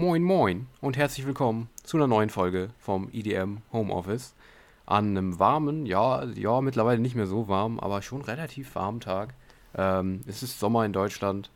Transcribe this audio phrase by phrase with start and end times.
[0.00, 4.32] Moin Moin und herzlich willkommen zu einer neuen Folge vom EDM Homeoffice.
[4.86, 9.34] An einem warmen, ja, ja, mittlerweile nicht mehr so warm, aber schon relativ warmen Tag.
[9.74, 11.50] Ähm, es ist Sommer in Deutschland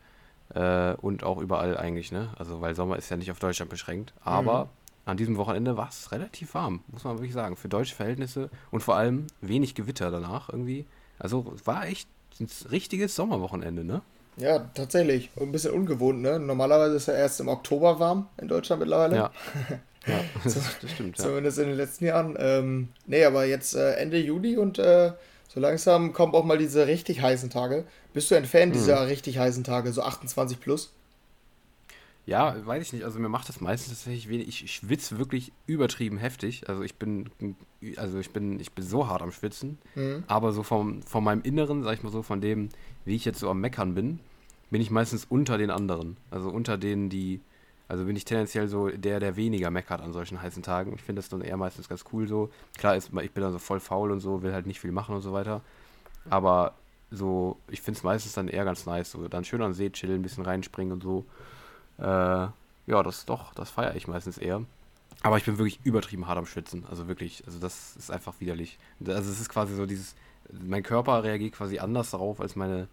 [0.51, 2.35] äh, und auch überall eigentlich, ne?
[2.37, 4.13] Also, weil Sommer ist ja nicht auf Deutschland beschränkt.
[4.23, 4.69] Aber
[5.07, 7.57] an diesem Wochenende war es relativ warm, muss man wirklich sagen.
[7.57, 10.85] Für deutsche Verhältnisse und vor allem wenig Gewitter danach irgendwie.
[11.19, 14.03] Also, war echt ein richtiges Sommerwochenende, ne?
[14.37, 15.31] Ja, tatsächlich.
[15.37, 16.39] Und ein bisschen ungewohnt, ne?
[16.39, 19.17] Normalerweise ist er erst im Oktober warm in Deutschland mittlerweile.
[19.17, 19.31] Ja.
[20.07, 20.59] Ja, das,
[20.93, 21.17] stimmt.
[21.17, 21.25] Ja.
[21.25, 22.37] Zumindest in den letzten Jahren.
[22.39, 25.13] Ähm, nee, aber jetzt äh, Ende Juli und äh,
[25.49, 27.85] so langsam kommen auch mal diese richtig heißen Tage.
[28.13, 29.07] Bist du ein Fan dieser Mhm.
[29.07, 30.93] richtig heißen Tage, so 28 plus?
[32.27, 33.05] Ja, weiß ich nicht.
[33.05, 34.49] Also mir macht das meistens tatsächlich wenig.
[34.65, 36.69] Ich, schwitze wirklich übertrieben heftig.
[36.69, 37.31] Also ich bin,
[37.97, 39.79] also ich bin, ich bin so hart am Schwitzen.
[39.95, 40.25] Mhm.
[40.27, 42.71] Aber so vom, von meinem Inneren, sag ich mal so, von dem,
[43.05, 44.21] wie ich jetzt so am Meckern bin,
[44.71, 46.17] bin ich meistens unter den anderen.
[46.31, 47.41] Also unter denen, die,
[47.89, 50.95] also bin ich tendenziell so der, der weniger meckert an solchen heißen Tagen.
[50.95, 52.51] Ich finde das dann eher meistens ganz cool so.
[52.79, 55.15] Klar ist, ich bin dann so voll faul und so, will halt nicht viel machen
[55.15, 55.61] und so weiter.
[56.31, 56.75] Aber
[57.11, 59.11] so, ich finde es meistens dann eher ganz nice.
[59.11, 61.27] So, dann schön am See chillen, ein bisschen reinspringen und so.
[61.99, 62.03] Äh,
[62.87, 64.63] ja, das doch, das feiere ich meistens eher.
[65.23, 66.85] Aber ich bin wirklich übertrieben hart am Schwitzen.
[66.91, 68.79] Also wirklich, also das ist einfach widerlich.
[69.07, 70.15] Also es ist quasi so dieses,
[70.53, 72.89] mein Körper reagiert quasi anders darauf als meine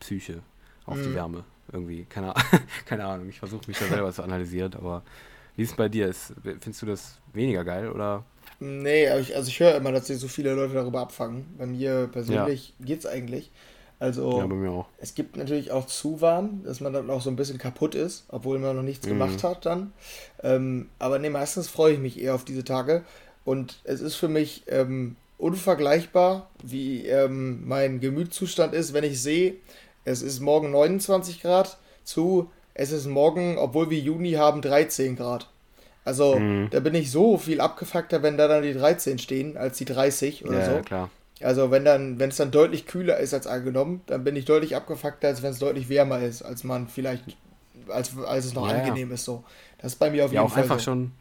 [0.00, 0.42] Psyche
[0.86, 1.14] auf die Mhm.
[1.14, 1.44] Wärme.
[1.72, 2.34] Irgendwie, keine,
[2.86, 3.28] keine Ahnung.
[3.28, 5.02] Ich versuche mich da selber zu analysieren, aber
[5.56, 6.08] wie ist es bei dir?
[6.08, 8.24] Ist, findest du das weniger geil oder?
[8.60, 11.46] Nee, ich, also ich höre immer, dass sich so viele Leute darüber abfangen.
[11.58, 13.50] Bei mir persönlich geht's eigentlich.
[14.00, 14.48] Also Ja,
[15.00, 18.24] es gibt natürlich auch zu warm, dass man dann auch so ein bisschen kaputt ist,
[18.28, 19.10] obwohl man noch nichts Mhm.
[19.10, 19.92] gemacht hat dann.
[20.42, 23.04] Ähm, aber nee, meistens freue ich mich eher auf diese Tage.
[23.44, 29.54] Und es ist für mich ähm, unvergleichbar, wie ähm, mein Gemütszustand ist, wenn ich sehe,
[30.04, 35.48] es ist morgen 29 Grad zu, es ist morgen, obwohl wir Juni haben, 13 Grad.
[36.04, 36.68] Also Mhm.
[36.70, 40.44] da bin ich so viel abgefuckter, wenn da dann die 13 stehen, als die 30
[40.44, 40.72] oder Ja, so.
[40.72, 41.10] ja, klar.
[41.42, 44.74] Also wenn dann, wenn es dann deutlich kühler ist als angenommen, dann bin ich deutlich
[44.76, 47.36] abgefuckter, als wenn es deutlich wärmer ist, als man vielleicht,
[47.88, 48.82] als, als es noch Ja, ja.
[48.82, 49.44] angenehm ist so.
[49.78, 50.84] Das ist bei mir auf Ja, jeden auch Fall einfach so.
[50.84, 51.12] schon,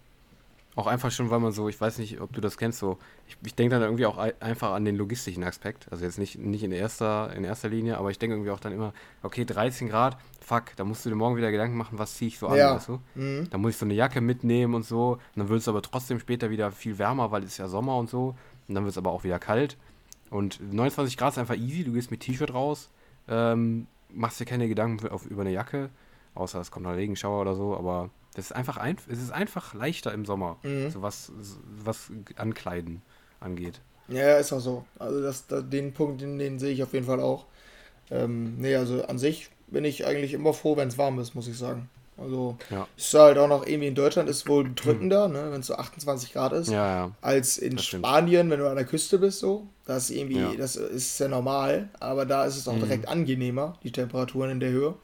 [0.75, 3.35] auch einfach schon, weil man so, ich weiß nicht, ob du das kennst, so, ich,
[3.45, 5.88] ich denke dann irgendwie auch ei- einfach an den logistischen Aspekt.
[5.91, 8.73] Also jetzt nicht, nicht in erster, in erster Linie, aber ich denke irgendwie auch dann
[8.73, 12.27] immer, okay, 13 Grad, fuck, da musst du dir morgen wieder Gedanken machen, was ziehe
[12.29, 12.75] ich so an, Ja.
[12.75, 13.00] weißt du?
[13.16, 13.47] Mhm.
[13.50, 15.13] Da muss ich so eine Jacke mitnehmen und so.
[15.13, 17.97] Und dann wird es aber trotzdem später wieder viel wärmer, weil es ist ja Sommer
[17.97, 18.35] und so.
[18.67, 19.77] Und dann wird es aber auch wieder kalt.
[20.29, 21.83] Und 29 Grad ist einfach easy.
[21.83, 22.89] Du gehst mit T-Shirt raus,
[23.27, 25.89] ähm, machst dir keine Gedanken für- auf, über eine Jacke,
[26.35, 27.75] außer es kommt noch Regenschauer oder so.
[27.77, 30.89] Aber das ist einfach ein, es ist einfach leichter im Sommer, Mhm.
[30.91, 31.31] so was,
[31.83, 33.01] was Ankleiden
[33.39, 33.81] angeht.
[34.09, 34.85] Ja, ist auch so.
[34.99, 37.45] Also das, da- den Punkt, den, den sehe ich auf jeden Fall auch.
[38.09, 41.47] Ähm, nee, also an sich bin ich eigentlich immer froh, wenn es warm ist, muss
[41.47, 41.89] ich sagen.
[42.17, 42.88] Also Ja.
[42.97, 46.33] ist halt auch noch irgendwie in Deutschland ist wohl drückender, ne, wenn es so 28
[46.33, 46.69] Grad ist.
[46.69, 47.11] Ja, ja.
[47.22, 48.05] als in Das stimmt.
[48.05, 49.67] Spanien, wenn du an der Küste bist, so.
[49.85, 50.53] Das ist irgendwie, Ja.
[50.57, 52.79] das ist ja normal, aber da ist es auch Mhm.
[52.81, 54.95] direkt angenehmer, die Temperaturen in der Höhe.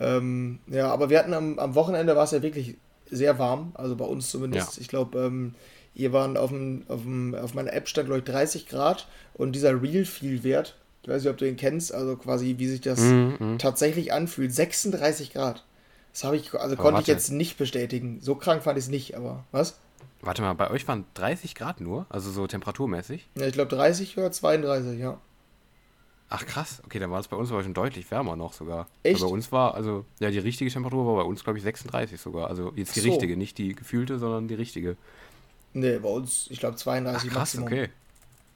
[0.00, 2.76] Ähm, ja, aber wir hatten am, am Wochenende war es ja wirklich
[3.10, 4.78] sehr warm, also bei uns zumindest.
[4.78, 5.54] Ich glaube, ähm,
[5.94, 9.52] ihr waren auf, dem, auf, dem, auf meiner App stand, glaube ich, 30 Grad und
[9.52, 12.80] dieser Real Feel Wert, ich weiß nicht, ob du ihn kennst, also quasi, wie sich
[12.80, 13.58] das Mhm, mhm.
[13.58, 15.64] tatsächlich anfühlt, 36 Grad.
[16.18, 18.18] Das habe ich, also Aber konnte ich jetzt nicht bestätigen.
[18.20, 19.78] So krank fand ich es nicht, aber was?
[20.20, 23.28] Warte mal, bei euch waren 30 Grad nur, also so temperaturmäßig.
[23.36, 25.20] Ja, ich glaube 30 oder 32, ja.
[26.28, 28.88] Ach krass, okay, dann war es bei uns aber schon deutlich wärmer noch sogar.
[29.04, 29.20] Echt?
[29.20, 32.20] Weil bei uns war, also, ja, die richtige Temperatur war bei uns, glaube ich, 36
[32.20, 32.48] sogar.
[32.48, 33.10] Also jetzt die Ach so.
[33.10, 34.96] richtige, nicht die gefühlte, sondern die richtige.
[35.72, 37.66] Nee, bei uns, ich glaube Ach 32 krass, Maximum.
[37.68, 37.90] okay.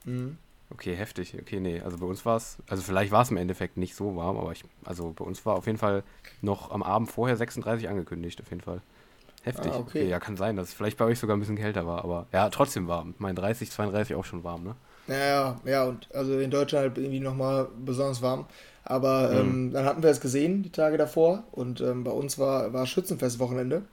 [0.03, 0.37] Mhm.
[0.73, 1.35] Okay, heftig.
[1.39, 4.15] Okay, nee, also bei uns war es, also vielleicht war es im Endeffekt nicht so
[4.15, 6.03] warm, aber ich, also bei uns war auf jeden Fall
[6.41, 8.81] noch am Abend vorher 36 angekündigt, auf jeden Fall.
[9.43, 9.71] Heftig.
[9.73, 10.07] Ah, okay.
[10.07, 12.49] ja, kann sein, dass es vielleicht bei euch sogar ein bisschen kälter war, aber ja,
[12.49, 13.11] trotzdem warm.
[13.11, 14.75] Ich meine, 30, 32 auch schon warm, ne?
[15.07, 18.45] Ja, ja, ja, und also in Deutschland halt irgendwie nochmal besonders warm.
[18.85, 21.43] Aber ähm, dann hatten wir es gesehen, die Tage davor.
[21.51, 23.83] Und ähm, bei uns war, war Schützenfestwochenende.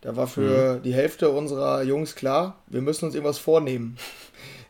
[0.00, 3.96] Da war für die Hälfte unserer Jungs klar, wir müssen uns irgendwas vornehmen.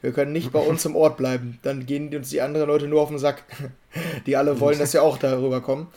[0.05, 1.59] Wir können nicht bei uns im Ort bleiben.
[1.63, 3.43] Dann gehen uns die anderen Leute nur auf den Sack.
[4.27, 5.89] Die alle wollen, dass wir auch darüber kommen.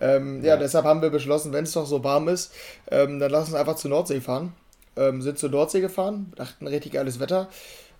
[0.00, 0.56] Ähm, ja, Ja.
[0.56, 2.54] deshalb haben wir beschlossen, wenn es doch so warm ist,
[2.90, 4.52] ähm, dann lass uns einfach zur Nordsee fahren.
[4.94, 7.48] Ähm, sind zur Nordsee gefahren, dachten richtig geiles Wetter.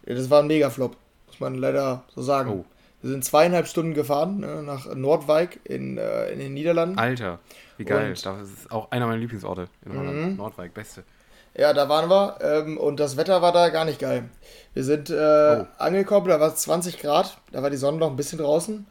[0.07, 0.97] Ja, das war ein Megaflop,
[1.27, 2.51] muss man leider so sagen.
[2.51, 2.65] Oh.
[3.03, 6.99] Wir sind zweieinhalb Stunden gefahren ne, nach Nordwijk in, äh, in den Niederlanden.
[6.99, 7.41] Alter,
[7.77, 8.11] wie geil.
[8.11, 10.31] Und- Das ist auch einer meiner Lieblingsorte in Holland.
[10.31, 10.37] Mhm.
[10.37, 11.03] Nordwijk, beste.
[11.59, 14.29] Ja, da waren wir ähm, und das Wetter war da gar nicht geil.
[14.75, 15.67] Wir sind äh, Oh.
[15.79, 18.87] angekommen, da war es 20 Grad, da war die Sonne noch ein bisschen draußen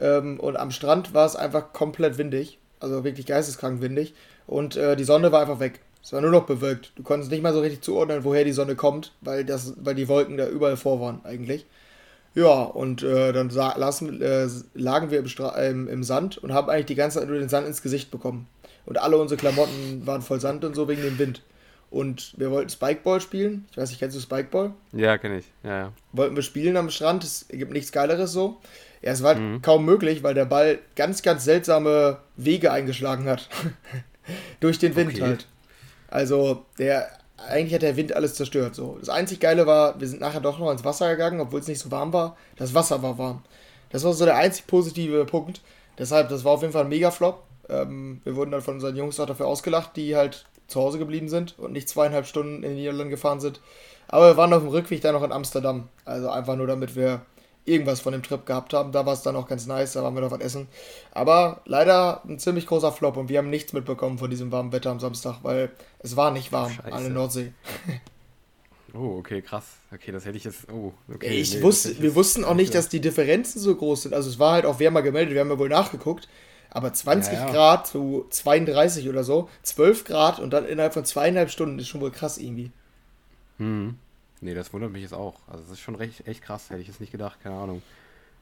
[0.00, 4.14] ähm, und am Strand war es einfach komplett windig, also wirklich geisteskrank windig
[4.46, 5.80] und äh, die Sonne war einfach weg.
[6.02, 6.92] Es war nur noch bewölkt.
[6.96, 10.08] Du konntest nicht mal so richtig zuordnen, woher die Sonne kommt, weil, das, weil die
[10.08, 11.66] Wolken da überall vor waren eigentlich.
[12.34, 15.26] Ja, und äh, dann lassen, äh, lagen wir im,
[15.56, 18.46] ähm, im Sand und haben eigentlich die ganze Zeit nur den Sand ins Gesicht bekommen.
[18.86, 21.42] Und alle unsere Klamotten waren voll Sand und so wegen dem Wind.
[21.90, 23.66] Und wir wollten Spikeball spielen.
[23.72, 24.72] Ich weiß nicht, kennst du Spikeball?
[24.92, 25.46] Ja, kenne ich.
[25.64, 25.92] Ja, ja.
[26.12, 27.24] Wollten wir spielen am Strand.
[27.24, 28.60] Es gibt nichts Geileres so.
[29.02, 29.60] Ja, es war mhm.
[29.60, 33.48] kaum möglich, weil der Ball ganz, ganz seltsame Wege eingeschlagen hat.
[34.60, 35.22] Durch den Wind okay.
[35.22, 35.46] halt.
[36.08, 38.76] Also, der, eigentlich hat der Wind alles zerstört.
[38.76, 38.98] So.
[39.00, 41.80] Das einzig Geile war, wir sind nachher doch noch ins Wasser gegangen, obwohl es nicht
[41.80, 42.36] so warm war.
[42.56, 43.42] Das Wasser war warm.
[43.90, 45.60] Das war so der einzig positive Punkt.
[45.98, 47.42] Deshalb, das war auf jeden Fall ein Mega-Flop.
[47.68, 51.28] Ähm, wir wurden dann von unseren Jungs auch dafür ausgelacht, die halt zu Hause geblieben
[51.28, 53.60] sind und nicht zweieinhalb Stunden in die Niederlande gefahren sind.
[54.08, 55.88] Aber wir waren auf dem Rückweg dann noch in Amsterdam.
[56.04, 57.22] Also einfach nur, damit wir
[57.64, 58.92] irgendwas von dem Trip gehabt haben.
[58.92, 60.68] Da war es dann auch ganz nice, da waren wir noch was essen.
[61.12, 64.90] Aber leider ein ziemlich großer Flop und wir haben nichts mitbekommen von diesem warmen Wetter
[64.90, 65.70] am Samstag, weil
[66.00, 66.92] es war nicht warm Scheiße.
[66.92, 67.52] an der Nordsee.
[68.92, 69.76] Oh, okay, krass.
[69.94, 70.66] Okay, das hätte ich jetzt.
[70.68, 71.28] Oh, okay.
[71.28, 74.14] Ich nee, wusste, wir wussten auch nicht, dass die Differenzen so groß sind.
[74.14, 76.28] Also es war halt auch wärmer gemeldet, wir haben ja wohl nachgeguckt.
[76.70, 77.52] Aber 20 ja, ja.
[77.52, 82.00] Grad zu 32 oder so, 12 Grad und dann innerhalb von zweieinhalb Stunden ist schon
[82.00, 82.70] wohl krass irgendwie.
[83.58, 83.96] Hm.
[84.40, 85.34] Nee, das wundert mich jetzt auch.
[85.46, 87.82] Also das ist schon recht, echt krass, hätte ich jetzt nicht gedacht, keine Ahnung.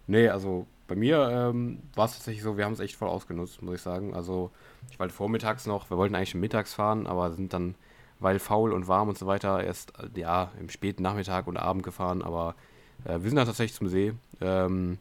[0.07, 3.61] Nee, also bei mir ähm, war es tatsächlich so, wir haben es echt voll ausgenutzt,
[3.63, 4.15] muss ich sagen.
[4.15, 4.51] Also
[4.91, 7.75] ich wollte vormittags noch, wir wollten eigentlich schon mittags fahren, aber sind dann,
[8.21, 11.83] weil faul und warm und so weiter, erst äh, ja im späten Nachmittag und Abend
[11.83, 12.23] gefahren.
[12.23, 12.55] Aber
[13.05, 14.99] äh, wir sind dann tatsächlich zum See, ähm,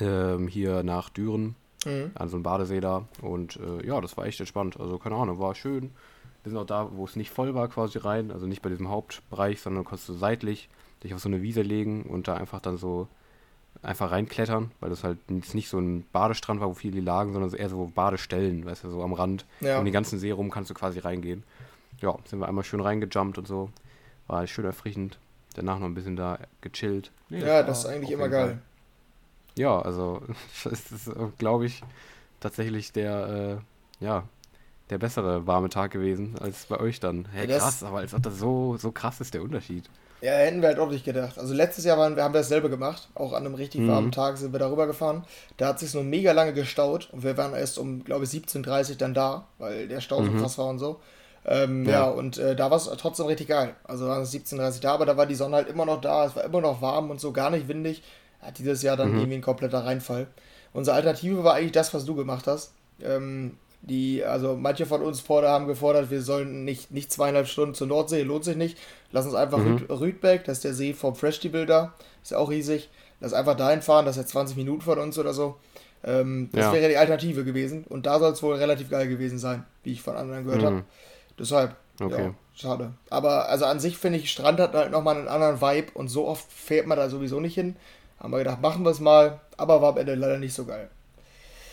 [0.00, 1.54] ähm, hier nach Düren,
[1.84, 2.10] mhm.
[2.14, 3.06] an so einem Badesee da.
[3.22, 4.78] Und äh, ja, das war echt entspannt.
[4.78, 5.90] Also keine Ahnung, war schön.
[6.42, 8.30] Wir sind auch da, wo es nicht voll war, quasi rein.
[8.30, 10.68] Also nicht bei diesem Hauptbereich, sondern konntest du seitlich
[11.02, 13.08] dich auf so eine Wiese legen und da einfach dann so
[13.82, 17.68] einfach reinklettern, weil das halt nicht so ein Badestrand war, wo viele lagen, sondern eher
[17.68, 19.46] so Badestellen, weißt du, so am Rand.
[19.60, 19.78] Ja.
[19.78, 21.44] Um den ganzen See rum kannst du quasi reingehen.
[22.00, 23.70] Ja, sind wir einmal schön reingejumpt und so.
[24.26, 25.18] War schön erfrischend.
[25.54, 27.10] Danach noch ein bisschen da gechillt.
[27.28, 28.60] Nee, ja, das, das ist eigentlich immer geil.
[29.56, 30.22] Ja, also
[30.64, 31.82] das ist, glaube ich,
[32.40, 33.60] tatsächlich der,
[34.00, 34.24] äh, ja,
[34.90, 37.26] der bessere warme Tag gewesen als bei euch dann.
[37.32, 39.84] Hey, ja, krass, aber als ob das so, so krass ist, der Unterschied.
[40.22, 41.38] Ja, hätten wir halt auch nicht gedacht.
[41.38, 43.08] Also letztes Jahr waren, wir haben wir dasselbe gemacht.
[43.14, 43.88] Auch an einem richtig mhm.
[43.88, 45.24] warmen Tag sind wir darüber gefahren.
[45.56, 48.90] Da hat sich nur mega lange gestaut und wir waren erst um, glaube ich, 17.30
[48.90, 50.36] Uhr dann da, weil der Stau mhm.
[50.36, 51.00] so krass war und so.
[51.46, 51.92] Ähm, ja.
[51.92, 52.04] ja.
[52.10, 53.74] und äh, da war es trotzdem richtig geil.
[53.84, 56.26] Also waren es 17.30 Uhr da, aber da war die Sonne halt immer noch da,
[56.26, 58.02] es war immer noch warm und so, gar nicht windig.
[58.40, 59.18] Hat dieses Jahr dann mhm.
[59.18, 60.26] irgendwie ein kompletter Reinfall.
[60.72, 62.72] Unsere Alternative war eigentlich das, was du gemacht hast.
[63.02, 67.74] Ähm, die, also manche von uns forder, haben gefordert, wir sollen nicht, nicht zweieinhalb Stunden
[67.74, 68.78] zur Nordsee, lohnt sich nicht.
[69.10, 69.78] Lass uns einfach mhm.
[69.88, 72.90] Rüd, Rüdbeck, das ist der See vom Festival da, ist ja auch riesig.
[73.20, 75.56] Lass einfach dahin fahren, das ist ja 20 Minuten von uns oder so.
[76.04, 76.72] Ähm, das ja.
[76.72, 77.84] wäre die Alternative gewesen.
[77.88, 80.66] Und da soll es wohl relativ geil gewesen sein, wie ich von anderen gehört mhm.
[80.66, 80.84] habe.
[81.38, 82.24] Deshalb, okay.
[82.24, 82.92] ja, schade.
[83.08, 86.26] Aber also an sich finde ich, Strand hat halt nochmal einen anderen Vibe und so
[86.26, 87.76] oft fährt man da sowieso nicht hin.
[88.20, 90.90] Haben wir gedacht, machen wir es mal, aber war am Ende leider nicht so geil.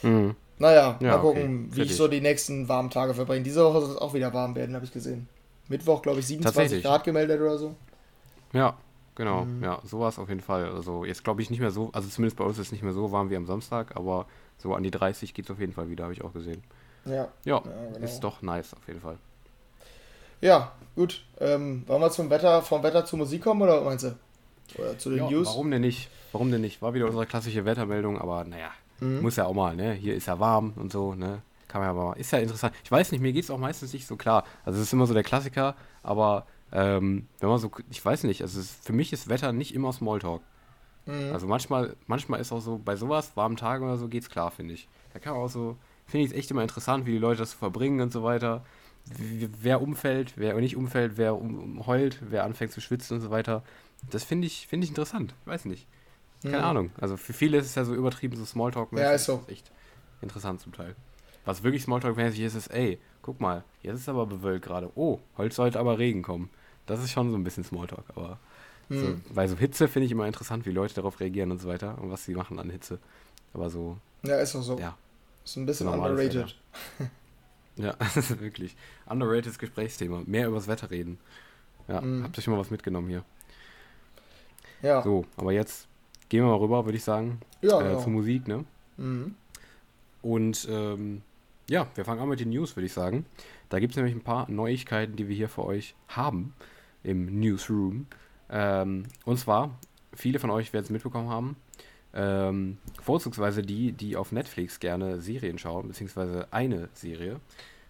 [0.01, 0.35] Mhm.
[0.59, 1.77] Naja, ja, mal gucken, okay.
[1.77, 3.43] wie ich so die nächsten warmen Tage verbringe.
[3.43, 5.27] Diese Woche soll es auch wieder warm werden, habe ich gesehen.
[5.67, 7.75] Mittwoch, glaube ich, 27 Grad gemeldet oder so.
[8.53, 8.75] Ja,
[9.15, 9.45] genau.
[9.45, 9.63] Mhm.
[9.63, 10.71] Ja, sowas auf jeden Fall.
[10.71, 12.93] Also jetzt glaube ich nicht mehr so, also zumindest bei uns ist es nicht mehr
[12.93, 14.25] so warm wie am Samstag, aber
[14.57, 16.63] so an die 30 geht es auf jeden Fall wieder, habe ich auch gesehen.
[17.05, 17.13] Ja.
[17.13, 17.61] Ja, ja
[17.93, 18.05] genau.
[18.05, 19.17] ist doch nice auf jeden Fall.
[20.41, 21.23] Ja, gut.
[21.39, 24.15] Ähm, wollen wir zum Wetter, vom Wetter zur Musik kommen oder meinst du?
[24.77, 25.47] Oder zu den ja, News?
[25.47, 26.09] Warum denn nicht?
[26.31, 26.81] Warum denn nicht?
[26.81, 29.21] War wieder unsere klassische Wettermeldung, aber naja, Mhm.
[29.21, 29.93] Muss ja auch mal, ne?
[29.93, 31.41] Hier ist ja warm und so, ne?
[31.67, 32.13] Kann man ja mal.
[32.13, 32.73] Ist ja interessant.
[32.83, 34.43] Ich weiß nicht, mir geht es auch meistens nicht so klar.
[34.65, 38.41] Also es ist immer so der Klassiker, aber ähm, wenn man so, ich weiß nicht,
[38.41, 40.41] also es, für mich ist Wetter nicht immer Smalltalk.
[41.05, 41.31] Mhm.
[41.33, 44.73] Also manchmal, manchmal ist auch so, bei sowas, warmen Tagen oder so, geht's klar, finde
[44.73, 44.87] ich.
[45.13, 47.51] Da kann man auch so, finde ich es echt immer interessant, wie die Leute das
[47.51, 48.65] so verbringen und so weiter.
[49.05, 53.29] Wie, wer umfällt, wer nicht umfällt, wer um, heult, wer anfängt zu schwitzen und so
[53.29, 53.63] weiter.
[54.09, 55.33] Das finde ich, finde ich interessant.
[55.45, 55.87] Weiß nicht.
[56.43, 56.63] Keine mhm.
[56.63, 56.91] Ahnung.
[56.99, 59.03] Also für viele ist es ja so übertrieben, so Smalltalk-mäßig.
[59.03, 59.43] Ja, ist so.
[59.47, 59.71] Ist echt
[60.21, 60.95] interessant zum Teil.
[61.45, 64.91] Was wirklich Smalltalk-mäßig ist, ist, ey, guck mal, jetzt ist aber bewölkt gerade.
[64.95, 66.49] Oh, heute sollte aber Regen kommen.
[66.85, 68.39] Das ist schon so ein bisschen Smalltalk, aber
[68.89, 68.99] mhm.
[68.99, 71.97] so, bei so Hitze finde ich immer interessant, wie Leute darauf reagieren und so weiter
[72.01, 72.99] und was sie machen an Hitze.
[73.53, 73.97] Aber so.
[74.23, 74.77] Ja, ist auch so.
[74.79, 74.97] Ja.
[75.43, 76.55] Ist ein bisschen underrated.
[77.77, 78.75] ja, das ist wirklich.
[79.05, 80.21] Underrated Gesprächsthema.
[80.25, 81.17] Mehr übers Wetter reden.
[81.87, 82.23] Ja, mhm.
[82.23, 83.23] habt ihr schon mal was mitgenommen hier.
[84.81, 85.01] Ja.
[85.01, 85.87] So, aber jetzt
[86.29, 87.39] gehen wir mal rüber, würde ich sagen.
[87.61, 88.01] Ja, äh, genau.
[88.01, 88.65] Zur Musik, ne?
[88.97, 89.35] Mhm.
[90.21, 91.21] Und ähm,
[91.69, 93.25] ja, wir fangen an mit den News, würde ich sagen.
[93.69, 96.53] Da gibt es nämlich ein paar Neuigkeiten, die wir hier für euch haben
[97.03, 98.07] im Newsroom.
[98.49, 99.77] Ähm, und zwar,
[100.13, 101.55] viele von euch werden es mitbekommen haben,
[102.13, 107.39] ähm, vorzugsweise die, die auf Netflix gerne Serien schauen, beziehungsweise eine Serie.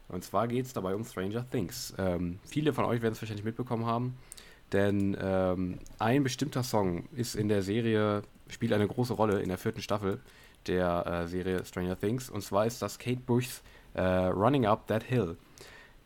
[0.09, 1.93] Und zwar geht es dabei um Stranger Things.
[1.97, 4.17] Ähm, viele von euch werden es wahrscheinlich mitbekommen haben,
[4.73, 9.57] denn ähm, ein bestimmter Song ist in der Serie, spielt eine große Rolle in der
[9.57, 10.19] vierten Staffel
[10.67, 12.29] der äh, Serie Stranger Things.
[12.29, 13.61] Und zwar ist das Kate Bushs
[13.93, 15.37] äh, Running Up That Hill.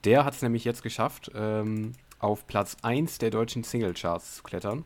[0.04, 4.86] Der hat es nämlich jetzt geschafft, ähm, auf Platz 1 der deutschen Singlecharts zu klettern.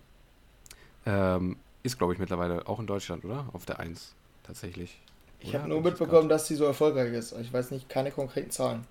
[1.05, 3.45] Ähm, ist, glaube ich, mittlerweile auch in Deutschland, oder?
[3.53, 4.99] Auf der 1 tatsächlich.
[5.39, 7.33] Ich habe nur mitbekommen, dass sie so erfolgreich ist.
[7.33, 8.85] Ich weiß nicht, keine konkreten Zahlen.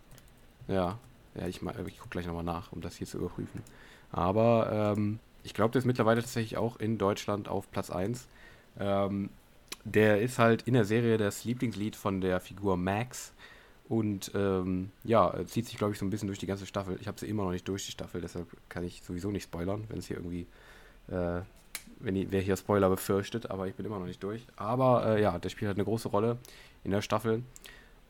[0.69, 0.99] Ja,
[1.35, 3.63] ja ich, ich gucke gleich nochmal nach, um das hier zu überprüfen.
[4.15, 8.29] Aber ähm, ich glaube, der ist mittlerweile tatsächlich auch in Deutschland auf Platz 1.
[8.79, 9.29] Ähm,
[9.85, 13.33] der ist halt in der Serie das Lieblingslied von der Figur Max.
[13.89, 16.97] Und ähm, ja, zieht sich, glaube ich, so ein bisschen durch die ganze Staffel.
[17.01, 19.85] Ich habe sie immer noch nicht durch, die Staffel, deshalb kann ich sowieso nicht spoilern,
[19.89, 20.47] wenn es hier irgendwie,
[21.09, 21.41] äh,
[21.99, 24.47] wenn die, wer hier Spoiler befürchtet, aber ich bin immer noch nicht durch.
[24.57, 26.39] Aber äh, ja, der spielt halt eine große Rolle
[26.85, 27.43] in der Staffel.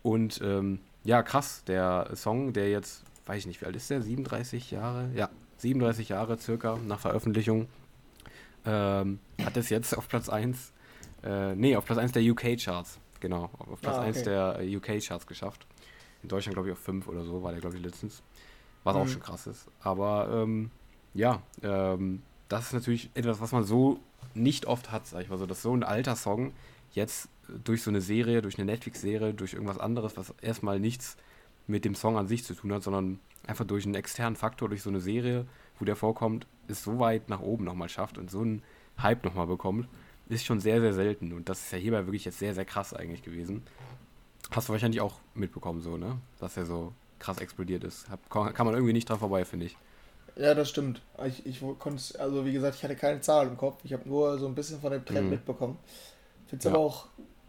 [0.03, 4.03] Und ähm, ja, krass, der Song, der jetzt, weiß ich nicht, wie alt ist der?
[4.03, 5.11] 37 Jahre?
[5.15, 7.69] Ja, 37 Jahre circa nach Veröffentlichung.
[8.67, 10.73] Ähm, hat es jetzt auf Platz 1,
[11.23, 13.49] äh, nee, auf Platz 1 der UK-Charts genau.
[13.59, 14.09] Auf Platz ah, okay.
[14.09, 15.67] 1 der äh, UK-Charts geschafft.
[16.23, 18.23] In Deutschland, glaube ich, auf 5 oder so war der, glaube ich, letztens.
[18.85, 19.01] Was mhm.
[19.01, 19.67] auch schon krass ist.
[19.81, 20.71] Aber ähm,
[21.15, 23.99] ja, ähm, das ist natürlich etwas, was man so
[24.35, 26.53] nicht oft hat, sag ich mal so, dass so ein alter Song
[26.93, 27.29] jetzt
[27.65, 31.17] durch so eine Serie, durch eine Netflix-Serie, durch irgendwas anderes, was erstmal nichts
[31.67, 34.83] mit dem Song an sich zu tun hat, sondern einfach durch einen externen Faktor, durch
[34.83, 35.47] so eine Serie,
[35.79, 38.63] wo der vorkommt, es so weit nach oben nochmal schafft und so einen
[38.99, 39.89] Hype nochmal bekommt
[40.29, 41.33] ist schon sehr, sehr selten.
[41.33, 43.63] Und das ist ja hierbei wirklich jetzt sehr, sehr krass eigentlich gewesen.
[44.51, 46.19] Hast du wahrscheinlich auch mitbekommen, so, ne?
[46.41, 48.07] Dass er so krass explodiert ist.
[48.31, 49.77] Kann man irgendwie nicht dran vorbei, finde ich.
[50.37, 51.01] Ja, das stimmt.
[51.27, 53.81] Ich, ich konnte, also wie gesagt, ich hatte keine Zahl im Kopf.
[53.85, 55.31] Ich habe nur so ein bisschen von dem Trend mhm.
[55.31, 55.79] mitbekommen.
[56.47, 56.71] Finde es ja.
[56.71, 57.07] aber auch,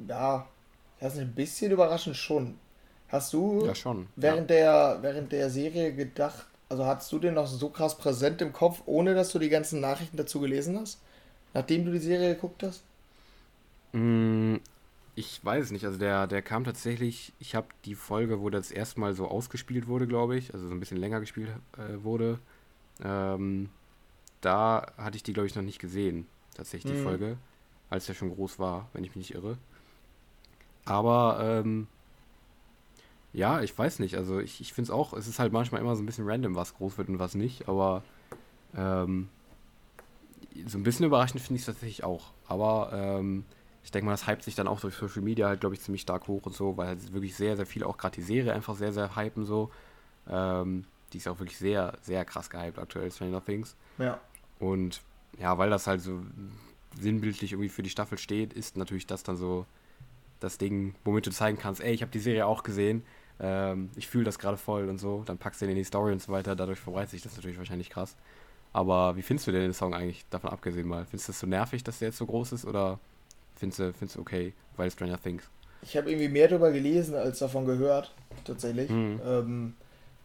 [0.08, 0.48] ja,
[1.00, 2.60] das ist ein bisschen überraschend schon.
[3.10, 4.08] Hast du ja, schon.
[4.16, 4.96] Während, ja.
[4.96, 8.82] Der, während der Serie gedacht, also hattest du den noch so krass präsent im Kopf,
[8.86, 11.00] ohne dass du die ganzen Nachrichten dazu gelesen hast?
[11.54, 12.84] Nachdem du die Serie geguckt hast?
[13.94, 14.56] Mm,
[15.16, 15.86] ich weiß es nicht.
[15.86, 20.08] Also der, der kam tatsächlich, ich habe die Folge, wo das erstmal so ausgespielt wurde,
[20.08, 22.40] glaube ich, also so ein bisschen länger gespielt äh, wurde.
[23.04, 23.70] Ähm,
[24.42, 27.04] da hatte ich die, glaube ich, noch nicht gesehen, tatsächlich die mhm.
[27.04, 27.38] Folge,
[27.90, 29.58] als der schon groß war, wenn ich mich nicht irre.
[30.84, 31.88] Aber ähm,
[33.36, 34.16] ja, ich weiß nicht.
[34.16, 36.56] Also ich, ich finde es auch, es ist halt manchmal immer so ein bisschen random,
[36.56, 38.04] was groß wird und was nicht, aber
[38.76, 39.28] ähm,
[40.66, 42.32] so ein bisschen überraschend finde ich es tatsächlich auch.
[42.48, 43.44] Aber ähm,
[43.84, 46.02] ich denke mal, das hypt sich dann auch durch Social Media halt, glaube ich, ziemlich
[46.02, 48.76] stark hoch und so, weil halt wirklich sehr, sehr viel, auch gerade die Serie einfach
[48.76, 49.70] sehr, sehr hypen so.
[50.30, 53.76] Ähm, die ist auch wirklich sehr, sehr krass gehypt aktuell, Stranger Things.
[53.98, 54.20] Ja.
[54.60, 55.02] Und
[55.38, 56.22] ja, weil das halt so
[56.98, 59.66] sinnbildlich irgendwie für die Staffel steht, ist natürlich das dann so
[60.40, 63.04] das Ding, womit du zeigen kannst, ey, ich habe die Serie auch gesehen,
[63.40, 66.14] ähm, ich fühle das gerade voll und so, dann packst du den in die Story
[66.14, 68.16] und so weiter, dadurch verbreitet sich das natürlich wahrscheinlich krass.
[68.74, 71.06] Aber wie findest du denn den Song eigentlich, davon abgesehen mal?
[71.06, 73.00] Findest du es so nervig, dass der jetzt so groß ist oder
[73.56, 75.44] findest du, findest du okay, weil Stranger Things?
[75.82, 78.12] Ich habe irgendwie mehr darüber gelesen als davon gehört,
[78.44, 78.90] tatsächlich.
[78.90, 79.22] Mhm.
[79.26, 79.74] Ähm,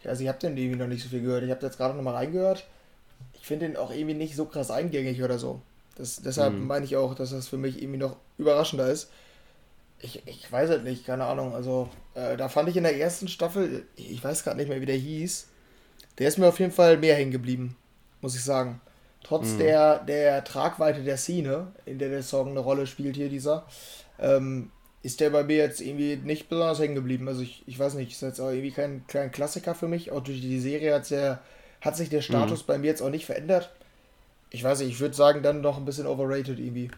[0.04, 1.44] also ich habe den irgendwie noch nicht so viel gehört.
[1.44, 2.66] Ich habe jetzt gerade noch mal reingehört.
[3.34, 5.60] Ich finde den auch irgendwie nicht so krass eingängig oder so.
[5.96, 6.66] Das, deshalb mhm.
[6.66, 9.10] meine ich auch, dass das für mich irgendwie noch überraschender ist.
[10.02, 11.54] Ich, ich weiß halt nicht, keine Ahnung.
[11.54, 14.86] Also äh, da fand ich in der ersten Staffel, ich weiß gerade nicht mehr, wie
[14.86, 15.48] der hieß,
[16.18, 17.76] der ist mir auf jeden Fall mehr hängen geblieben
[18.20, 18.80] muss ich sagen.
[19.22, 19.58] Trotz mhm.
[19.58, 23.66] der, der Tragweite der Szene, in der der Song eine Rolle spielt hier, dieser,
[24.18, 24.70] ähm,
[25.02, 27.28] ist der bei mir jetzt irgendwie nicht besonders hängen geblieben.
[27.28, 30.10] Also ich, ich weiß nicht, ist jetzt auch irgendwie kein, kein Klassiker für mich.
[30.10, 31.40] Auch durch die Serie hat, der,
[31.80, 32.66] hat sich der Status mhm.
[32.66, 33.70] bei mir jetzt auch nicht verändert.
[34.50, 36.90] Ich weiß nicht, ich würde sagen, dann noch ein bisschen overrated irgendwie.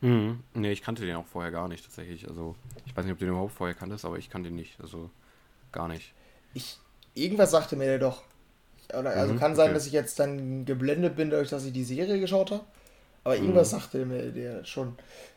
[0.00, 0.40] Mhm.
[0.54, 2.28] Nee, ich kannte den auch vorher gar nicht tatsächlich.
[2.28, 4.80] Also, ich weiß nicht, ob du den überhaupt vorher kanntest, aber ich kannte den nicht.
[4.80, 5.10] Also,
[5.72, 6.14] gar nicht.
[6.54, 6.78] Ich,
[7.14, 8.22] irgendwas sagte mir der doch.
[8.98, 9.74] Oder, also mhm, kann sein, okay.
[9.74, 12.64] dass ich jetzt dann geblendet bin, dadurch, dass ich die Serie geschaut habe.
[13.24, 13.42] Aber mhm.
[13.42, 14.96] irgendwas sagte mir der schon.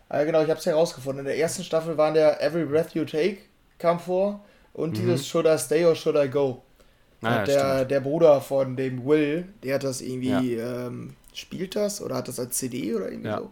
[0.10, 1.20] Aber genau, ich habe es herausgefunden.
[1.20, 3.39] In der ersten Staffel waren der Every Breath You Take
[3.77, 4.43] kam vor
[4.74, 5.01] und mhm.
[5.01, 6.63] dieses Should I Stay or Should I Go.
[7.22, 10.88] Ah, der, der Bruder von dem Will, der hat das irgendwie, ja.
[10.88, 13.38] ähm, spielt das oder hat das als CD oder irgendwie ja.
[13.38, 13.51] so.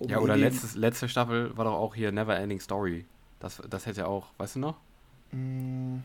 [0.00, 3.04] Um ja, oder letztes, letzte Staffel war doch auch hier Never Ending Story.
[3.38, 4.76] Das, das hätte ja auch, weißt du noch?
[5.30, 5.98] Mm.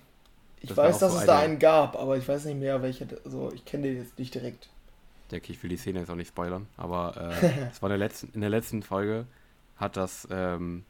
[0.62, 3.08] Ich das weiß, dass so es da einen gab, aber ich weiß nicht mehr, welche.
[3.24, 4.70] Also ich kenne den jetzt nicht direkt.
[5.32, 7.92] Ja, okay, ich will die Szene jetzt auch nicht spoilern, aber äh, es war in
[7.92, 9.26] der letzten, in der letzten Folge
[9.78, 10.84] hat das, ähm,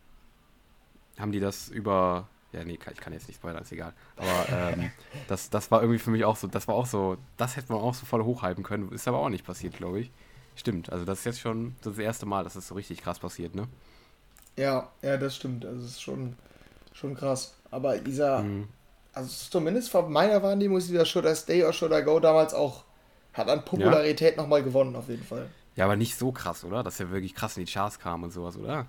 [1.20, 3.94] haben die das über, ja nee, ich kann jetzt nicht spoilern, ist egal.
[4.18, 4.92] Aber ähm,
[5.28, 7.82] das, das war irgendwie für mich auch so, das war auch so, das hätte man
[7.82, 10.12] auch so voll hochhypen können, ist aber auch nicht passiert, glaube ich.
[10.56, 13.56] Stimmt, also das ist jetzt schon das erste Mal, dass das so richtig krass passiert,
[13.56, 13.68] ne?
[14.58, 16.36] Ja, ja, das stimmt, also es ist schon,
[16.94, 17.56] schon krass.
[17.72, 18.70] Aber dieser, mhm
[19.16, 22.54] also zumindest von meiner Wahrnehmung ist dieser Should I Stay or Should I Go damals
[22.54, 22.84] auch,
[23.34, 24.42] hat an Popularität ja.
[24.42, 25.50] nochmal gewonnen, auf jeden Fall.
[25.76, 26.84] Ja, aber nicht so krass, oder?
[26.84, 28.88] Dass er wirklich krass in die Charts kam und sowas, oder?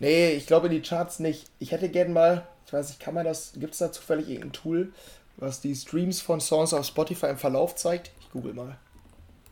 [0.00, 1.48] Nee, ich glaube in die Charts nicht.
[1.58, 4.52] Ich hätte gern mal, ich weiß nicht, kann man das, gibt es da zufällig irgendein
[4.52, 4.92] Tool,
[5.36, 8.10] was die Streams von Songs auf Spotify im Verlauf zeigt?
[8.20, 8.78] Ich google mal.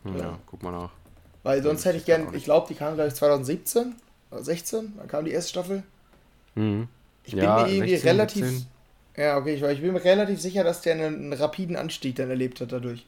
[0.02, 0.90] Hm, ja, ja, guck mal nach.
[1.42, 3.94] Weil sonst hätte ich gern, ich glaube, die kam gleich 2017
[4.30, 5.82] oder 16, dann kam die erste Staffel.
[6.54, 6.88] Mhm.
[7.24, 8.46] Ich bin ja, mir irgendwie 16, relativ.
[8.46, 8.66] 17.
[9.16, 12.30] Ja, okay, ich, ich bin mir relativ sicher, dass der einen, einen rapiden Anstieg dann
[12.30, 13.06] erlebt hat dadurch.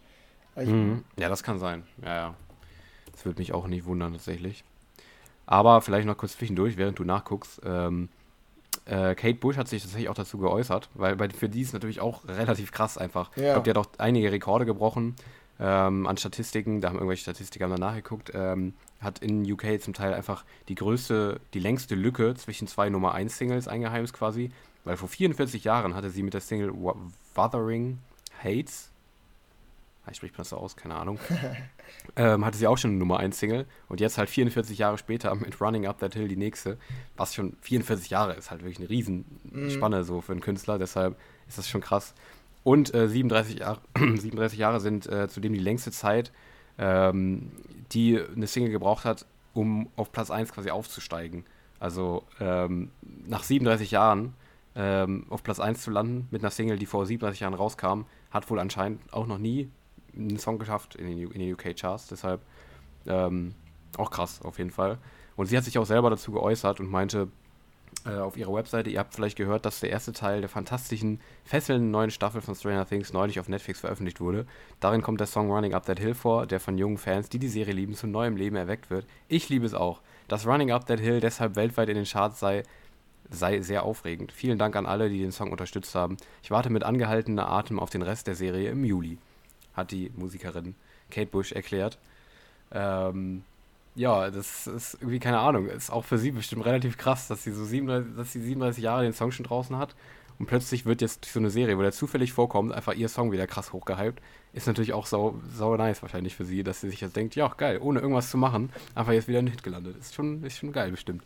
[0.56, 1.04] Mhm.
[1.16, 1.84] Ja, das kann sein.
[2.02, 2.34] Ja, ja.
[3.12, 4.64] Das würde mich auch nicht wundern, tatsächlich.
[5.46, 7.60] Aber vielleicht noch kurz zwischendurch, während du nachguckst.
[7.64, 8.08] Ähm,
[8.86, 12.00] äh, Kate Bush hat sich tatsächlich auch dazu geäußert, weil bei, für die ist natürlich
[12.00, 13.30] auch relativ krass einfach.
[13.36, 13.42] Ja.
[13.42, 15.16] Ich glaube, die hat auch einige Rekorde gebrochen
[15.60, 16.80] ähm, an Statistiken.
[16.80, 18.32] Da haben irgendwelche Statistiker mal nachgeguckt.
[18.34, 23.14] Ähm, hat in UK zum Teil einfach die größte, die längste Lücke zwischen zwei Nummer
[23.14, 24.50] 1 Singles eingeheimst quasi.
[24.84, 26.72] Weil vor 44 Jahren hatte sie mit der Single
[27.34, 27.98] Wuthering
[28.42, 28.90] Hates
[30.10, 31.18] ich spricht man das so aus, keine Ahnung,
[32.16, 35.34] ähm, hatte sie auch schon eine Nummer 1 Single und jetzt halt 44 Jahre später
[35.34, 36.78] mit Running Up That Hill die nächste,
[37.16, 40.04] was schon 44 Jahre ist, halt wirklich eine Riesenspanne mhm.
[40.04, 41.16] so für einen Künstler, deshalb
[41.48, 42.14] ist das schon krass.
[42.62, 46.32] Und äh, 37, Jahre, 37 Jahre sind äh, zudem die längste Zeit,
[46.78, 47.52] ähm,
[47.92, 51.44] die eine Single gebraucht hat, um auf Platz 1 quasi aufzusteigen.
[51.78, 52.90] Also ähm,
[53.26, 54.34] nach 37 Jahren
[54.76, 58.48] ähm, auf Platz 1 zu landen mit einer Single, die vor 37 Jahren rauskam, hat
[58.50, 59.70] wohl anscheinend auch noch nie
[60.14, 62.08] einen Song geschafft in den, in den UK-Charts.
[62.08, 62.42] Deshalb
[63.06, 63.54] ähm,
[63.96, 64.98] auch krass auf jeden Fall.
[65.36, 67.28] Und sie hat sich auch selber dazu geäußert und meinte
[68.08, 72.10] auf ihrer Webseite, ihr habt vielleicht gehört, dass der erste Teil der fantastischen, fesselnden neuen
[72.10, 74.46] Staffel von Stranger Things neulich auf Netflix veröffentlicht wurde.
[74.80, 77.48] Darin kommt der Song Running Up That Hill vor, der von jungen Fans, die die
[77.48, 79.06] Serie lieben, zu neuem Leben erweckt wird.
[79.28, 80.00] Ich liebe es auch.
[80.28, 82.62] Dass Running Up That Hill deshalb weltweit in den Charts sei,
[83.28, 84.32] sei sehr aufregend.
[84.32, 86.16] Vielen Dank an alle, die den Song unterstützt haben.
[86.42, 89.18] Ich warte mit angehaltener Atem auf den Rest der Serie im Juli
[89.74, 90.74] hat die Musikerin
[91.10, 91.98] Kate Bush erklärt.
[92.72, 93.42] Ähm,
[93.94, 95.66] ja, das ist irgendwie keine Ahnung.
[95.68, 99.02] Ist auch für sie bestimmt relativ krass, dass sie so 37, dass sie 37 Jahre
[99.02, 99.94] den Song schon draußen hat
[100.40, 103.46] und plötzlich wird jetzt so eine Serie, wo der zufällig vorkommt, einfach ihr Song wieder
[103.46, 104.22] krass hochgehypt.
[104.54, 107.46] Ist natürlich auch sau, sau nice wahrscheinlich für sie, dass sie sich jetzt denkt, ja,
[107.48, 109.98] geil, ohne irgendwas zu machen, einfach jetzt wieder ein Hit gelandet.
[109.98, 111.24] Ist schon, ist schon geil bestimmt.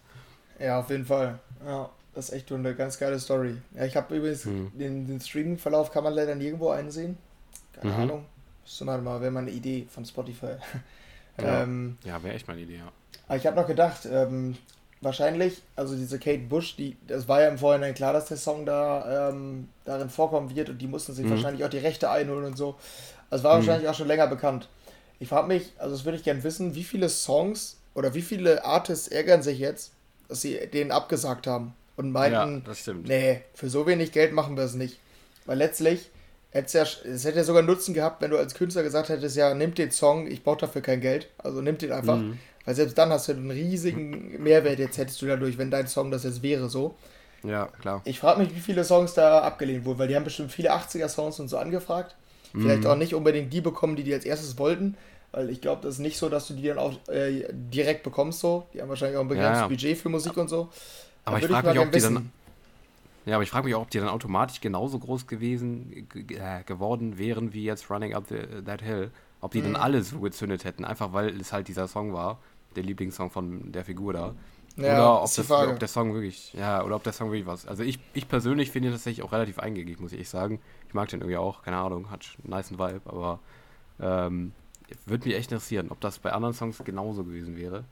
[0.59, 1.39] Ja, auf jeden Fall.
[1.65, 3.57] Ja, das ist echt eine ganz geile Story.
[3.77, 4.73] Ja, ich habe übrigens hm.
[4.75, 7.17] den, den Streaming-Verlauf kann man leider nirgendwo einsehen.
[7.73, 8.01] Keine mhm.
[8.01, 8.25] Ahnung.
[8.65, 10.57] Müsste man mal, wäre mal eine Idee von Spotify.
[11.41, 12.93] Ja, ähm, ja wäre echt mal eine Idee, ja.
[13.27, 14.57] Aber ich habe noch gedacht, ähm,
[15.01, 18.67] wahrscheinlich, also diese Kate Bush, die, das war ja im Vorhinein klar, dass der Song
[18.67, 21.31] da ähm, darin vorkommen wird und die mussten sich mhm.
[21.31, 22.77] wahrscheinlich auch die Rechte einholen und so.
[23.31, 23.67] Also war mhm.
[23.67, 24.69] wahrscheinlich auch schon länger bekannt.
[25.21, 28.65] Ich frage mich, also das würde ich gerne wissen, wie viele Songs oder wie viele
[28.65, 29.93] Artists ärgern sich jetzt,
[30.29, 34.65] dass sie den abgesagt haben und meinten, ja, nee, für so wenig Geld machen wir
[34.65, 34.99] es nicht.
[35.47, 36.11] Weil letztlich,
[36.55, 39.75] ja, es hätte ja sogar Nutzen gehabt, wenn du als Künstler gesagt hättest, ja, nimm
[39.75, 41.29] den Song, ich brauche dafür kein Geld.
[41.39, 42.17] Also nimm den einfach.
[42.17, 42.39] Mhm.
[42.65, 46.11] Weil selbst dann hast du einen riesigen Mehrwert jetzt hättest du dadurch, wenn dein Song
[46.11, 46.95] das jetzt wäre so.
[47.43, 48.01] Ja, klar.
[48.05, 51.41] Ich frage mich, wie viele Songs da abgelehnt wurden, weil die haben bestimmt viele 80er-Songs
[51.41, 52.15] und so angefragt.
[52.53, 52.63] Mhm.
[52.63, 54.97] Vielleicht auch nicht unbedingt die bekommen, die die als erstes wollten.
[55.33, 58.41] Weil ich glaube, das ist nicht so, dass du die dann auch äh, direkt bekommst
[58.41, 58.67] so.
[58.73, 59.69] Die haben wahrscheinlich auch ein begrenztes ja, ja.
[59.69, 60.69] Budget für Musik und so.
[61.25, 62.31] Aber da ich frage mich, ob die dann
[63.27, 67.17] ja, aber ich frage mich auch, ob die dann automatisch genauso groß gewesen äh, geworden
[67.17, 69.11] wären wie jetzt Running Up the, That Hill.
[69.41, 69.75] Ob die mhm.
[69.75, 72.39] dann alle so gezündet hätten, einfach weil es halt dieser Song war,
[72.77, 74.35] der Lieblingssong von der Figur da.
[74.77, 77.67] Ja, oder ob, das, ob der Song wirklich, ja, oder ob der Song wirklich was.
[77.67, 80.61] Also ich, ich persönlich finde ihn tatsächlich auch relativ eingängig, muss ich sagen.
[80.89, 83.39] Ich mag den irgendwie auch, keine Ahnung, hat einen nice Vibe, aber
[84.01, 84.53] ähm,
[85.07, 87.85] würde mich echt interessieren, ob das bei anderen Songs genauso gewesen wäre.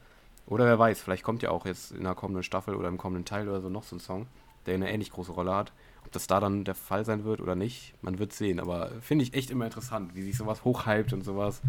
[0.46, 3.24] Oder wer weiß, vielleicht kommt ja auch jetzt in der kommenden Staffel oder im kommenden
[3.24, 4.26] Teil oder so noch so ein Song
[4.66, 5.72] der eine ähnlich große Rolle hat.
[6.04, 8.60] Ob das da dann der Fall sein wird oder nicht, man wird sehen.
[8.60, 11.62] Aber finde ich echt immer interessant, wie sich sowas hochhypt und sowas.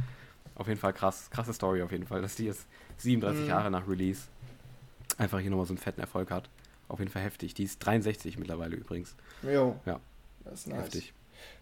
[0.56, 1.29] Auf jeden Fall krass.
[1.32, 3.49] Krasse Story auf jeden Fall, dass die jetzt 37 mhm.
[3.49, 4.27] Jahre nach Release
[5.17, 6.49] einfach hier nochmal so einen fetten Erfolg hat.
[6.88, 7.53] Auf jeden Fall heftig.
[7.53, 9.15] Die ist 63 mittlerweile übrigens.
[9.41, 9.75] Jo.
[9.86, 9.99] Ja.
[10.43, 10.84] Das ist nice.
[10.84, 11.13] Heftig.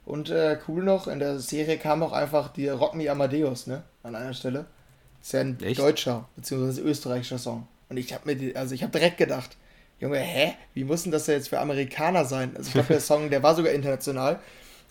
[0.06, 3.84] Und äh, cool noch, in der Serie kam auch einfach die Rock Me Amadeus, ne?
[4.04, 4.66] An einer Stelle.
[5.20, 5.80] Das ist ja ein Echt?
[5.80, 7.68] deutscher, beziehungsweise österreichischer Song.
[7.90, 9.58] Und ich habe mir, die, also ich habe direkt gedacht,
[10.02, 10.56] Junge, hä?
[10.74, 12.54] Wie muss denn das jetzt für Amerikaner sein?
[12.58, 14.40] Also ich glaube, der Song, der war sogar international.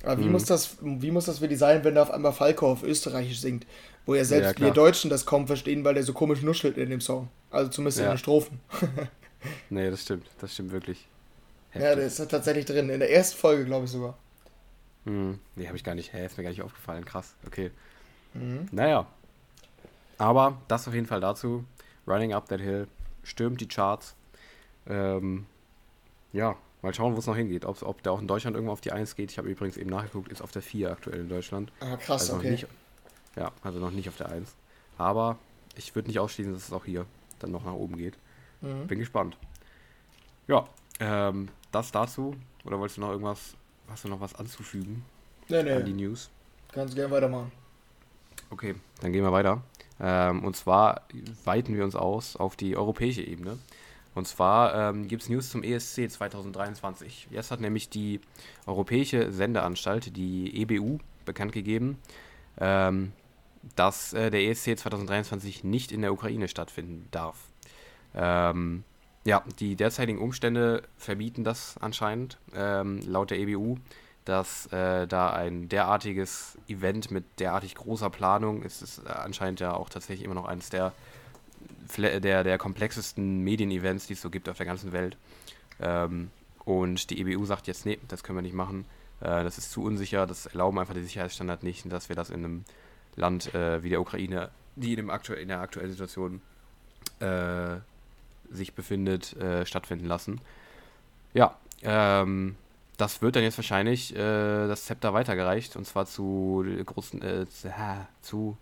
[0.02, 0.32] Aber wie, mhm.
[0.32, 3.40] muss das, wie muss das für die sein, wenn da auf einmal Falco auf Österreichisch
[3.40, 3.66] singt?
[4.06, 6.88] Wo ja selbst ja, wir Deutschen das kaum verstehen, weil der so komisch nuschelt in
[6.88, 7.28] dem Song.
[7.50, 8.04] Also zumindest ja.
[8.04, 8.60] in den Strophen.
[9.70, 10.26] nee, das stimmt.
[10.40, 11.06] Das stimmt wirklich.
[11.70, 11.88] Heftig.
[11.88, 12.88] Ja, der ist tatsächlich drin.
[12.88, 14.16] In der ersten Folge, glaube ich sogar.
[15.04, 15.38] Mhm.
[15.56, 16.12] Nee, habe ich gar nicht.
[16.12, 17.04] Hä, ist mir gar nicht aufgefallen.
[17.04, 17.34] Krass.
[17.46, 17.72] Okay.
[18.32, 18.68] Mhm.
[18.70, 19.06] Naja.
[20.18, 21.64] Aber das auf jeden Fall dazu.
[22.06, 22.86] Running Up That Hill
[23.24, 24.14] stürmt die Charts.
[24.86, 25.46] Ähm,
[26.32, 27.64] ja, Mal schauen, wo es noch hingeht.
[27.64, 29.30] Ob, ob der auch in Deutschland irgendwo auf die 1 geht.
[29.30, 31.70] Ich habe übrigens eben nachgeguckt, ist auf der 4 aktuell in Deutschland.
[31.80, 32.52] Ah, krass, also okay.
[32.52, 32.66] Nicht,
[33.36, 34.54] ja, also noch nicht auf der 1.
[34.96, 35.38] Aber
[35.76, 37.04] ich würde nicht ausschließen, dass es auch hier
[37.38, 38.16] dann noch nach oben geht.
[38.62, 38.86] Mhm.
[38.86, 39.36] Bin gespannt.
[40.48, 40.66] Ja,
[41.00, 42.34] ähm, das dazu.
[42.64, 43.54] Oder wolltest du noch irgendwas,
[43.88, 45.04] hast du noch was anzufügen?
[45.48, 45.72] Nee, nee.
[45.72, 46.30] An die News?
[46.72, 47.52] Kannst gerne weitermachen.
[48.50, 49.62] Okay, dann gehen wir weiter.
[50.00, 51.02] Ähm, und zwar
[51.44, 53.58] weiten wir uns aus auf die europäische Ebene.
[54.14, 57.28] Und zwar ähm, gibt es News zum ESC 2023.
[57.30, 58.20] Jetzt hat nämlich die
[58.66, 61.98] Europäische Sendeanstalt, die EBU, bekannt gegeben,
[62.58, 63.12] ähm,
[63.76, 67.36] dass äh, der ESC 2023 nicht in der Ukraine stattfinden darf.
[68.14, 68.84] Ähm,
[69.24, 73.76] ja, die derzeitigen Umstände verbieten das anscheinend, ähm, laut der EBU,
[74.24, 79.88] dass äh, da ein derartiges Event mit derartig großer Planung ist es anscheinend ja auch
[79.88, 80.92] tatsächlich immer noch eines der
[81.96, 85.16] der, der komplexesten Medienevents, die es so gibt auf der ganzen Welt.
[85.80, 86.30] Ähm,
[86.64, 88.84] und die EBU sagt jetzt, nee, das können wir nicht machen.
[89.20, 92.44] Äh, das ist zu unsicher, das erlauben einfach die Sicherheitsstandards nicht, dass wir das in
[92.44, 92.64] einem
[93.16, 96.40] Land äh, wie der Ukraine, die in, dem aktu in der aktuellen Situation
[97.20, 97.76] äh,
[98.50, 100.40] sich befindet, äh, stattfinden lassen.
[101.34, 102.56] Ja, ähm,
[102.96, 107.46] das wird dann jetzt wahrscheinlich äh, das Zepter weitergereicht und zwar zu, großen, äh,
[108.22, 108.56] zu,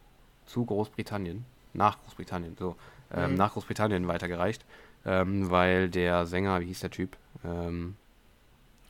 [0.47, 1.45] zu Großbritannien.
[1.75, 2.77] Nach Großbritannien, so
[3.15, 3.37] ähm, mhm.
[3.37, 4.65] nach Großbritannien weitergereicht,
[5.05, 7.17] ähm, weil der Sänger, wie hieß der Typ?
[7.45, 7.97] Ähm,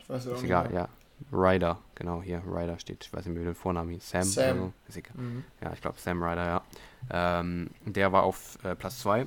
[0.01, 0.89] ich weiß ist egal, ja.
[1.33, 4.09] Ryder, genau, hier, Ryder steht, ich weiß nicht mehr, wie der Vorname hieß.
[4.09, 4.59] Sam, Sam.
[4.59, 5.13] So, ist egal.
[5.17, 5.45] Mhm.
[5.61, 6.63] Ja, ich glaube Sam Ryder, ja.
[7.11, 9.27] Ähm, der war auf äh, Platz 2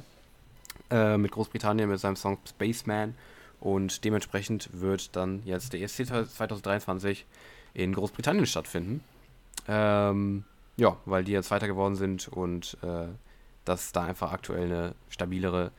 [0.90, 3.16] äh, mit Großbritannien mit seinem Song Spaceman
[3.60, 7.26] und dementsprechend wird dann jetzt der ESC 2023
[7.74, 9.04] in Großbritannien stattfinden.
[9.68, 10.46] Ähm,
[10.78, 13.08] ja, weil die jetzt weiter geworden sind und äh,
[13.72, 15.72] dass da einfach aktuell eine stabilere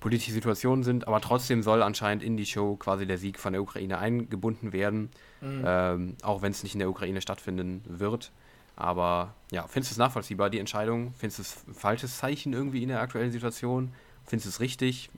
[0.00, 3.62] politische Situation sind, aber trotzdem soll anscheinend in die Show quasi der Sieg von der
[3.62, 5.64] Ukraine eingebunden werden, mhm.
[5.66, 8.30] ähm, auch wenn es nicht in der Ukraine stattfinden wird.
[8.76, 11.12] Aber ja, findest du es nachvollziehbar, die Entscheidung?
[11.18, 13.92] Findest du es ein falsches Zeichen irgendwie in der aktuellen Situation?
[14.24, 15.10] Findest du es richtig?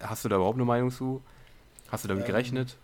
[0.00, 1.20] Hast du da überhaupt eine Meinung zu?
[1.88, 2.76] Hast du damit ähm, gerechnet?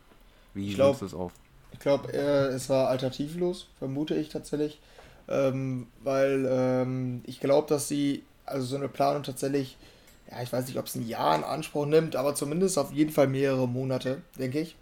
[0.53, 1.33] Wie nimmst du es auf?
[1.73, 4.79] Ich glaube, äh, es war alternativlos, vermute ich tatsächlich.
[5.27, 9.77] Ähm, weil ähm, ich glaube, dass sie also so eine Planung tatsächlich,
[10.31, 13.13] ja, ich weiß nicht, ob es ein Jahr in Anspruch nimmt, aber zumindest auf jeden
[13.13, 14.77] Fall mehrere Monate, denke ich.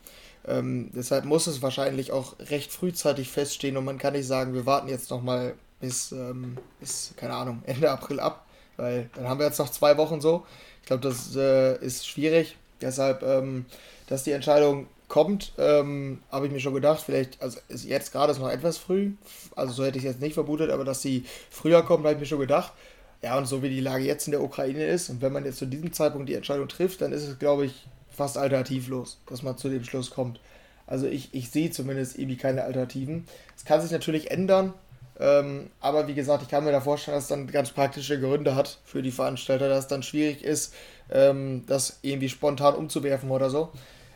[0.46, 4.66] Ähm, deshalb muss es wahrscheinlich auch recht frühzeitig feststehen und man kann nicht sagen, wir
[4.66, 9.46] warten jetzt nochmal bis, ähm, bis, keine Ahnung, Ende April ab, weil dann haben wir
[9.46, 10.46] jetzt noch zwei Wochen so.
[10.80, 12.56] Ich glaube, das äh, ist schwierig.
[12.80, 13.66] Deshalb, ähm,
[14.06, 18.30] dass die Entscheidung kommt, ähm, habe ich mir schon gedacht, vielleicht, also ist jetzt gerade
[18.30, 19.12] ist noch etwas früh,
[19.56, 22.20] also so hätte ich es jetzt nicht vermutet, aber dass sie früher kommt, habe ich
[22.20, 22.72] mir schon gedacht.
[23.22, 25.58] Ja, und so wie die Lage jetzt in der Ukraine ist, und wenn man jetzt
[25.58, 29.58] zu diesem Zeitpunkt die Entscheidung trifft, dann ist es, glaube ich, fast alternativlos, dass man
[29.58, 30.40] zu dem Schluss kommt.
[30.86, 33.26] Also ich, ich sehe zumindest irgendwie keine Alternativen.
[33.56, 34.72] Es kann sich natürlich ändern,
[35.20, 38.54] ähm, aber wie gesagt, ich kann mir da vorstellen, dass es dann ganz praktische Gründe
[38.54, 40.74] hat für die Veranstalter, dass es dann schwierig ist,
[41.10, 43.70] ähm, das irgendwie spontan umzuwerfen oder so.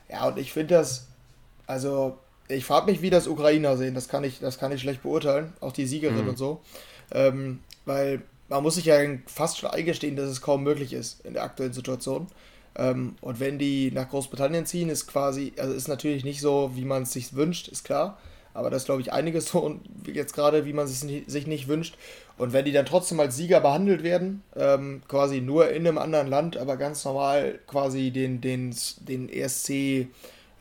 [0.09, 1.09] Ja, und ich finde das,
[1.67, 5.03] also ich frage mich, wie das Ukrainer sehen, das kann ich, das kann ich schlecht
[5.03, 6.31] beurteilen, auch die Siegerin mhm.
[6.31, 6.61] und so.
[7.13, 11.35] Ähm, weil man muss sich ja fast schon eingestehen, dass es kaum möglich ist in
[11.35, 12.27] der aktuellen Situation.
[12.77, 16.85] Ähm, und wenn die nach Großbritannien ziehen, ist quasi, also ist natürlich nicht so, wie
[16.85, 18.19] man es sich wünscht, ist klar.
[18.55, 21.97] Aber das glaube ich, einiges so jetzt gerade, wie man es sich nicht wünscht.
[22.37, 26.29] Und wenn die dann trotzdem als Sieger behandelt werden, ähm, quasi nur in einem anderen
[26.29, 30.09] Land, aber ganz normal quasi den, den, den ESC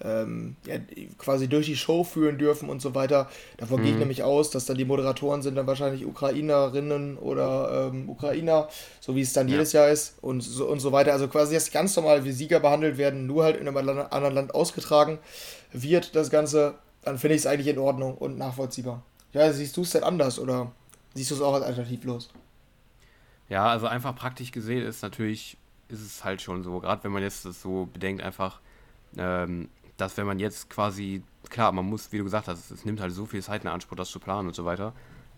[0.03, 0.75] ähm, ja,
[1.17, 3.29] quasi durch die Show führen dürfen und so weiter.
[3.57, 3.83] Davon mhm.
[3.83, 8.67] gehe ich nämlich aus, dass dann die Moderatoren sind dann wahrscheinlich Ukrainerinnen oder ähm, Ukrainer,
[8.99, 9.53] so wie es dann ja.
[9.53, 11.13] jedes Jahr ist und so, und so weiter.
[11.13, 14.55] Also quasi jetzt ganz normal wie Sieger behandelt werden, nur halt in einem anderen Land
[14.55, 15.19] ausgetragen
[15.71, 19.03] wird das Ganze, dann finde ich es eigentlich in Ordnung und nachvollziehbar.
[19.33, 20.71] Ja, siehst du es denn anders oder
[21.13, 22.29] siehst du es auch als alternativlos?
[23.49, 25.57] Ja, also einfach praktisch gesehen ist natürlich,
[25.89, 28.59] ist es halt schon so, gerade wenn man jetzt das so bedenkt, einfach,
[29.17, 29.69] ähm,
[30.01, 33.13] dass wenn man jetzt quasi, klar, man muss, wie du gesagt hast, es nimmt halt
[33.13, 34.93] so viel Zeit in Anspruch, das zu planen und so weiter.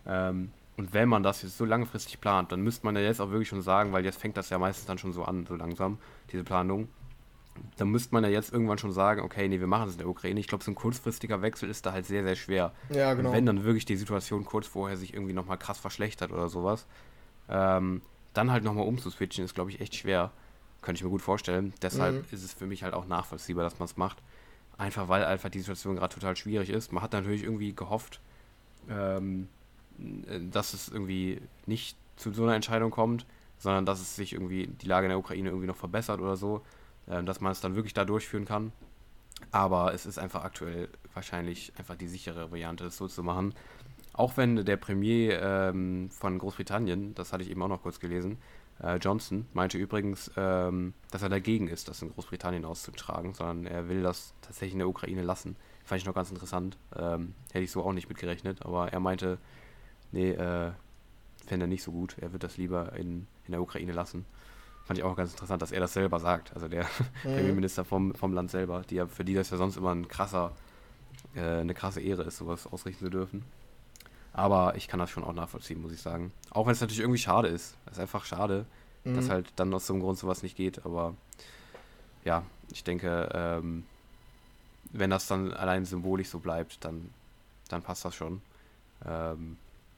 [0.07, 3.29] Ähm, und wenn man das jetzt so langfristig plant, dann müsste man ja jetzt auch
[3.29, 5.99] wirklich schon sagen, weil jetzt fängt das ja meistens dann schon so an, so langsam,
[6.31, 6.87] diese Planung.
[7.77, 10.07] Dann müsste man ja jetzt irgendwann schon sagen, okay, nee, wir machen es in der
[10.07, 10.39] Ukraine.
[10.39, 12.71] Ich glaube, so ein kurzfristiger Wechsel ist da halt sehr, sehr schwer.
[12.89, 13.29] Ja, genau.
[13.29, 16.87] Und wenn dann wirklich die Situation kurz vorher sich irgendwie nochmal krass verschlechtert oder sowas,
[17.49, 18.01] ähm,
[18.33, 20.31] dann halt nochmal umzuswitchen, ist, glaube ich, echt schwer.
[20.81, 21.73] Könnte ich mir gut vorstellen.
[21.81, 22.25] Deshalb mhm.
[22.31, 24.17] ist es für mich halt auch nachvollziehbar, dass man es macht.
[24.77, 26.91] Einfach weil einfach die Situation gerade total schwierig ist.
[26.91, 28.19] Man hat natürlich irgendwie gehofft,
[28.89, 29.47] ähm,
[30.51, 33.25] dass es irgendwie nicht zu so einer Entscheidung kommt,
[33.57, 36.61] sondern dass es sich irgendwie die Lage in der Ukraine irgendwie noch verbessert oder so,
[37.07, 38.71] äh, dass man es dann wirklich da durchführen kann.
[39.51, 43.53] Aber es ist einfach aktuell wahrscheinlich einfach die sichere Variante, es so zu machen.
[44.13, 48.37] Auch wenn der Premier ähm, von Großbritannien, das hatte ich eben auch noch kurz gelesen,
[48.83, 53.87] äh, Johnson, meinte übrigens, ähm, dass er dagegen ist, das in Großbritannien auszutragen, sondern er
[53.87, 55.55] will das tatsächlich in der Ukraine lassen.
[55.85, 56.77] Fand ich noch ganz interessant.
[56.95, 59.37] Ähm, hätte ich so auch nicht mitgerechnet, aber er meinte,
[60.11, 60.71] nee, äh,
[61.45, 62.17] fände er nicht so gut.
[62.19, 64.25] Er wird das lieber in, in der Ukraine lassen.
[64.85, 66.53] Fand ich auch ganz interessant, dass er das selber sagt.
[66.53, 66.87] Also der mhm.
[67.35, 70.51] Premierminister vom, vom Land selber, die, für die das ja sonst immer ein krasser,
[71.35, 73.43] äh, eine krasse Ehre ist, sowas ausrichten zu dürfen.
[74.33, 76.31] Aber ich kann das schon auch nachvollziehen, muss ich sagen.
[76.49, 77.77] Auch wenn es natürlich irgendwie schade ist.
[77.85, 78.65] Es ist einfach schade,
[79.03, 79.15] mhm.
[79.15, 80.85] dass halt dann aus so einem Grund sowas nicht geht.
[80.85, 81.13] Aber
[82.25, 83.85] ja, ich denke, ähm,
[84.91, 87.09] wenn das dann allein symbolisch so bleibt, dann,
[87.69, 88.41] dann passt das schon.
[89.05, 89.57] Ähm,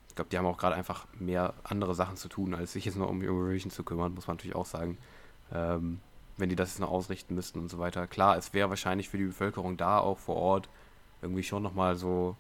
[0.09, 2.95] ich glaube, die haben auch gerade einfach mehr andere Sachen zu tun, als sich jetzt
[2.97, 4.97] nur um Eurovision zu kümmern, muss man natürlich auch sagen.
[5.53, 5.99] Ähm,
[6.37, 8.07] wenn die das jetzt noch ausrichten müssten und so weiter.
[8.07, 10.69] Klar, es wäre wahrscheinlich für die Bevölkerung da auch vor Ort
[11.21, 12.35] irgendwie schon nochmal so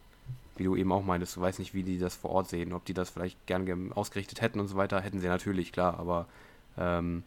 [0.57, 2.85] wie du eben auch meintest, du weißt nicht, wie die das vor Ort sehen, ob
[2.85, 6.27] die das vielleicht gern ausgerichtet hätten und so weiter, hätten sie natürlich, klar, aber
[6.77, 7.23] ähm,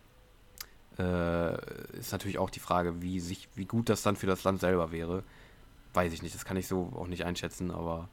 [0.99, 4.61] äh, ist natürlich auch die Frage, wie, sich, wie gut das dann für das Land
[4.61, 5.23] selber wäre.
[5.95, 8.09] Weiß ich nicht, das kann ich so auch nicht einschätzen, aber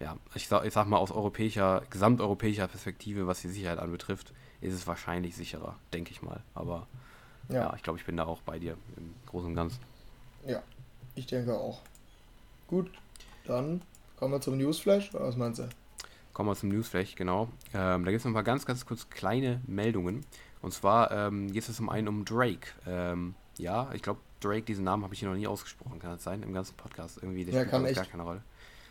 [0.00, 4.74] ja, ich sag, ich sag mal aus europäischer, gesamteuropäischer Perspektive, was die Sicherheit anbetrifft, ist
[4.74, 6.42] es wahrscheinlich sicherer, denke ich mal.
[6.54, 6.86] Aber
[7.48, 9.80] ja, ja ich glaube, ich bin da auch bei dir im Großen und Ganzen.
[10.46, 10.62] Ja,
[11.14, 11.80] ich denke auch.
[12.68, 12.90] Gut,
[13.44, 13.80] dann
[14.16, 15.68] Kommen wir zum Newsflash, oder was meinst du?
[16.32, 17.48] Kommen wir zum Newsflash, genau.
[17.74, 20.24] Ähm, da gibt es noch mal ganz, ganz kurz kleine Meldungen.
[20.62, 22.68] Und zwar ähm, geht es zum einen um Drake.
[22.86, 26.24] Ähm, ja, ich glaube, Drake, diesen Namen habe ich hier noch nie ausgesprochen, kann das
[26.24, 26.42] sein?
[26.42, 27.44] Im ganzen Podcast irgendwie.
[27.44, 27.96] Der ja, spielt kann echt.
[27.96, 28.42] gar keine Rolle.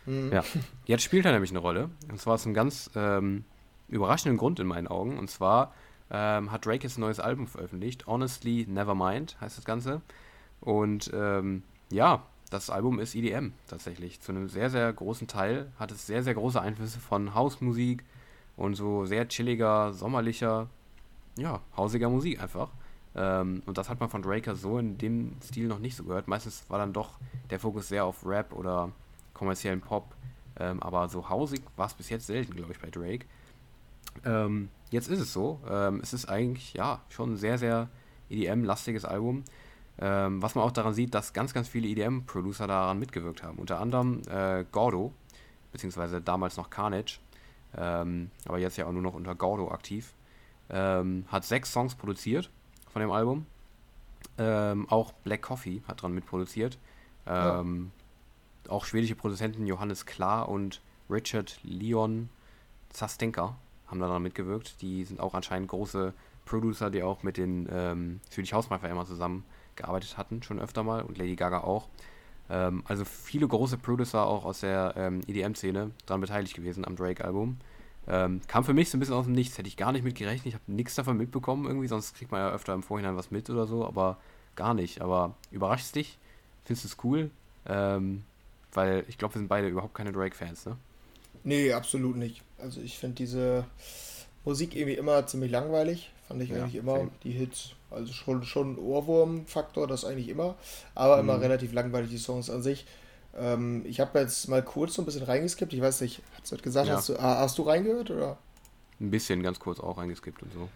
[0.06, 0.32] Mhm.
[0.32, 0.44] Ja,
[0.86, 1.90] jetzt spielt er nämlich eine Rolle.
[2.10, 3.44] Und zwar aus einem ganz ähm,
[3.88, 5.18] überraschenden Grund in meinen Augen.
[5.18, 5.74] Und zwar
[6.10, 8.06] ähm, hat Drake jetzt ein neues Album veröffentlicht.
[8.06, 10.02] Honestly Nevermind heißt das Ganze.
[10.60, 14.20] Und ähm, ja, das Album ist EDM tatsächlich.
[14.20, 18.04] Zu einem sehr, sehr großen Teil hat es sehr, sehr große Einflüsse von Hausmusik
[18.56, 20.68] und so sehr chilliger, sommerlicher,
[21.36, 22.70] ja, hausiger Musik einfach.
[23.14, 26.28] Ähm, und das hat man von Draker so in dem Stil noch nicht so gehört.
[26.28, 27.18] Meistens war dann doch
[27.50, 28.92] der Fokus sehr auf Rap oder
[29.34, 30.14] kommerziellen Pop.
[30.58, 33.26] Ähm, aber so hausig war es bis jetzt selten, glaube ich, bei Drake.
[34.24, 35.60] Ähm, jetzt ist es so.
[35.68, 37.88] Ähm, es ist eigentlich, ja, schon ein sehr, sehr
[38.30, 39.44] EDM-lastiges Album.
[39.98, 43.58] Ähm, was man auch daran sieht, dass ganz, ganz viele EDM-Producer daran mitgewirkt haben.
[43.58, 45.12] Unter anderem äh, Gordo,
[45.72, 47.18] beziehungsweise damals noch Carnage,
[47.76, 50.12] ähm, aber jetzt ja auch nur noch unter Gordo aktiv.
[50.68, 52.50] Ähm, hat sechs Songs produziert
[52.92, 53.46] von dem Album.
[54.38, 56.78] Ähm, auch Black Coffee hat dran mitproduziert.
[57.24, 57.60] Ja.
[57.60, 57.92] Ähm,
[58.68, 62.28] auch schwedische Produzenten Johannes Klar und Richard Leon
[62.90, 63.56] Zastenka
[63.86, 64.82] haben daran mitgewirkt.
[64.82, 66.12] Die sind auch anscheinend große
[66.44, 69.44] Producer, die auch mit den ähm, Swedish House Mafia immer zusammen
[69.76, 71.88] gearbeitet hatten, schon öfter mal und Lady Gaga auch.
[72.48, 77.56] Ähm, also viele große Producer auch aus der ähm, EDM-Szene daran beteiligt gewesen am Drake-Album.
[78.08, 80.14] Ähm, kam für mich so ein bisschen aus dem Nichts, hätte ich gar nicht mit
[80.14, 80.46] gerechnet.
[80.46, 83.50] Ich habe nichts davon mitbekommen irgendwie, sonst kriegt man ja öfter im Vorhinein was mit
[83.50, 84.18] oder so, aber
[84.54, 85.00] gar nicht.
[85.00, 86.18] Aber überrascht dich?
[86.64, 87.30] Findest du es cool?
[87.68, 88.22] Ähm,
[88.72, 90.76] weil ich glaube, wir sind beide überhaupt keine Drake-Fans, ne?
[91.42, 92.42] Nee, absolut nicht.
[92.58, 93.64] Also ich finde diese
[94.44, 96.10] Musik irgendwie immer ziemlich langweilig.
[96.28, 96.98] Fand ich ja, eigentlich immer.
[96.98, 97.10] Same.
[97.22, 100.56] Die Hits also schon, schon ein Ohrwurm-Faktor, das eigentlich immer,
[100.94, 101.28] aber mhm.
[101.28, 102.86] immer relativ langweilig, die Songs an sich.
[103.36, 106.56] Ähm, ich habe jetzt mal kurz so ein bisschen reingeskippt, ich weiß nicht, hast du
[106.56, 106.96] gesagt, ja.
[106.96, 108.38] hast, du, ah, hast du reingehört oder?
[109.00, 110.68] Ein bisschen, ganz kurz auch reingeskippt und so.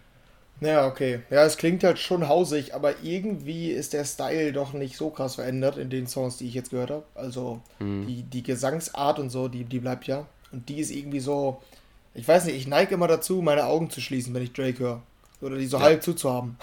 [0.61, 1.21] Ja, okay.
[1.31, 5.37] Ja, es klingt halt schon hausig, aber irgendwie ist der Style doch nicht so krass
[5.37, 7.05] verändert in den Songs, die ich jetzt gehört habe.
[7.15, 8.07] Also mhm.
[8.07, 10.27] die, die Gesangsart und so, die, die bleibt ja.
[10.53, 11.63] Und die ist irgendwie so,
[12.13, 15.03] ich weiß nicht, ich neige immer dazu, meine Augen zu schließen, wenn ich Drake höre.
[15.41, 15.85] Oder die so ja.
[15.85, 16.59] halb zuzuhaben.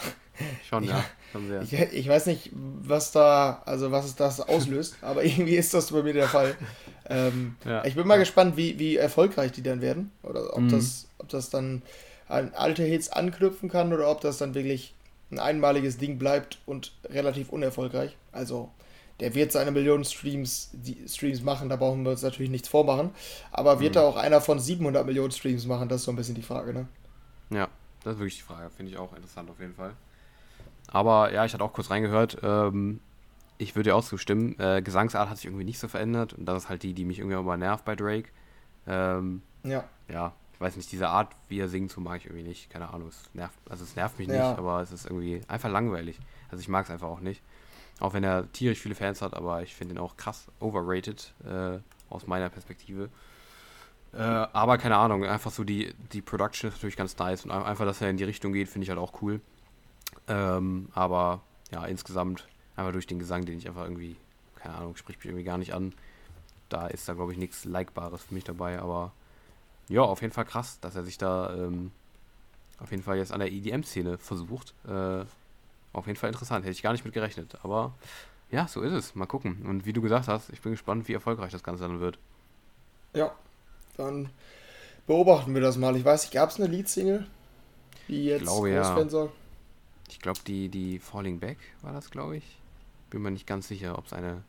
[0.67, 1.03] Schon, ja.
[1.47, 1.61] Sehr.
[1.61, 6.01] Ich, ich, weiß nicht, was da, also was das auslöst, aber irgendwie ist das bei
[6.01, 6.55] mir der Fall.
[7.09, 7.85] Ähm, ja.
[7.85, 10.11] Ich bin mal gespannt, wie, wie erfolgreich die dann werden.
[10.23, 10.69] Oder ob, mhm.
[10.69, 11.81] das, ob das dann
[12.27, 14.93] an alte Hits anknüpfen kann oder ob das dann wirklich
[15.31, 18.15] ein einmaliges Ding bleibt und relativ unerfolgreich.
[18.31, 18.71] Also
[19.19, 23.11] der wird seine Millionen Streams, die Streams machen, da brauchen wir uns natürlich nichts vormachen.
[23.51, 24.01] Aber wird mhm.
[24.01, 25.89] er auch einer von 700 Millionen Streams machen?
[25.89, 26.87] Das ist so ein bisschen die Frage, ne?
[27.49, 27.67] Ja,
[28.03, 28.69] das ist wirklich die Frage.
[28.69, 29.93] Finde ich auch interessant auf jeden Fall.
[30.87, 32.37] Aber ja, ich hatte auch kurz reingehört.
[32.43, 32.99] Ähm,
[33.57, 34.57] ich würde dir auch zustimmen.
[34.59, 36.33] Äh, Gesangsart hat sich irgendwie nicht so verändert.
[36.33, 38.29] Und das ist halt die, die mich irgendwie immer nervt bei Drake.
[38.87, 39.83] Ähm, ja.
[40.07, 42.69] Ja, ich weiß nicht, diese Art, wie er singt, so mag ich irgendwie nicht.
[42.69, 44.49] Keine Ahnung, es nervt, also es nervt mich ja.
[44.49, 46.17] nicht, aber es ist irgendwie einfach langweilig.
[46.49, 47.41] Also ich mag es einfach auch nicht.
[47.99, 51.79] Auch wenn er tierisch viele Fans hat, aber ich finde ihn auch krass overrated, äh,
[52.09, 53.09] aus meiner Perspektive.
[54.13, 57.85] Äh, aber keine Ahnung, einfach so die, die Production ist natürlich ganz nice und einfach,
[57.85, 59.41] dass er in die Richtung geht, finde ich halt auch cool.
[60.27, 61.41] Ähm, aber
[61.71, 64.15] ja, insgesamt einfach durch den Gesang, den ich einfach irgendwie,
[64.55, 65.93] keine Ahnung, spricht mich irgendwie gar nicht an.
[66.69, 69.11] Da ist da, glaube ich, nichts Likebares für mich dabei, aber
[69.89, 71.91] ja, auf jeden Fall krass, dass er sich da ähm,
[72.79, 74.73] auf jeden Fall jetzt an der EDM-Szene versucht.
[74.87, 75.23] Äh,
[75.93, 77.93] auf jeden Fall interessant, hätte ich gar nicht mit gerechnet, aber
[78.51, 79.15] ja, so ist es.
[79.15, 79.65] Mal gucken.
[79.65, 82.17] Und wie du gesagt hast, ich bin gespannt, wie erfolgreich das Ganze dann wird.
[83.13, 83.31] Ja,
[83.97, 84.29] dann
[85.05, 85.95] beobachten wir das mal.
[85.95, 87.25] Ich weiß nicht, gab es eine Lead-Single,
[88.07, 88.95] die jetzt glaube, groß ja.
[88.95, 89.31] werden soll?
[90.09, 92.59] Ich glaube, die, die Falling Back war das, glaube ich.
[93.09, 94.43] Bin mir nicht ganz sicher, ob es eine,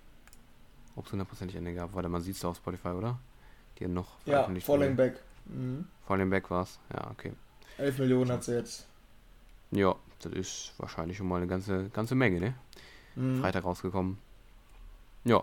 [0.97, 1.95] ob es hundertprozentig eine gab.
[1.95, 3.19] Warte, man sieht es auf Spotify, oder?
[3.79, 4.91] Die noch Ja, Falling wurde.
[4.91, 5.21] Back.
[5.47, 5.87] Mhm.
[6.07, 7.33] Falling Back war es, ja, okay.
[7.79, 8.87] 11 Millionen hat sie jetzt.
[9.71, 12.55] Ja, das ist wahrscheinlich schon mal eine ganze, ganze Menge, ne?
[13.15, 13.41] Mhm.
[13.41, 14.19] Freitag rausgekommen.
[15.25, 15.43] Ja,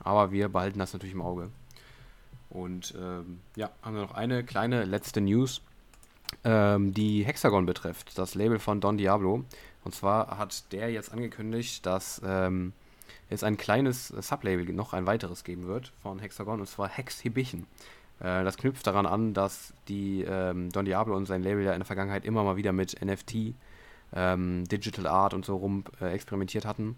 [0.00, 1.50] aber wir behalten das natürlich im Auge.
[2.50, 5.60] Und ähm, ja, haben wir noch eine kleine letzte News,
[6.44, 9.44] ähm, die Hexagon betrifft, das Label von Don Diablo.
[9.84, 12.72] Und zwar hat der jetzt angekündigt, dass ähm,
[13.28, 17.66] es ein kleines Sublabel, noch ein weiteres geben wird von Hexagon, und zwar Hexhibition.
[18.20, 21.80] Äh, das knüpft daran an, dass die ähm, Don Diablo und sein Label ja in
[21.80, 23.54] der Vergangenheit immer mal wieder mit NFT,
[24.14, 26.96] ähm, Digital Art und so rum äh, experimentiert hatten.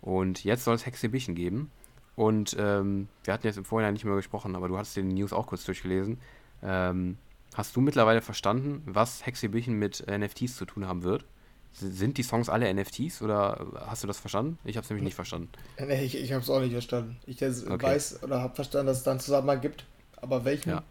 [0.00, 1.70] Und jetzt soll es Hexhibition geben.
[2.16, 5.32] Und ähm, wir hatten jetzt im Vorhinein nicht mehr gesprochen, aber du hast den News
[5.32, 6.18] auch kurz durchgelesen.
[6.62, 7.18] Ähm,
[7.54, 11.24] hast du mittlerweile verstanden, was Hexhibition mit NFTs zu tun haben wird?
[11.72, 14.58] Sind die Songs alle NFTs oder hast du das verstanden?
[14.64, 15.48] Ich habe es nämlich nicht verstanden.
[15.78, 17.16] Nee, ich, ich habe es auch nicht verstanden.
[17.26, 17.82] Ich okay.
[17.82, 19.84] weiß oder habe verstanden, dass es da einen Zusammenhang gibt,
[20.16, 20.70] aber welchen?
[20.70, 20.82] Ja.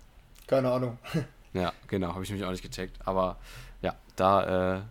[0.47, 0.97] Keine Ahnung.
[1.53, 2.97] Ja, genau, habe ich nämlich auch nicht gecheckt.
[3.05, 3.37] Aber
[3.83, 4.81] ja, da äh,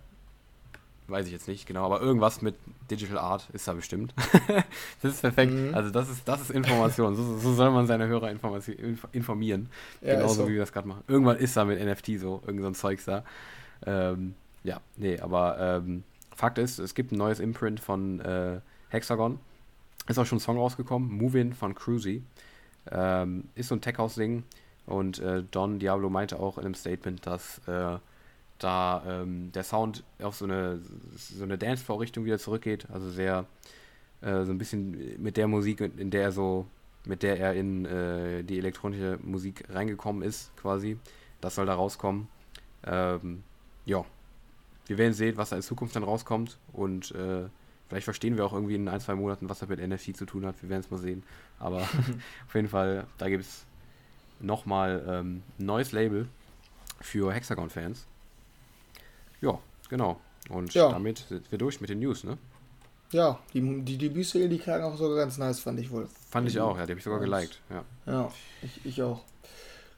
[1.09, 2.55] weiß ich jetzt nicht genau, aber irgendwas mit
[2.91, 4.15] Digital Art ist da bestimmt.
[5.03, 5.53] das ist perfekt.
[5.53, 5.75] Mhm.
[5.75, 7.15] Also das ist, das ist Information.
[7.15, 8.31] So, so soll man seine Hörer
[9.12, 9.69] informieren.
[10.01, 10.49] Ja, Genauso so.
[10.49, 11.03] wie wir das gerade machen.
[11.09, 13.25] Irgendwann ist da mit NFT so, irgend so ein Zeugs da.
[13.85, 14.35] Ähm,
[14.65, 19.38] ja, nee, aber ähm, Fakt ist, es gibt ein neues Imprint von äh, Hexagon.
[20.09, 22.23] Ist auch schon ein Song rausgekommen, Movin von Cruzy.
[22.91, 24.45] Ähm, ist so ein Tech-House-Ding.
[24.87, 27.99] Und äh, Don Diablo meinte auch in einem Statement, dass äh,
[28.62, 30.81] da ähm, der Sound auf so eine,
[31.14, 32.87] so eine Dancefloor-Richtung wieder zurückgeht.
[32.92, 33.46] Also sehr,
[34.20, 36.66] äh, so ein bisschen mit der Musik, in der er so,
[37.05, 40.98] mit der er in äh, die elektronische Musik reingekommen ist, quasi.
[41.40, 42.29] Das soll da rauskommen.
[42.85, 43.42] Ähm,
[43.85, 44.05] ja,
[44.87, 47.44] wir werden sehen, was da in Zukunft dann rauskommt und äh,
[47.88, 50.46] vielleicht verstehen wir auch irgendwie in ein, zwei Monaten, was das mit NFT zu tun
[50.46, 50.61] hat.
[50.62, 51.22] Wir werden es mal sehen.
[51.59, 51.81] Aber
[52.46, 53.64] auf jeden Fall, da gibt es
[54.40, 56.29] nochmal ähm, ein neues Label
[57.01, 58.07] für Hexagon-Fans.
[59.42, 59.59] Ja,
[59.90, 60.18] genau.
[60.48, 60.90] Und ja.
[60.90, 62.38] damit sind wir durch mit den News, ne?
[63.12, 66.09] Ja, die, die Debütserie, die klang auch sogar ganz nice, fand ich wohl.
[66.31, 67.85] Fand ich auch, ja, die habe ich sogar geliked, ja.
[68.07, 69.20] Ja, ich, ich auch.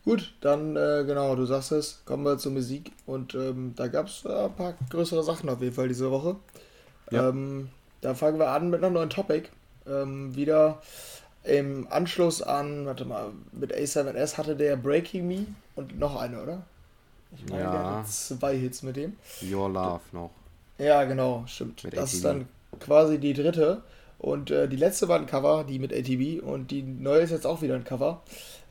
[0.04, 2.92] Gut, dann, äh, genau, du sagst es, kommen wir zur Musik.
[3.07, 6.37] Und ähm, da gab es äh, ein paar größere Sachen auf jeden Fall diese Woche.
[7.11, 7.30] Ja.
[7.30, 7.70] Ähm,
[8.02, 9.48] da fangen wir an mit einem neuen Topic.
[9.87, 10.83] Ähm, wieder
[11.42, 16.66] im Anschluss an, warte mal, mit A7S hatte der Breaking Me und noch eine, oder?
[17.37, 17.73] Ich meine, ja.
[17.73, 19.16] der hatte zwei Hits mit dem.
[19.42, 20.31] Your Love noch.
[20.79, 21.85] Ja, genau, stimmt.
[21.85, 22.14] Mit das ATV.
[22.14, 22.49] ist dann
[22.81, 23.83] quasi die dritte.
[24.18, 26.42] Und äh, die letzte war ein Cover, die mit ATV.
[26.42, 28.23] Und die neue ist jetzt auch wieder ein Cover.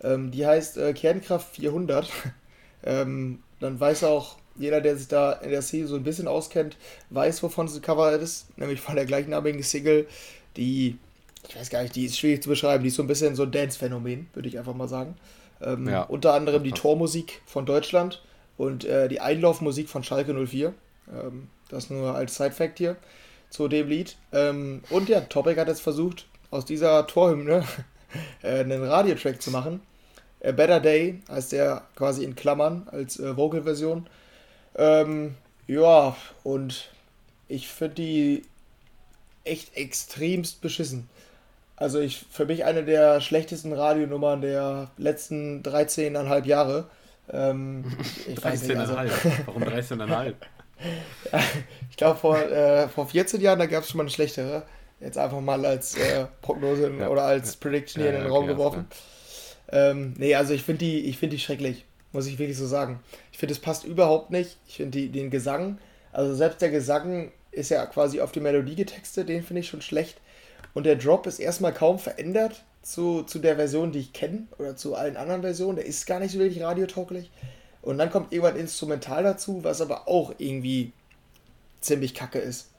[0.02, 2.10] Ähm, die heißt äh, Kernkraft 400.
[2.84, 6.78] ähm, dann weiß auch jeder, der sich da in der Szene so ein bisschen auskennt,
[7.10, 8.58] weiß, wovon das Cover ist.
[8.58, 10.08] Nämlich von der gleichnamigen Single,
[10.58, 10.98] die,
[11.48, 12.84] ich weiß gar nicht, die ist schwierig zu beschreiben.
[12.84, 15.16] Die ist so ein bisschen so ein Dance-Phänomen, würde ich einfach mal sagen.
[15.62, 16.04] Ähm, ja.
[16.04, 18.22] Unter anderem die Tormusik von Deutschland
[18.58, 20.74] und äh, die Einlaufmusik von Schalke 04.
[21.12, 22.96] Ähm, das nur als Side-Fact hier
[23.50, 24.16] zu dem Lied.
[24.32, 27.64] Ähm, und ja, Topic hat jetzt versucht, aus dieser Torhymne
[28.42, 29.82] äh, einen Radiotrack zu machen.
[30.44, 34.08] A Better Day heißt der quasi in Klammern als äh, Vocal-Version.
[34.76, 35.36] Ähm,
[35.68, 36.90] ja, und
[37.48, 38.42] ich finde die
[39.46, 41.10] echt extremst beschissen.
[41.76, 46.86] Also ich für mich eine der schlechtesten Radionummern der letzten 13,5 Jahre.
[47.32, 47.86] Ähm,
[48.36, 48.78] 13,5.
[48.78, 48.96] Also,
[49.46, 50.34] Warum 13,5?
[51.32, 51.40] ja,
[51.90, 54.64] ich glaube, vor, äh, vor 14 Jahren, da gab es schon mal eine schlechtere.
[55.00, 57.10] Jetzt einfach mal als äh, Prognose ja.
[57.10, 58.88] oder als Prediction hier ja, in den Raum okay, geworfen.
[59.72, 63.00] Ähm, nee, also ich finde die, find die schrecklich, muss ich wirklich so sagen.
[63.32, 64.58] Ich finde, es passt überhaupt nicht.
[64.68, 65.78] Ich finde den Gesang,
[66.12, 69.82] also selbst der Gesang ist ja quasi auf die Melodie getextet, den finde ich schon
[69.82, 70.22] schlecht.
[70.74, 74.76] Und der Drop ist erstmal kaum verändert zu, zu der Version, die ich kenne, oder
[74.76, 75.78] zu allen anderen Versionen.
[75.78, 77.32] Der ist gar nicht so wirklich radiotauglich.
[77.82, 80.94] Und dann kommt irgendwann Instrumental dazu, was aber auch irgendwie
[81.82, 82.70] ziemlich kacke ist.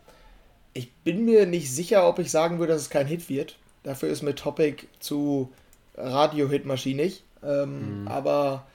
[0.72, 3.56] Ich bin mir nicht sicher, ob ich sagen würde, dass es kein Hit wird.
[3.82, 5.50] Dafür ist mir Topic zu
[5.96, 7.22] Radio-Hit-maschinig.
[7.42, 8.08] Ähm, mhm.
[8.08, 8.66] Aber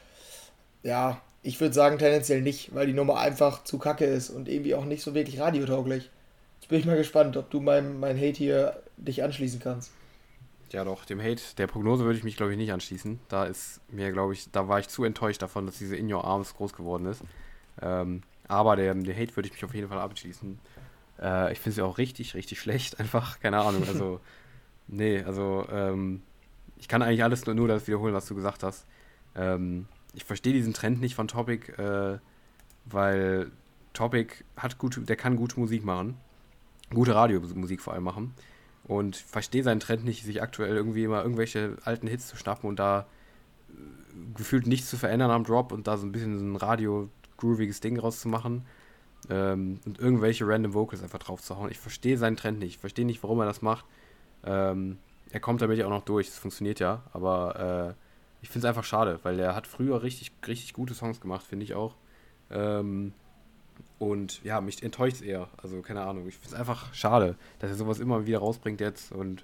[0.84, 4.76] ja, ich würde sagen tendenziell nicht, weil die Nummer einfach zu kacke ist und irgendwie
[4.76, 6.10] auch nicht so wirklich radiotauglich.
[6.60, 9.92] Jetzt bin ich mal gespannt, ob du meinem mein Hate hier dich anschließen kannst.
[10.72, 13.20] Ja, doch, dem Hate, der Prognose würde ich mich, glaube ich, nicht anschließen.
[13.28, 16.24] Da ist mir, glaube ich, da war ich zu enttäuscht davon, dass diese In Your
[16.24, 17.24] Arms groß geworden ist.
[17.82, 20.60] Ähm, aber der, der Hate würde ich mich auf jeden Fall abschließen.
[21.22, 23.00] Äh, ich finde sie auch richtig, richtig schlecht.
[23.00, 23.84] Einfach, keine Ahnung.
[23.88, 24.20] Also,
[24.88, 26.22] nee, also, ähm,
[26.78, 28.86] ich kann eigentlich alles nur, nur das wiederholen, was du gesagt hast.
[29.36, 32.20] Ähm, ich verstehe diesen Trend nicht von Topic, äh,
[32.86, 33.52] weil
[33.94, 36.18] Topic hat gute, der kann gute Musik machen.
[36.92, 38.36] Gute Radiomusik vor allem machen
[38.90, 42.80] und verstehe seinen Trend nicht, sich aktuell irgendwie immer irgendwelche alten Hits zu schnappen und
[42.80, 43.02] da
[43.70, 43.74] äh,
[44.36, 48.00] gefühlt nichts zu verändern am Drop und da so ein bisschen so ein radio-grooviges Ding
[48.00, 48.66] rauszumachen
[49.30, 51.70] ähm, und irgendwelche random Vocals einfach drauf zu hauen.
[51.70, 52.76] Ich verstehe seinen Trend nicht.
[52.76, 53.86] Ich verstehe nicht, warum er das macht.
[54.44, 54.98] Ähm,
[55.30, 58.04] er kommt damit ja auch noch durch, es funktioniert ja, aber äh,
[58.42, 61.64] ich finde es einfach schade, weil er hat früher richtig, richtig gute Songs gemacht, finde
[61.64, 61.96] ich auch.
[62.50, 63.14] Ähm,
[64.00, 65.50] und ja, mich enttäuscht es eher.
[65.62, 66.28] Also, keine Ahnung.
[66.28, 69.12] Ich finde es einfach schade, dass er sowas immer wieder rausbringt jetzt.
[69.12, 69.44] Und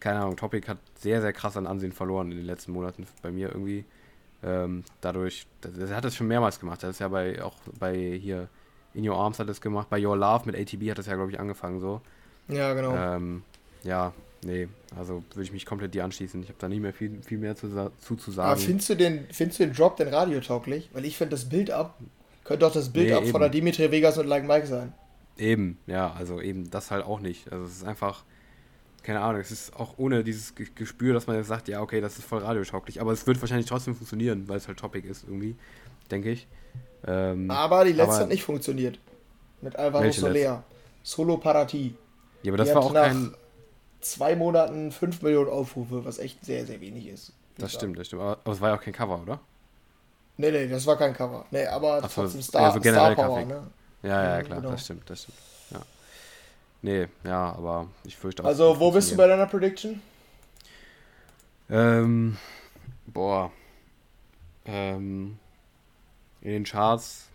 [0.00, 3.30] keine Ahnung, Topic hat sehr, sehr krass an Ansehen verloren in den letzten Monaten bei
[3.30, 3.86] mir irgendwie.
[4.42, 6.82] Ähm, dadurch, er hat das schon mehrmals gemacht.
[6.82, 8.48] Er ist ja bei, auch bei hier
[8.92, 9.88] In Your Arms hat es gemacht.
[9.88, 12.02] Bei Your Love mit ATB hat das ja, glaube ich, angefangen so.
[12.48, 12.94] Ja, genau.
[12.94, 13.42] Ähm,
[13.82, 14.12] ja,
[14.44, 16.42] nee, also würde ich mich komplett dir anschließen.
[16.42, 18.50] Ich habe da nie mehr viel, viel mehr zu, zu, zu sagen.
[18.50, 20.90] Aber findest du den, findest du den Drop denn radiotauglich?
[20.92, 21.98] Weil ich finde das Bild ab
[22.46, 24.92] könnte auch das Bild nee, ab von der Dimitri Vegas und Like Mike sein.
[25.36, 27.52] Eben, ja, also eben das halt auch nicht.
[27.52, 28.24] Also es ist einfach,
[29.02, 32.18] keine Ahnung, es ist auch ohne dieses Gespür, dass man jetzt sagt, ja, okay, das
[32.18, 33.00] ist voll radiotauglich.
[33.00, 35.56] Aber es wird wahrscheinlich trotzdem funktionieren, weil es halt Topic ist irgendwie,
[36.10, 36.46] denke ich.
[37.06, 38.98] Ähm, aber die letzte aber hat nicht funktioniert.
[39.60, 40.64] Mit Alvaro Soler.
[41.02, 41.94] Solo Parati.
[42.42, 43.34] Ja, aber das die war auch nach kein.
[44.00, 47.32] Zwei Monaten 5 Millionen Aufrufe, was echt sehr, sehr wenig ist.
[47.58, 48.22] Das stimmt, das stimmt.
[48.22, 49.40] Aber, aber es war ja auch kein Cover, oder?
[50.38, 51.46] Nee, nee, das war kein Cover.
[51.50, 53.66] Nee, aber Ach, trotzdem Star, ja, so Star Power, ne?
[54.02, 54.72] Ja, ja, klar, genau.
[54.72, 55.38] das stimmt, das stimmt.
[55.70, 55.80] Ja.
[56.82, 58.46] Nee, ja, aber ich fürchte auch.
[58.46, 60.00] Also, wo bist du bei deiner Prediction?
[61.70, 62.36] Ähm,
[63.06, 63.50] boah.
[64.66, 65.38] Ähm,
[66.42, 67.28] in den Charts.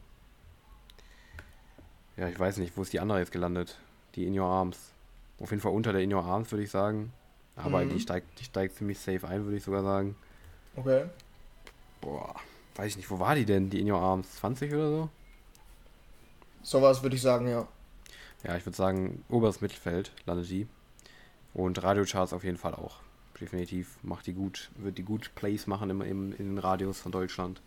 [2.17, 3.77] Ja, ich weiß nicht, wo ist die andere jetzt gelandet?
[4.15, 4.77] Die In Your Arms.
[5.39, 7.11] Auf jeden Fall unter der In Your Arms, würde ich sagen.
[7.55, 7.89] Aber mhm.
[7.89, 10.15] die, steigt, die steigt ziemlich safe ein, würde ich sogar sagen.
[10.75, 11.05] Okay.
[11.99, 12.35] Boah
[12.75, 14.35] weiß ich nicht, wo war die denn, die In Your Arms?
[14.35, 15.09] 20 oder so?
[16.63, 17.67] Sowas würde ich sagen, ja.
[18.43, 20.67] Ja, ich würde sagen, oberes Mittelfeld landet die.
[21.53, 22.97] Und Radiocharts auf jeden Fall auch.
[23.39, 27.11] Definitiv macht die gut, wird die gut Plays machen im, im, in den Radios von
[27.11, 27.61] Deutschland.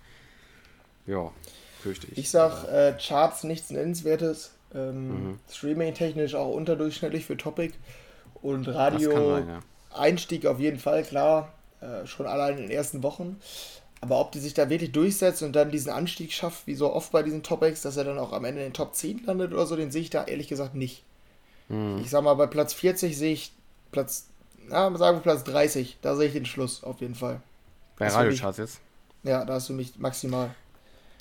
[1.06, 1.32] Ja,
[1.80, 2.18] fürchte ich.
[2.18, 4.52] Ich sag äh, Charts nichts Nennenswertes.
[4.74, 5.38] Ähm, mhm.
[5.50, 7.74] Streaming-technisch auch unterdurchschnittlich für Topic.
[8.40, 9.60] Und Radio sein, ja.
[9.92, 11.52] Einstieg auf jeden Fall, klar.
[11.80, 13.40] Äh, schon allein in den ersten Wochen.
[14.04, 17.10] Aber ob die sich da wirklich durchsetzt und dann diesen Anstieg schafft, wie so oft
[17.10, 19.64] bei diesen Topics, dass er dann auch am Ende in den Top 10 landet oder
[19.64, 21.04] so, den sehe ich da ehrlich gesagt nicht.
[21.70, 22.02] Mhm.
[22.04, 23.52] Ich sag mal, bei Platz 40 sehe ich
[23.92, 24.28] Platz,
[24.68, 27.40] na, sagen wir Platz 30, da sehe ich den Schluss auf jeden Fall.
[27.96, 28.80] Bei Radiocharts jetzt?
[29.22, 30.54] Ja, da hast du mich maximal.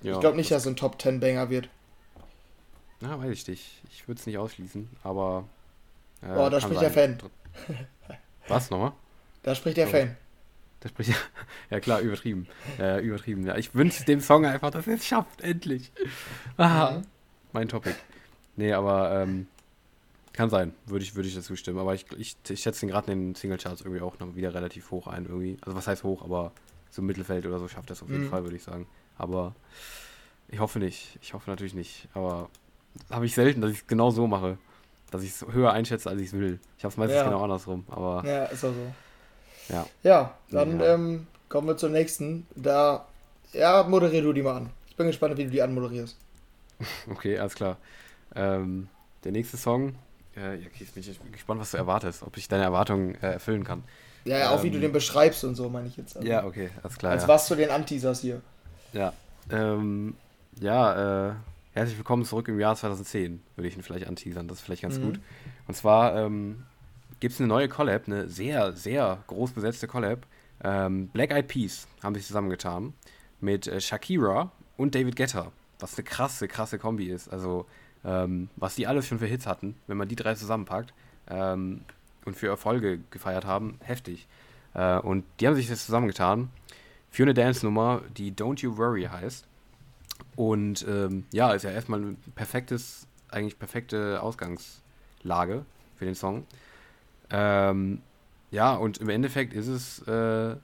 [0.01, 1.69] Ja, ich glaube nicht, dass es ein Top 10 Banger wird.
[2.99, 3.81] Na, weiß ich nicht.
[3.93, 5.47] Ich würde es nicht ausschließen, aber.
[6.21, 6.93] Äh, oh, da spricht sein.
[6.93, 7.77] der Fan.
[8.49, 8.91] Was nochmal?
[9.41, 10.17] Da spricht der Fan.
[10.83, 11.15] Das spricht ja,
[11.69, 12.45] ja klar, übertrieben.
[12.77, 13.45] Äh, übertrieben.
[13.45, 15.93] Ja, ich wünsche dem Song einfach, dass er es schafft, endlich.
[16.57, 17.03] Ah, mhm.
[17.53, 17.95] Mein Topic.
[18.57, 19.47] Nee, aber ähm,
[20.33, 21.79] kann sein, würde ich, würd ich dazu stimmen.
[21.79, 24.91] Aber ich, ich, ich schätze ihn gerade in den Singlecharts irgendwie auch noch wieder relativ
[24.91, 25.25] hoch ein.
[25.25, 25.57] irgendwie.
[25.61, 26.51] Also was heißt hoch, aber
[26.89, 28.29] so Mittelfeld oder so schafft er es auf jeden mhm.
[28.29, 28.85] Fall, würde ich sagen.
[29.17, 29.55] Aber
[30.49, 31.17] ich hoffe nicht.
[31.21, 32.09] Ich hoffe natürlich nicht.
[32.13, 32.49] Aber
[33.09, 34.57] habe ich selten, dass ich es genau so mache.
[35.11, 36.59] Dass ich es höher einschätze, als ich es will.
[36.77, 37.23] Ich habe es meistens ja.
[37.23, 37.85] genau andersrum.
[37.89, 38.93] Aber ja, ist auch so.
[39.69, 39.85] Ja.
[40.03, 40.93] Ja, dann ja.
[40.93, 42.47] Ähm, kommen wir zur nächsten.
[42.55, 43.05] Da,
[43.53, 44.69] ja, moderier du die mal an.
[44.89, 46.17] Ich bin gespannt, wie du die anmoderierst.
[47.09, 47.77] Okay, alles klar.
[48.35, 48.89] Ähm,
[49.23, 49.95] der nächste Song,
[50.35, 53.63] äh, ja, okay, ich bin gespannt, was du erwartest, ob ich deine Erwartungen äh, erfüllen
[53.63, 53.83] kann.
[54.25, 56.17] Ja, ja, auch ähm, wie du ähm, den beschreibst und so, meine ich jetzt.
[56.17, 57.11] Also, ja, okay, alles klar.
[57.13, 57.27] Als ja.
[57.27, 58.41] was du den Anteasers hier.
[58.91, 59.13] Ja,
[59.51, 60.15] ähm,
[60.59, 61.33] ja, äh,
[61.73, 64.97] herzlich willkommen zurück im Jahr 2010, würde ich ihn vielleicht anteasern, das ist vielleicht ganz
[64.97, 65.03] mhm.
[65.03, 65.19] gut.
[65.67, 66.63] Und zwar ähm,
[67.23, 70.27] gibt es eine neue Collab, eine sehr, sehr groß besetzte Collab.
[70.61, 72.93] Ähm, Black Eyed Peas haben sich zusammengetan
[73.39, 77.29] mit äh, Shakira und David Guetta, was eine krasse, krasse Kombi ist.
[77.29, 77.65] Also,
[78.03, 80.93] ähm, was die alle schon für Hits hatten, wenn man die drei zusammenpackt
[81.29, 81.85] ähm,
[82.25, 84.27] und für Erfolge gefeiert haben, heftig.
[84.73, 86.49] Äh, und die haben sich jetzt zusammengetan
[87.09, 89.47] für eine Dance-Nummer, die Don't You Worry heißt.
[90.35, 95.63] Und ähm, ja, ist ja erstmal ein perfektes, eigentlich perfekte Ausgangslage
[95.95, 96.45] für den Song.
[97.33, 98.01] Ähm,
[98.51, 100.55] ja, und im Endeffekt ist es, äh,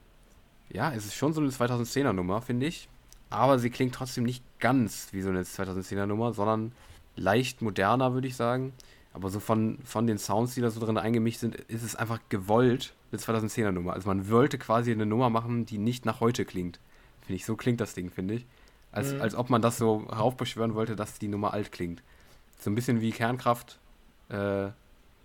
[0.71, 2.87] ja, es ist schon so eine 2010er Nummer, finde ich.
[3.31, 6.71] Aber sie klingt trotzdem nicht ganz wie so eine 2010er Nummer, sondern
[7.15, 8.73] leicht moderner, würde ich sagen.
[9.13, 12.19] Aber so von, von den Sounds, die da so drin eingemischt sind, ist es einfach
[12.29, 13.93] gewollt eine 2010er Nummer.
[13.93, 16.79] Also man wollte quasi eine Nummer machen, die nicht nach heute klingt.
[17.21, 18.45] Finde ich, so klingt das Ding, finde ich.
[18.91, 19.21] Als, mhm.
[19.21, 22.03] als ob man das so heraufbeschwören wollte, dass die Nummer alt klingt.
[22.59, 23.79] So ein bisschen wie Kernkraft
[24.29, 24.69] äh,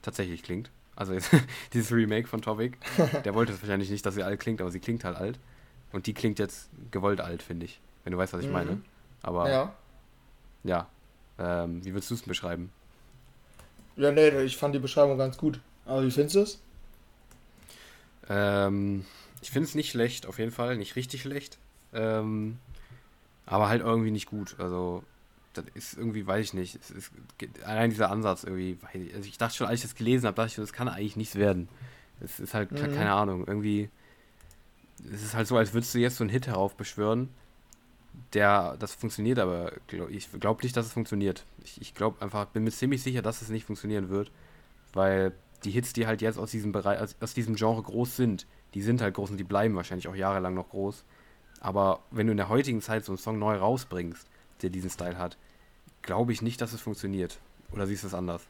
[0.03, 0.71] tatsächlich klingt.
[0.97, 1.31] Also jetzt,
[1.73, 2.77] dieses Remake von Topic,
[3.25, 5.39] der wollte es wahrscheinlich nicht, dass sie alt klingt, aber sie klingt halt alt.
[5.93, 7.81] Und die klingt jetzt gewollt alt, finde ich.
[8.03, 8.53] Wenn du weißt, was ich mhm.
[8.53, 8.81] meine.
[9.23, 9.75] Aber ja.
[10.65, 10.89] Ja.
[11.39, 12.71] Ähm, wie würdest du es beschreiben?
[13.97, 15.61] Ja, nee, ich fand die Beschreibung ganz gut.
[15.87, 16.61] Aber wie findest du es?
[18.29, 19.05] Ähm,
[19.41, 20.77] ich finde es nicht schlecht, auf jeden Fall.
[20.77, 21.59] Nicht richtig schlecht.
[21.93, 22.59] Ähm,
[23.47, 24.57] aber halt irgendwie nicht gut.
[24.59, 25.05] Also,
[25.55, 26.77] das ist irgendwie, weiß ich nicht.
[26.77, 27.13] Es ist,
[27.65, 30.49] allein dieser Ansatz irgendwie, ich, also ich dachte schon, als ich das gelesen habe, dachte
[30.49, 31.69] ich, das kann eigentlich nichts werden.
[32.21, 32.77] Es ist halt, mhm.
[32.77, 33.91] keine Ahnung, irgendwie.
[35.13, 37.29] Es ist halt so, als würdest du jetzt so einen Hit heraufbeschwören,
[38.33, 39.73] der, das funktioniert, aber
[40.09, 41.45] ich glaube nicht, dass es funktioniert.
[41.65, 44.31] Ich, ich glaube einfach, bin mir ziemlich sicher, dass es nicht funktionieren wird,
[44.93, 45.33] weil
[45.65, 48.83] die Hits, die halt jetzt aus diesem Bereich, aus, aus diesem Genre groß sind, die
[48.83, 51.05] sind halt groß und die bleiben wahrscheinlich auch jahrelang noch groß.
[51.61, 54.29] Aber wenn du in der heutigen Zeit so einen Song neu rausbringst,
[54.63, 55.37] der diesen Style hat,
[56.05, 57.39] glaube ich nicht, dass es funktioniert.
[57.73, 58.43] Oder siehst du es anders?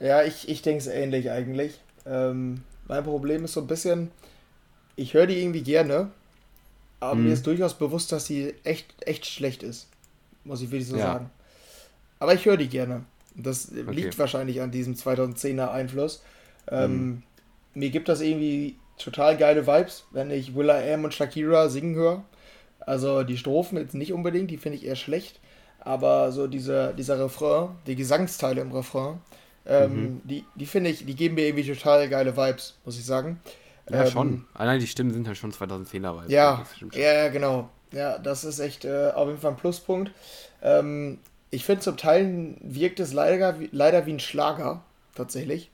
[0.00, 1.80] Ja, ich, ich denke es ähnlich eigentlich.
[2.06, 4.10] Ähm, mein Problem ist so ein bisschen,
[4.96, 6.10] ich höre die irgendwie gerne,
[7.00, 7.24] aber hm.
[7.24, 9.88] mir ist durchaus bewusst, dass sie echt, echt schlecht ist.
[10.44, 11.04] Muss ich wirklich so ja.
[11.04, 11.30] sagen.
[12.18, 13.04] Aber ich höre die gerne.
[13.34, 13.90] Das okay.
[13.92, 16.22] liegt wahrscheinlich an diesem 2010er Einfluss.
[16.68, 17.22] Ähm, hm.
[17.74, 21.94] Mir gibt das irgendwie total geile Vibes, wenn ich Will I Am und Shakira singen
[21.94, 22.24] höre.
[22.80, 25.40] Also die Strophen jetzt nicht unbedingt, die finde ich eher schlecht.
[25.84, 29.18] Aber so diese, dieser Refrain, die Gesangsteile im Refrain,
[29.66, 30.20] ähm, mhm.
[30.24, 33.40] die, die finde ich, die geben mir irgendwie total geile Vibes, muss ich sagen.
[33.90, 34.44] Ja, ähm, schon.
[34.54, 36.32] Allein die Stimmen sind halt schon 2010er Vibes.
[36.32, 37.68] Ja, ja, genau.
[37.92, 40.10] Ja, das ist echt äh, auf jeden Fall ein Pluspunkt.
[40.62, 41.18] Ähm,
[41.50, 44.82] ich finde, zum Teil wirkt es leider, leider wie ein Schlager,
[45.14, 45.70] tatsächlich.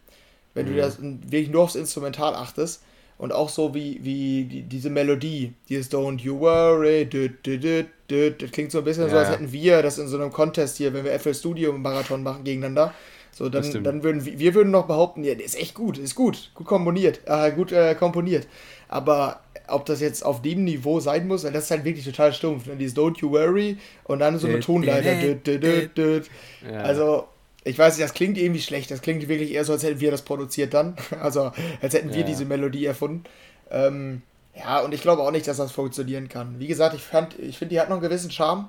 [0.54, 0.74] Wenn mhm.
[0.74, 2.82] du das wirklich nur aufs Instrumental achtest.
[3.20, 7.86] Und auch so wie, wie die, diese Melodie, dieses Don't You Worry, düt, düt, düt,
[8.10, 9.10] düt, das klingt so ein bisschen ja.
[9.10, 12.22] so, als hätten wir das in so einem Contest hier, wenn wir FL Studio Marathon
[12.22, 12.94] machen gegeneinander.
[13.30, 16.50] So, dann, dann würden wir, wir würden noch behaupten, ja, ist echt gut, ist gut,
[16.54, 18.46] gut komponiert, äh, gut äh, komponiert.
[18.88, 22.68] Aber ob das jetzt auf dem Niveau sein muss, das ist halt wirklich total stumpf.
[22.68, 22.76] Ne?
[22.76, 25.12] Dieses Don't You Worry und dann so eine Tonleiter.
[25.12, 26.78] Ja.
[26.80, 27.28] Also,
[27.64, 28.90] ich weiß nicht, das klingt irgendwie schlecht.
[28.90, 30.96] Das klingt wirklich eher so, als hätten wir das produziert dann.
[31.20, 31.52] Also,
[31.82, 32.26] als hätten wir ja.
[32.26, 33.24] diese Melodie erfunden.
[33.70, 34.22] Ähm,
[34.56, 36.58] ja, und ich glaube auch nicht, dass das funktionieren kann.
[36.58, 38.68] Wie gesagt, ich fand, ich finde, die hat noch einen gewissen Charme.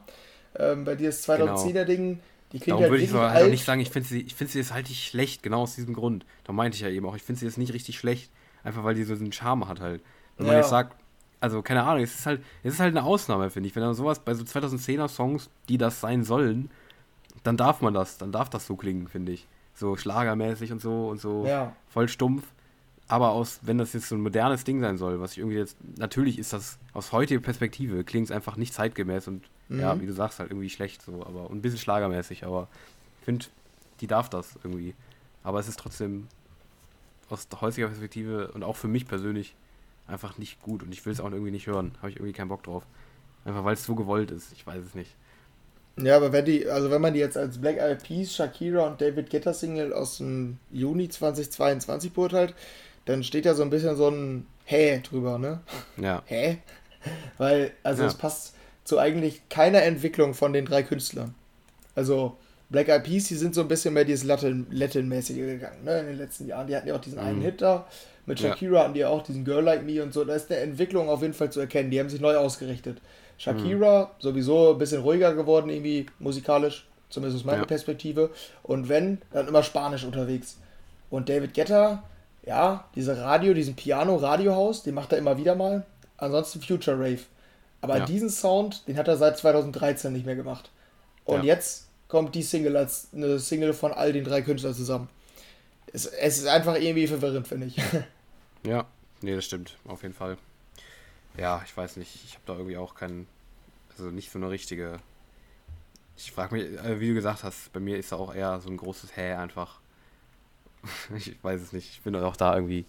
[0.59, 2.19] Ähm, bei dieses 2010er-Ding, genau.
[2.51, 4.51] die klingt Darum halt würde ich aber also nicht sagen, ich finde sie, ich finde
[4.51, 6.25] sie jetzt halt nicht schlecht, genau aus diesem Grund.
[6.43, 8.29] Da meinte ich ja eben auch, ich finde sie jetzt nicht richtig schlecht,
[8.63, 10.01] einfach weil die so einen Charme hat halt.
[10.37, 10.51] Wenn ja.
[10.51, 10.97] man jetzt sagt,
[11.39, 13.75] also keine Ahnung, es ist halt, es ist halt eine Ausnahme, finde ich.
[13.75, 16.69] Wenn dann sowas bei so 2010er Songs, die das sein sollen,
[17.43, 19.47] dann darf man das, dann darf das so klingen, finde ich.
[19.73, 21.75] So schlagermäßig und so und so ja.
[21.87, 22.43] voll stumpf.
[23.07, 25.75] Aber aus, wenn das jetzt so ein modernes Ding sein soll, was ich irgendwie jetzt,
[25.97, 29.79] natürlich ist das aus heutiger Perspektive, klingt es einfach nicht zeitgemäß und mhm.
[29.81, 32.67] ja, wie du sagst, halt irgendwie schlecht so, aber ein bisschen schlagermäßig, aber
[33.19, 33.45] ich finde,
[33.99, 34.95] die darf das irgendwie.
[35.43, 36.27] Aber es ist trotzdem
[37.29, 39.55] aus heutiger Perspektive und auch für mich persönlich
[40.07, 41.93] einfach nicht gut und ich will es auch irgendwie nicht hören.
[41.97, 42.85] Habe ich irgendwie keinen Bock drauf.
[43.45, 44.51] Einfach weil es so gewollt ist.
[44.53, 45.15] Ich weiß es nicht.
[46.05, 49.01] Ja, aber wenn die, also wenn man die jetzt als Black Eyed Peas, Shakira und
[49.01, 52.53] David Guetta Single aus dem Juni 2022 beurteilt,
[53.05, 55.61] dann steht ja so ein bisschen so ein Hä drüber, ne?
[55.97, 56.21] Ja.
[56.25, 56.59] Hä?
[57.37, 58.07] Weil, also ja.
[58.07, 61.35] es passt zu eigentlich keiner Entwicklung von den drei Künstlern.
[61.95, 62.37] Also
[62.69, 65.99] Black Eyed Peas, die sind so ein bisschen mehr dieses Latin-mäßige gegangen, ne?
[65.99, 66.67] In den letzten Jahren.
[66.67, 67.25] Die hatten ja auch diesen mhm.
[67.25, 67.87] einen Hit da.
[68.25, 68.83] Mit Shakira ja.
[68.83, 70.23] hatten die ja auch diesen Girl Like Me und so.
[70.23, 71.91] Da ist eine Entwicklung auf jeden Fall zu erkennen.
[71.91, 73.01] Die haben sich neu ausgerichtet.
[73.41, 74.21] Shakira, mhm.
[74.21, 77.65] sowieso ein bisschen ruhiger geworden, irgendwie musikalisch, zumindest aus meiner ja.
[77.65, 78.29] Perspektive.
[78.61, 80.59] Und wenn, dann immer Spanisch unterwegs.
[81.09, 82.03] Und David Guetta,
[82.45, 85.87] ja, diese Radio, diesen Piano-Radiohaus, den macht er immer wieder mal.
[86.17, 87.21] Ansonsten Future Rave.
[87.81, 88.05] Aber ja.
[88.05, 90.69] diesen Sound, den hat er seit 2013 nicht mehr gemacht.
[91.25, 91.55] Und ja.
[91.55, 95.09] jetzt kommt die Single als eine Single von all den drei Künstlern zusammen.
[95.91, 97.77] Es, es ist einfach irgendwie verwirrend, finde ich.
[98.63, 98.85] Ja,
[99.21, 100.37] nee, das stimmt, auf jeden Fall.
[101.37, 103.27] Ja, ich weiß nicht, ich habe da irgendwie auch keinen,
[103.89, 104.97] also nicht so eine richtige.
[106.17, 108.69] Ich frage mich, äh, wie du gesagt hast, bei mir ist da auch eher so
[108.69, 109.79] ein großes Hä einfach.
[111.15, 112.85] ich weiß es nicht, ich bin auch da irgendwie,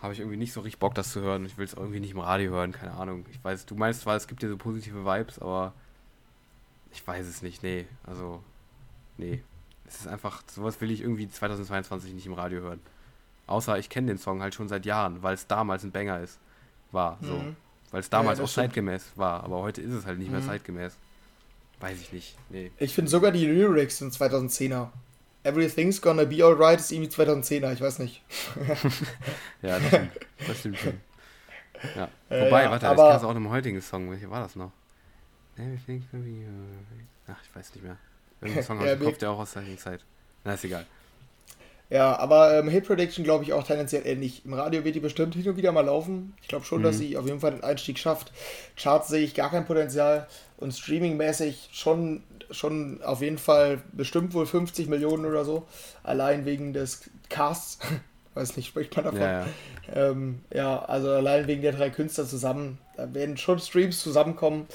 [0.00, 1.46] habe ich irgendwie nicht so richtig Bock, das zu hören.
[1.46, 3.24] Ich will es irgendwie nicht im Radio hören, keine Ahnung.
[3.30, 5.72] Ich weiß, du meinst zwar, es gibt ja so positive Vibes, aber
[6.92, 8.42] ich weiß es nicht, nee, also,
[9.16, 9.42] nee.
[9.86, 12.80] Es ist einfach, sowas will ich irgendwie 2022 nicht im Radio hören.
[13.46, 16.40] Außer ich kenne den Song halt schon seit Jahren, weil es damals ein Banger ist.
[16.96, 17.34] War so.
[17.34, 17.56] Mhm.
[17.90, 18.68] Weil es damals ja, auch stimmt.
[18.68, 20.46] zeitgemäß war, aber heute ist es halt nicht mehr mhm.
[20.46, 20.96] zeitgemäß.
[21.78, 22.36] Weiß ich nicht.
[22.48, 22.72] Nee.
[22.78, 24.88] Ich finde sogar die Lyrics in 2010er
[25.42, 28.22] Everything's Gonna Be Alright ist irgendwie 2010er, ich weiß nicht.
[29.62, 30.10] ja, das stimmt.
[30.48, 31.00] Das stimmt schon.
[31.94, 32.08] Ja.
[32.30, 34.10] Äh, Wobei, ja, warte, aber- ich kann es auch einem heutigen Song.
[34.10, 34.72] Welcher war das noch?
[35.56, 37.06] Everything's gonna be alright.
[37.28, 37.98] Ach, ich weiß nicht mehr.
[38.40, 40.00] Irgendein Song Ja, aus dem Kopf, der auch aus der heutigen Zeit.
[40.44, 40.86] Na, ist egal.
[41.88, 44.44] Ja, aber ähm, Hit Prediction glaube ich auch tendenziell ähnlich.
[44.44, 46.34] Im Radio wird die bestimmt hin und wieder mal laufen.
[46.42, 47.00] Ich glaube schon, dass Mhm.
[47.00, 48.32] sie auf jeden Fall den Einstieg schafft.
[48.76, 50.26] Charts sehe ich gar kein Potenzial
[50.56, 55.66] und streamingmäßig schon, schon auf jeden Fall bestimmt wohl 50 Millionen oder so.
[56.02, 57.78] Allein wegen des Casts.
[58.34, 59.20] Weiß nicht, spricht man davon.
[59.20, 59.46] Ja, ja.
[59.94, 62.78] Ähm, ja, also allein wegen der drei Künstler zusammen.
[62.96, 64.66] Da werden schon Streams zusammenkommen.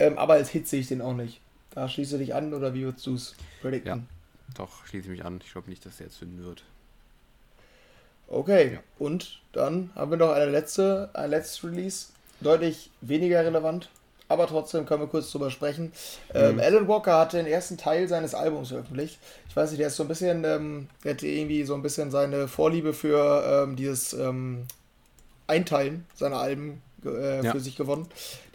[0.00, 1.40] Ähm, aber als Hit sehe ich den auch nicht.
[1.74, 4.08] Da schließe dich an oder wie würdest du es predikten?
[4.56, 5.40] Doch, schließe ich mich an.
[5.44, 6.64] Ich glaube nicht, dass der jetzt finden wird.
[8.28, 8.78] Okay, Ja.
[8.98, 12.06] und dann haben wir noch eine letzte, ein letztes Release.
[12.40, 13.88] Deutlich weniger relevant,
[14.28, 15.92] aber trotzdem können wir kurz drüber sprechen.
[16.34, 16.60] Ähm, Mhm.
[16.60, 19.18] Alan Walker hat den ersten Teil seines Albums veröffentlicht.
[19.48, 22.10] Ich weiß nicht, der ist so ein bisschen, ähm, der hat irgendwie so ein bisschen
[22.10, 24.66] seine Vorliebe für ähm, dieses ähm,
[25.46, 27.52] Einteilen seiner Alben äh, Ja.
[27.52, 28.06] für sich gewonnen.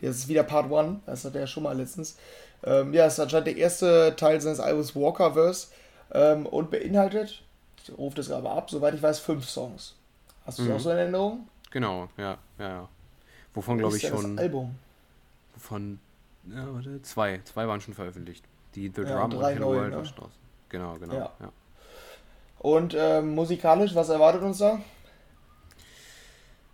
[0.02, 2.16] Das ist wieder Part 1, das hat er schon mal letztens.
[2.64, 5.68] Ähm, ja, es ist anscheinend der erste Teil seines Albums Walkerverse
[6.14, 7.43] ähm, und beinhaltet,
[7.84, 9.95] ich rufe das gerade ab, soweit ich weiß, fünf Songs.
[10.45, 10.72] Hast du Mhm.
[10.74, 11.47] auch so in Erinnerung?
[11.72, 12.89] Genau, ja, ja, ja.
[13.53, 14.36] Wovon glaube ich schon.
[14.36, 14.76] Das Album.
[15.57, 15.99] Von.
[16.49, 17.41] Ja, warte, zwei.
[17.45, 18.43] Zwei waren schon veröffentlicht.
[18.76, 19.97] Die The Ja, Drum und und Hello World ne?
[19.97, 20.34] war schon draußen.
[20.70, 21.14] Genau, genau.
[21.14, 21.32] Ja.
[21.39, 21.51] Ja.
[22.59, 24.80] Und ähm, musikalisch, was erwartet uns da?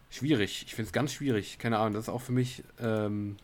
[0.10, 0.64] Schwierig.
[0.66, 1.60] Ich finde es ganz schwierig.
[1.60, 1.94] Keine Ahnung.
[1.94, 2.64] Das ist auch für mich.
[2.82, 3.38] Ähm,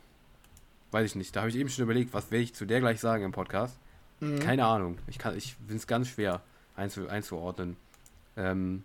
[0.91, 1.35] weiß ich nicht.
[1.35, 3.77] Da habe ich eben schon überlegt, was werde ich zu der gleich sagen im Podcast.
[4.19, 4.39] Mhm.
[4.39, 4.97] Keine Ahnung.
[5.07, 6.41] Ich, kann- ich finde es ganz schwer
[6.75, 7.77] einzu, einzuordnen.
[8.37, 8.83] Ähm,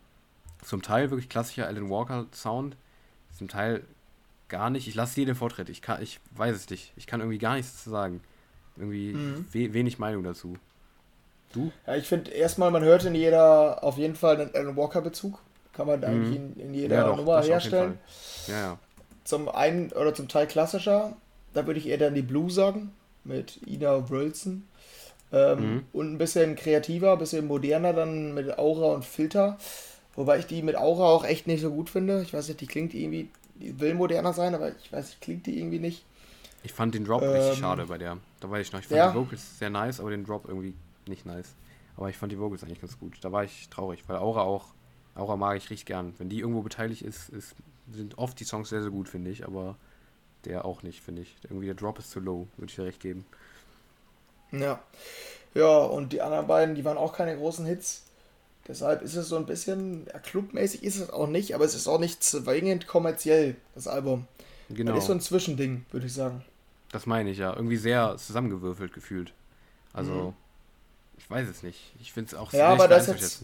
[0.63, 2.77] zum Teil wirklich klassischer Alan Walker Sound.
[3.37, 3.83] Zum Teil
[4.49, 4.89] gar nicht.
[4.89, 5.69] Ich lasse dir den Vortritt.
[5.69, 6.93] Ich, kann, ich weiß es nicht.
[6.97, 8.21] Ich kann irgendwie gar nichts zu sagen.
[8.77, 9.47] Irgendwie Mhm.
[9.53, 10.57] we wenig Meinung dazu.
[11.53, 11.73] Du?
[11.87, 15.41] Ja, ich finde erstmal, man hört in jeder auf jeden Fall einen Alan Walker-Bezug.
[15.73, 17.03] Kann man eigentlich in, in jeder Mhm.
[17.03, 17.99] Ja, doch, Nummer herstellen.
[18.47, 18.79] Ja, ja.
[19.25, 21.17] Zum einen oder zum Teil klassischer,
[21.55, 22.93] da würde ich eher dann die Blue sagen,
[23.25, 24.67] mit Ina Wrölzen.
[25.33, 25.83] Ähm, Mhm.
[25.93, 29.59] Und ein bisschen kreativer, ein bisschen moderner dann mit Aura und Filter.
[30.15, 32.23] Wobei ich die mit Aura auch echt nicht so gut finde.
[32.23, 35.47] Ich weiß nicht, die klingt irgendwie, die will moderner sein, aber ich weiß nicht, klingt
[35.47, 36.05] die irgendwie nicht.
[36.63, 38.19] Ich fand den Drop Ähm, richtig schade bei der.
[38.41, 38.81] Da weiß ich noch.
[38.81, 39.11] Ich fand ja.
[39.11, 40.75] die Vocals sehr nice, aber den Drop irgendwie
[41.07, 41.55] nicht nice.
[41.97, 43.19] Aber ich fand die Vocals eigentlich ganz gut.
[43.23, 44.67] Da war ich traurig, weil Aura auch,
[45.15, 46.15] Aura mag ich richtig gern.
[46.19, 47.55] Wenn die irgendwo beteiligt ist, ist
[47.93, 49.77] sind oft die Songs sehr, sehr gut, finde ich, aber
[50.45, 51.37] der auch nicht, finde ich.
[51.45, 53.25] Irgendwie der Drop ist zu low, würde ich dir recht geben.
[54.53, 54.81] Ja.
[55.55, 58.03] Ja, und die anderen beiden, die waren auch keine großen Hits.
[58.69, 61.89] Deshalb ist es so ein bisschen, ja, clubmäßig ist es auch nicht, aber es ist
[61.89, 64.27] auch nicht zwingend kommerziell, das Album.
[64.69, 66.45] Genau, Das ist so ein Zwischending, würde ich sagen.
[66.93, 67.55] das meine ich ja.
[67.55, 69.33] Irgendwie sehr zusammengewürfelt gefühlt.
[69.93, 70.33] Also, Mhm.
[71.19, 71.93] ich weiß es nicht.
[72.01, 73.43] Ich finde es auch Ja, aber das jetzt,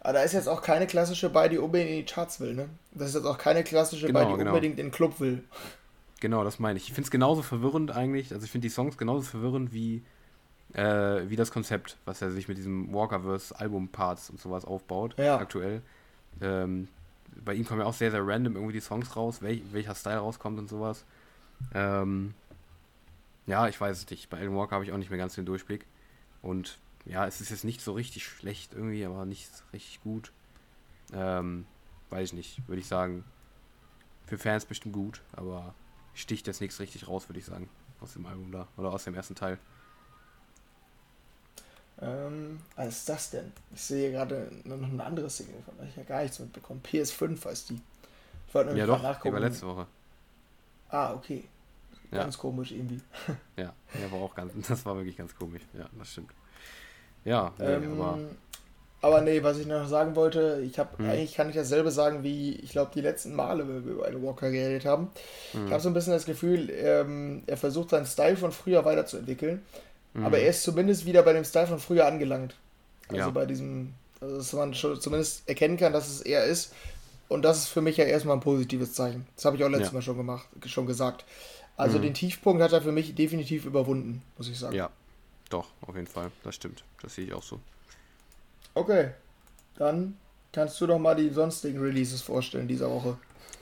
[0.00, 2.68] aber da ist jetzt auch keine klassische bei, die unbedingt in die Charts will, ne?
[2.92, 4.50] Das ist jetzt auch keine klassische bei, Genau, die genau.
[4.50, 5.42] unbedingt in den Club will.
[6.20, 6.88] Genau, das meine ich.
[6.88, 8.32] Ich finde es genauso verwirrend eigentlich.
[8.34, 10.02] Also ich finde die Songs genauso verwirrend wie,
[10.74, 15.38] äh, wie das Konzept, was er sich mit diesem Walkerverse Album-Parts und sowas aufbaut, Ja.
[15.38, 15.82] aktuell.
[16.40, 16.88] Ähm,
[17.44, 20.18] bei ihm kommen ja auch sehr, sehr random irgendwie die Songs raus, welch, welcher Style
[20.18, 21.04] rauskommt und sowas.
[21.74, 22.34] Ähm,
[23.46, 24.28] ja, ich weiß es nicht.
[24.30, 25.86] Bei Alan Walker habe ich auch nicht mehr ganz den Durchblick.
[26.42, 30.32] Und ja, es ist jetzt nicht so richtig schlecht irgendwie, aber nicht richtig gut.
[31.12, 31.64] Ähm,
[32.10, 33.24] weiß ich nicht, würde ich sagen.
[34.26, 35.74] Für Fans bestimmt gut, aber
[36.14, 37.68] sticht jetzt nichts richtig raus, würde ich sagen.
[38.00, 38.68] Aus dem Album da.
[38.76, 39.58] Oder aus dem ersten Teil.
[42.00, 43.52] Ähm, was ist das denn?
[43.74, 46.80] Ich sehe gerade noch eine andere Single, von der ich ja gar nichts mitbekommen.
[46.82, 47.80] PS5 heißt die.
[48.46, 49.34] Ich wollte nämlich Ja doch, die nachgucken.
[49.34, 49.86] war letzte Woche.
[50.90, 51.44] Ah, okay.
[52.10, 52.18] Ja.
[52.22, 53.00] Ganz komisch irgendwie.
[53.56, 55.62] Ja, der war auch ganz, das war wirklich ganz komisch.
[55.76, 56.30] Ja, das stimmt.
[57.24, 58.18] Ja, nee, Ähm, aber
[59.00, 61.08] aber nee, was ich noch sagen wollte, ich habe Hm.
[61.10, 64.22] eigentlich kann ich dasselbe sagen wie ich glaube die letzten Male, wenn wir über einen
[64.24, 65.10] Walker geredet haben.
[65.52, 68.84] hm, Ich habe so ein bisschen das Gefühl, ähm, er versucht seinen Style von früher
[68.84, 69.62] weiterzuentwickeln,
[70.18, 72.54] hm, aber er ist zumindest wieder bei dem Style von früher angelangt.
[73.08, 73.30] Also Ja.
[73.30, 76.72] bei diesem, also dass man schon zumindest erkennen kann, dass es er ist.
[77.28, 79.26] Und das ist für mich ja erstmal ein positives Zeichen.
[79.36, 79.94] Das habe ich auch letztes Ja.
[79.94, 81.24] Mal schon gemacht, schon gesagt.
[81.76, 82.02] Also Mhm.
[82.02, 84.74] den Tiefpunkt hat er für mich definitiv überwunden, muss ich sagen.
[84.74, 84.90] ja,
[85.50, 86.30] doch, auf jeden Fall.
[86.42, 86.84] Das stimmt.
[87.02, 87.60] Das sehe ich auch so.
[88.74, 89.10] Okay,
[89.76, 90.16] dann
[90.52, 93.16] kannst du doch mal die sonstigen Releases vorstellen dieser Woche.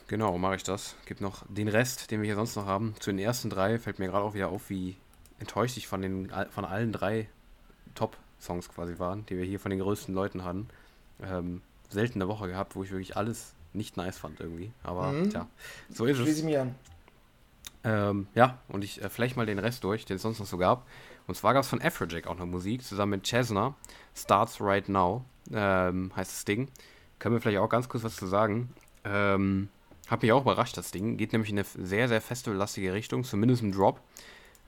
[0.09, 0.95] Genau, mache ich das.
[1.07, 2.95] Gibt noch den Rest, den wir hier sonst noch haben.
[3.01, 4.97] Zu den ersten drei fällt mir gerade auch wieder auf, wie
[5.39, 7.29] enttäuscht ich von, den, von allen drei
[7.95, 10.69] Top-Songs quasi waren, die wir hier von den größten Leuten hatten.
[11.23, 14.73] Ähm, selten eine Woche gehabt, wo ich wirklich alles nicht nice fand irgendwie.
[14.83, 15.31] Aber Mhm.
[15.31, 15.47] tja,
[15.91, 16.39] so ist Schließe es.
[16.39, 16.75] ich mich an.
[17.85, 20.59] Ähm, ja, und ich äh, vielleicht mal den Rest durch, den es sonst noch so
[20.59, 20.87] gab.
[21.27, 23.75] Und zwar gab es von Afrojack auch noch Musik, zusammen mit Chesner.
[24.15, 26.69] Starts Right Now ähm, heißt das Ding.
[27.19, 28.73] Können wir vielleicht auch ganz kurz was zu sagen.
[29.05, 29.69] Ähm,
[30.09, 31.17] hat mich auch überrascht, das Ding.
[31.17, 34.01] Geht nämlich in eine sehr, sehr festivallastige Richtung, zumindest im Drop.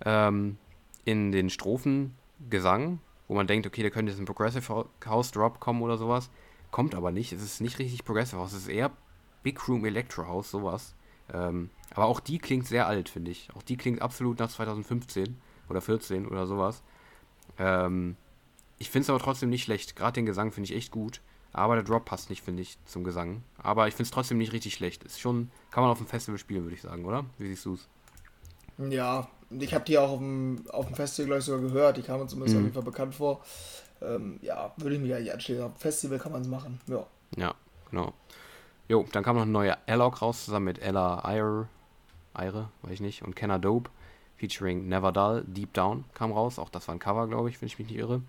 [0.05, 0.59] Ähm,
[1.05, 2.15] in den Strophen
[2.51, 6.31] Gesang, wo man denkt, okay, da könnte jetzt ein Progressive House Drop kommen oder sowas.
[6.71, 7.33] Kommt aber nicht.
[7.33, 8.53] Es ist nicht richtig Progressive House.
[8.53, 8.91] Es ist eher
[9.43, 10.95] Big Room Electro House, sowas.
[11.33, 13.49] Ähm, aber auch die klingt sehr alt, finde ich.
[13.55, 15.37] Auch die klingt absolut nach 2015
[15.69, 16.83] oder 14 oder sowas.
[17.59, 18.17] Ähm,
[18.79, 19.97] ich finde es aber trotzdem nicht schlecht.
[19.97, 21.21] Gerade den Gesang finde ich echt gut.
[21.53, 23.43] Aber der Drop passt nicht, finde ich, zum Gesang.
[23.57, 25.03] Aber ich finde es trotzdem nicht richtig schlecht.
[25.05, 27.25] Ist schon, kann man auf dem Festival spielen, würde ich sagen, oder?
[27.39, 27.89] Wie siehst du es?
[28.79, 31.97] Ja, ich habe die auch auf dem, auf dem Festival, glaube ich, sogar gehört.
[31.97, 32.61] Die kamen zumindest mhm.
[32.61, 33.45] auf jeden Fall bekannt vor.
[34.01, 35.63] Ähm, ja, würde ich mich eigentlich anstellen.
[35.63, 36.81] Auf dem Festival kann man es machen.
[36.87, 37.07] Ja.
[37.37, 37.55] Ja,
[37.91, 38.13] genau.
[38.89, 41.69] Jo, dann kam noch ein neuer Alloc raus, zusammen mit Ella Ire,
[42.37, 43.91] Ire, weiß ich nicht, und Kenna Dope,
[44.37, 46.59] featuring Never Dull, Deep Down kam raus.
[46.59, 48.23] Auch das war ein Cover, glaube ich, wenn ich mich nicht irre.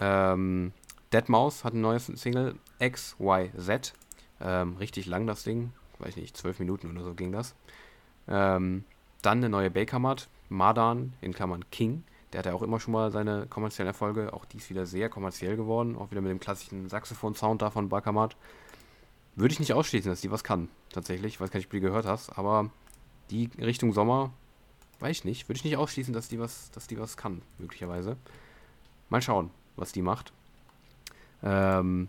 [0.00, 0.72] Ähm,
[1.12, 3.92] Deadmau5 hat ein neues Single, XYZ.
[4.40, 7.54] Ähm, richtig lang das Ding, weiß nicht, zwölf Minuten oder so ging das.
[8.26, 8.84] Ähm,
[9.22, 12.04] dann eine neue Bakermat, Mardan in Klammern King.
[12.32, 14.32] Der hat ja auch immer schon mal seine kommerziellen Erfolge.
[14.32, 15.96] Auch die ist wieder sehr kommerziell geworden.
[15.96, 18.36] Auch wieder mit dem klassischen Saxophon-Sound da von Bakermat.
[19.34, 20.68] Würde ich nicht ausschließen, dass die was kann.
[20.92, 21.34] Tatsächlich.
[21.34, 22.38] Ich weiß gar nicht, ob du die gehört hast.
[22.38, 22.70] Aber
[23.30, 24.32] die Richtung Sommer,
[25.00, 25.48] weiß ich nicht.
[25.48, 28.16] Würde ich nicht ausschließen, dass die was, dass die was kann, möglicherweise.
[29.08, 30.32] Mal schauen, was die macht.
[31.42, 32.08] Ähm,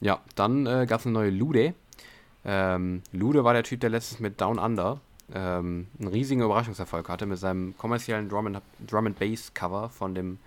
[0.00, 1.74] ja, dann äh, gab es eine neue Lude.
[2.44, 5.00] Ähm, Lude war der Typ, der letztens mit Down Under
[5.34, 10.14] ähm, einen riesigen Überraschungserfolg hatte mit seinem kommerziellen Drum and, Drum and Bass Cover von
[10.14, 10.38] dem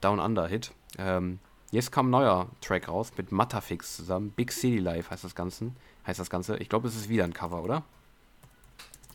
[0.00, 0.72] Down Under Hit.
[0.98, 1.38] Ähm,
[1.70, 4.32] jetzt kam ein neuer Track raus mit Matafix zusammen.
[4.36, 5.72] Big City Life heißt das Ganze.
[6.06, 6.56] Heißt das Ganze.
[6.58, 7.82] Ich glaube, es ist wieder ein Cover, oder?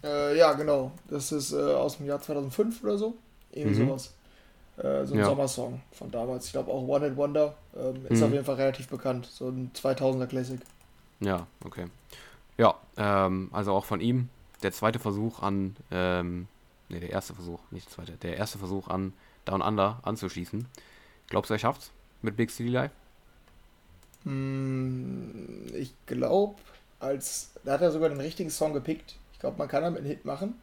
[0.03, 0.91] Äh, ja, genau.
[1.09, 3.15] Das ist äh, aus dem Jahr 2005 oder so.
[3.51, 3.87] Irgendwie mhm.
[3.87, 4.13] sowas.
[4.77, 5.25] Äh, so ein ja.
[5.25, 6.47] Sommersong von damals.
[6.47, 7.55] Ich glaube auch One and Wonder.
[7.75, 8.25] Ähm, ist mhm.
[8.25, 9.25] auf jeden Fall relativ bekannt.
[9.25, 10.59] So ein 2000er Classic.
[11.21, 11.85] Ja, okay.
[12.57, 14.29] Ja, ähm, also auch von ihm
[14.65, 16.47] der zweite Versuch an, ähm,
[16.89, 19.13] ne, der erste Versuch, nicht der zweite, der erste Versuch an
[19.45, 20.65] Down Under anzuschießen.
[21.29, 21.91] Glaubst du, er schafft's
[22.23, 22.91] mit Big City Live?
[24.23, 26.55] Mm, ich glaube,
[26.99, 29.15] als, da hat er sogar den richtigen Song gepickt.
[29.33, 30.55] Ich glaube, man kann damit einen Hit machen.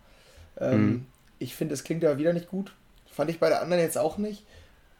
[0.58, 1.06] Ähm, mhm.
[1.38, 2.74] Ich finde, es klingt aber wieder nicht gut.
[3.06, 4.42] Fand ich bei der anderen jetzt auch nicht.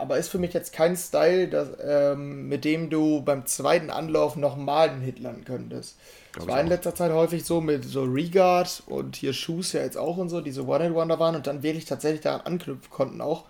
[0.03, 4.35] Aber ist für mich jetzt kein Style, das, ähm, mit dem du beim zweiten Anlauf
[4.35, 5.97] nochmal einen Hit landen könntest.
[6.35, 9.97] Das war in letzter Zeit häufig so mit so Regard und hier Shoes ja jetzt
[9.97, 13.45] auch und so, die so One-Hit-Wonder waren und dann wirklich tatsächlich daran anknüpfen konnten auch.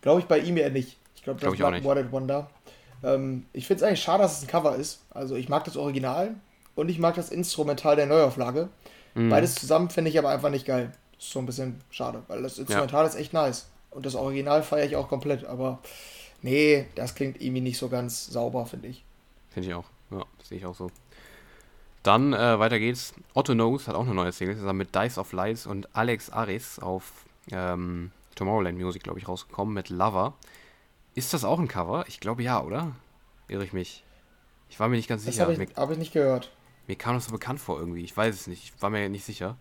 [0.00, 0.96] Glaube ich bei ihm eher nicht.
[1.16, 2.48] Ich glaube, das Glaub war ein One-Hit-Wonder.
[3.02, 5.00] Ähm, ich finde es eigentlich schade, dass es ein Cover ist.
[5.10, 6.36] Also ich mag das Original
[6.76, 8.68] und ich mag das Instrumental der Neuauflage.
[9.14, 9.28] Mhm.
[9.28, 10.92] Beides zusammen finde ich aber einfach nicht geil.
[11.18, 13.08] Ist so ein bisschen schade, weil das Instrumental ja.
[13.08, 13.66] ist echt nice.
[13.94, 15.78] Und das Original feiere ich auch komplett, aber
[16.42, 19.04] nee, das klingt irgendwie nicht so ganz sauber, finde ich.
[19.50, 19.86] Finde ich auch.
[20.10, 20.90] Ja, sehe ich auch so.
[22.02, 23.14] Dann äh, weiter geht's.
[23.32, 26.78] Otto Knows hat auch eine neue Single zusammen mit Dice of Lights und Alex Aris
[26.78, 30.34] auf ähm, Tomorrowland Music, glaube ich, rausgekommen mit Lover.
[31.14, 32.04] Ist das auch ein Cover?
[32.08, 32.92] Ich glaube ja, oder?
[33.48, 34.04] Irre ich mich.
[34.68, 35.46] Ich war mir nicht ganz das sicher.
[35.46, 36.50] Habe ich, hab ich, nicht gehört.
[36.88, 38.02] Mir kam das so bekannt vor irgendwie.
[38.02, 38.74] Ich weiß es nicht.
[38.74, 39.56] Ich war mir nicht sicher.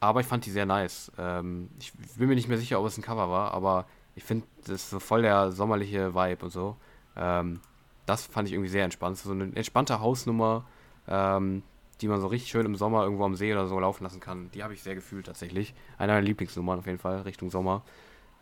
[0.00, 1.10] Aber ich fand die sehr nice.
[1.18, 4.46] Ähm, ich bin mir nicht mehr sicher, ob es ein Cover war, aber ich finde,
[4.62, 6.76] das ist so voll der sommerliche Vibe und so.
[7.16, 7.60] Ähm,
[8.06, 9.18] das fand ich irgendwie sehr entspannt.
[9.18, 10.64] So eine entspannte Hausnummer
[11.08, 11.62] ähm,
[12.00, 14.50] die man so richtig schön im Sommer irgendwo am See oder so laufen lassen kann.
[14.52, 15.74] Die habe ich sehr gefühlt tatsächlich.
[15.96, 17.82] Eine meiner Lieblingsnummern auf jeden Fall, Richtung Sommer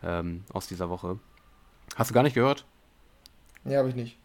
[0.03, 1.19] ähm, aus dieser Woche.
[1.95, 2.65] Hast du gar nicht gehört?
[3.63, 4.17] Nee, habe ich nicht.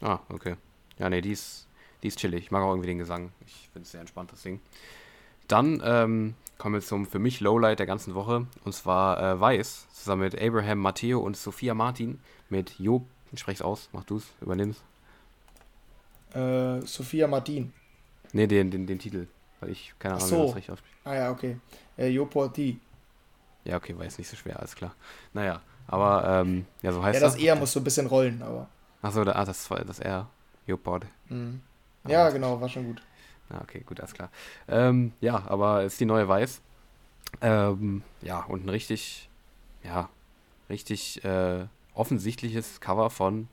[0.00, 0.56] Ah, okay.
[0.98, 1.68] Ja, nee, die ist,
[2.02, 2.44] die ist chillig.
[2.44, 3.30] Ich mag auch irgendwie den Gesang.
[3.46, 4.60] Ich finde es sehr entspannt, das Ding.
[5.46, 8.46] Dann ähm, kommen wir zum für mich Lowlight der ganzen Woche.
[8.64, 13.04] Und zwar äh, Weiß, zusammen mit Abraham Matteo und Sophia Martin mit Job.
[13.32, 14.80] Ich spreche es aus, mach du es, übernimm's.
[16.32, 17.72] Äh, Sophia Martin.
[18.32, 19.26] Ne, den, den, den Titel.
[19.58, 20.36] Weil ich keine Ahnung, so.
[20.36, 20.94] wie das richtig ausspricht.
[21.02, 21.56] Ah ja, okay.
[21.98, 22.78] Äh, Joporti.
[23.64, 24.94] Ja, okay, war jetzt nicht so schwer, alles klar.
[25.32, 27.34] Naja, aber ähm, ja, so heißt das.
[27.40, 27.58] Ja, das, das.
[27.58, 28.68] muss so ein bisschen rollen, aber.
[29.02, 30.28] Achso, da, ah, das das R.
[30.68, 31.06] Jopod.
[31.28, 31.60] Mhm.
[32.06, 33.02] Ja, ah, genau, war schon gut.
[33.50, 34.30] Ja, okay, gut, alles klar.
[34.68, 36.60] Ähm, ja, aber ist die neue Weiß.
[37.40, 39.28] Ähm, ja, und ein richtig,
[39.82, 40.08] ja,
[40.68, 43.48] richtig äh, offensichtliches Cover von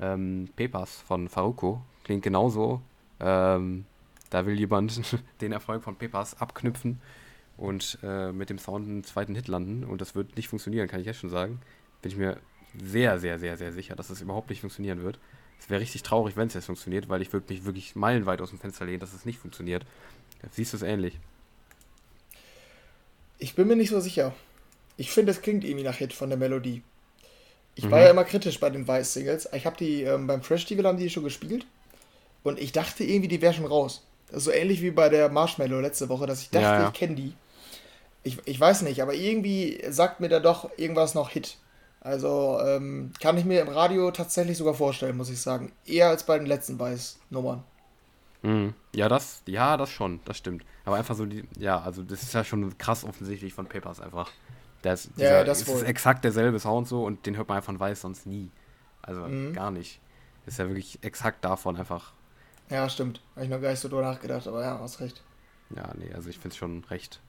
[0.00, 1.82] ähm, Pepas von Faruko.
[2.04, 2.80] Klingt genauso.
[3.20, 3.84] Ähm,
[4.30, 5.00] da will jemand
[5.40, 7.00] den Erfolg von Pepas abknüpfen
[7.56, 9.84] und äh, mit dem Sound einen zweiten Hit landen.
[9.84, 11.60] Und das wird nicht funktionieren, kann ich jetzt schon sagen.
[12.02, 12.38] Bin ich mir
[12.78, 15.18] sehr, sehr, sehr, sehr sicher, dass es das überhaupt nicht funktionieren wird.
[15.60, 18.50] Es wäre richtig traurig, wenn es jetzt funktioniert, weil ich würde mich wirklich meilenweit aus
[18.50, 19.84] dem Fenster lehnen, dass es nicht funktioniert.
[20.52, 21.18] Siehst du es ähnlich?
[23.38, 24.34] Ich bin mir nicht so sicher.
[24.96, 26.82] ich finde, es klingt irgendwie nach Hit von der Melodie.
[27.74, 27.90] Ich mhm.
[27.90, 29.50] war ja immer kritisch bei den Weiß-Singles.
[29.52, 31.66] Ich habe die ähm, beim Fresh Festival haben die schon gespielt
[32.42, 34.02] und ich dachte irgendwie, die wäre schon raus.
[34.28, 36.88] Das ist so ähnlich wie bei der Marshmallow letzte Woche, dass ich dachte, ja, ja.
[36.88, 37.34] ich kenne die.
[38.22, 41.58] Ich, ich weiß nicht, aber irgendwie sagt mir da doch irgendwas noch Hit.
[42.06, 45.72] Also ähm, kann ich mir im Radio tatsächlich sogar vorstellen, muss ich sagen.
[45.84, 47.64] Eher als bei den letzten Weiß-Nummern.
[48.42, 48.74] Mhm.
[48.94, 50.64] Ja, das, ja, das schon, das stimmt.
[50.84, 54.30] Aber einfach so die, ja, also das ist ja schon krass offensichtlich von Papers einfach.
[54.82, 58.02] Das, dieser, ja, das ist exakt derselbe Sound so und den hört man einfach Weiß
[58.02, 58.52] sonst nie.
[59.02, 59.52] Also mhm.
[59.52, 60.00] gar nicht.
[60.46, 62.12] Ist ja wirklich exakt davon einfach.
[62.70, 63.20] Ja, stimmt.
[63.34, 65.24] Habe ich noch gar nicht so drüber nachgedacht, aber ja, hast recht.
[65.74, 67.20] Ja, nee, also ich finde es schon recht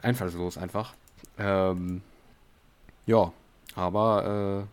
[0.00, 0.94] einfallslos einfach.
[1.38, 2.02] Ähm,
[3.06, 3.32] ja,
[3.74, 4.66] aber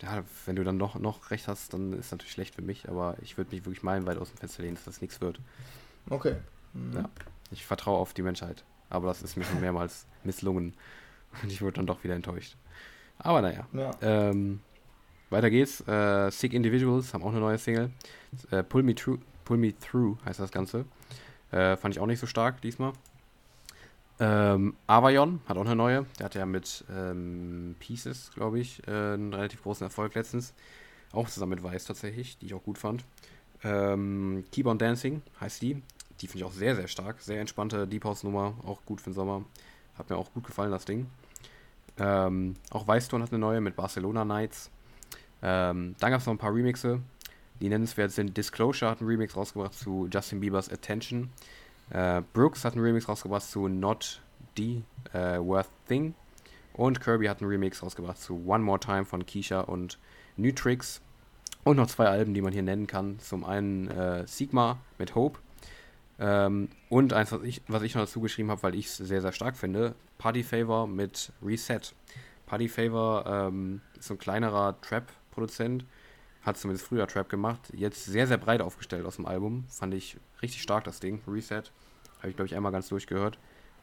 [0.00, 2.62] äh, ja, wenn du dann noch, noch recht hast, dann ist es natürlich schlecht für
[2.62, 5.40] mich, aber ich würde mich wirklich meilenweit aus dem Fenster lehnen, dass das nichts wird.
[6.08, 6.36] Okay.
[6.72, 6.92] Mhm.
[6.94, 7.10] Ja,
[7.50, 8.64] ich vertraue auf die Menschheit.
[8.88, 10.74] Aber das ist mir schon mehrmals misslungen.
[11.42, 12.56] Und ich wurde dann doch wieder enttäuscht.
[13.18, 13.66] Aber naja.
[13.72, 13.90] Ja.
[14.00, 14.60] Ähm,
[15.28, 15.86] weiter geht's.
[15.86, 17.90] Äh, Sick Individuals haben auch eine neue Single.
[18.50, 20.86] Äh, Pull, Me Through, Pull Me Through heißt das Ganze.
[21.52, 22.92] Äh, fand ich auch nicht so stark diesmal.
[24.20, 26.04] Ähm, Avayon hat auch eine neue.
[26.18, 30.52] Der hatte ja mit ähm, Pieces, glaube ich, äh, einen relativ großen Erfolg letztens.
[31.12, 33.04] Auch zusammen mit Weiß tatsächlich, die ich auch gut fand.
[33.64, 35.82] Ähm, Keep on Dancing heißt die.
[36.20, 37.20] Die finde ich auch sehr, sehr stark.
[37.20, 39.44] Sehr entspannte Deep House Nummer, auch gut für den Sommer.
[39.96, 41.06] Hat mir auch gut gefallen, das Ding.
[41.98, 44.70] Ähm, auch Weißton hat eine neue mit Barcelona Nights.
[45.42, 47.00] Ähm, dann gab es noch ein paar Remixe,
[47.60, 48.36] die nennenswert sind.
[48.36, 51.30] Disclosure hat einen Remix rausgebracht zu Justin Biebers Attention.
[51.90, 54.20] Äh, Brooks hat einen Remix rausgebracht zu Not
[54.56, 54.82] the
[55.12, 56.14] äh, Worth Thing.
[56.72, 59.98] Und Kirby hat einen Remix rausgebracht zu One More Time von Keisha und
[60.36, 61.00] Nutrix.
[61.64, 63.18] Und noch zwei Alben, die man hier nennen kann.
[63.18, 65.38] Zum einen äh, Sigma mit Hope
[66.20, 69.22] ähm, und eins, was ich, was ich noch dazu geschrieben habe, weil ich es sehr,
[69.22, 71.80] sehr stark finde: Party Favor mit Reset.
[72.46, 75.84] Party Favor ähm, ist so ein kleinerer Trap-Produzent,
[76.42, 79.64] hat zumindest früher Trap gemacht, jetzt sehr, sehr breit aufgestellt aus dem Album.
[79.68, 81.20] Fand ich richtig stark, das Ding.
[81.26, 81.62] Reset.
[82.18, 83.38] Habe ich, glaube ich, einmal ganz durchgehört.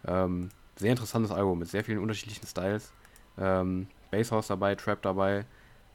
[0.06, 2.92] Ähm, sehr interessantes Album mit sehr vielen unterschiedlichen Styles.
[3.38, 5.46] Ähm, Basshouse dabei, Trap dabei,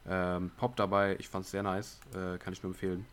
[0.07, 1.15] ähm, Pop dabei.
[1.19, 1.99] Ich fand es sehr nice.
[2.13, 3.05] Äh, kann ich nur empfehlen.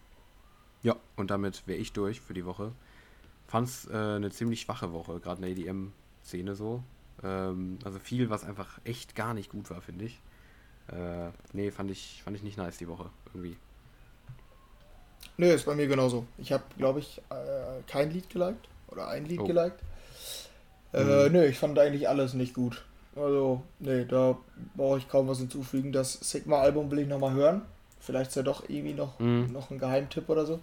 [0.83, 2.73] Ja, und damit wäre ich durch für die Woche
[3.51, 6.85] fand es äh, eine ziemlich schwache Woche, gerade in der EDM-Szene so.
[7.23, 10.21] Ähm, also viel, was einfach echt gar nicht gut war, finde ich.
[10.89, 13.57] Äh, nee, fand ich, fand ich nicht nice die Woche, irgendwie.
[15.37, 16.27] Nö, ist bei mir genauso.
[16.39, 19.47] Ich habe, glaube ich, äh, kein Lied geliked oder ein Lied oh.
[19.47, 19.81] geliked.
[20.93, 21.33] Äh, mhm.
[21.33, 22.85] Nö, ich fand eigentlich alles nicht gut.
[23.17, 24.37] Also, nee, da
[24.77, 25.93] brauche ich kaum was hinzufügen.
[25.93, 27.63] Das Sigma-Album will ich nochmal hören.
[28.01, 29.53] Vielleicht ist ja doch irgendwie noch, mhm.
[29.53, 30.61] noch ein Geheimtipp oder so.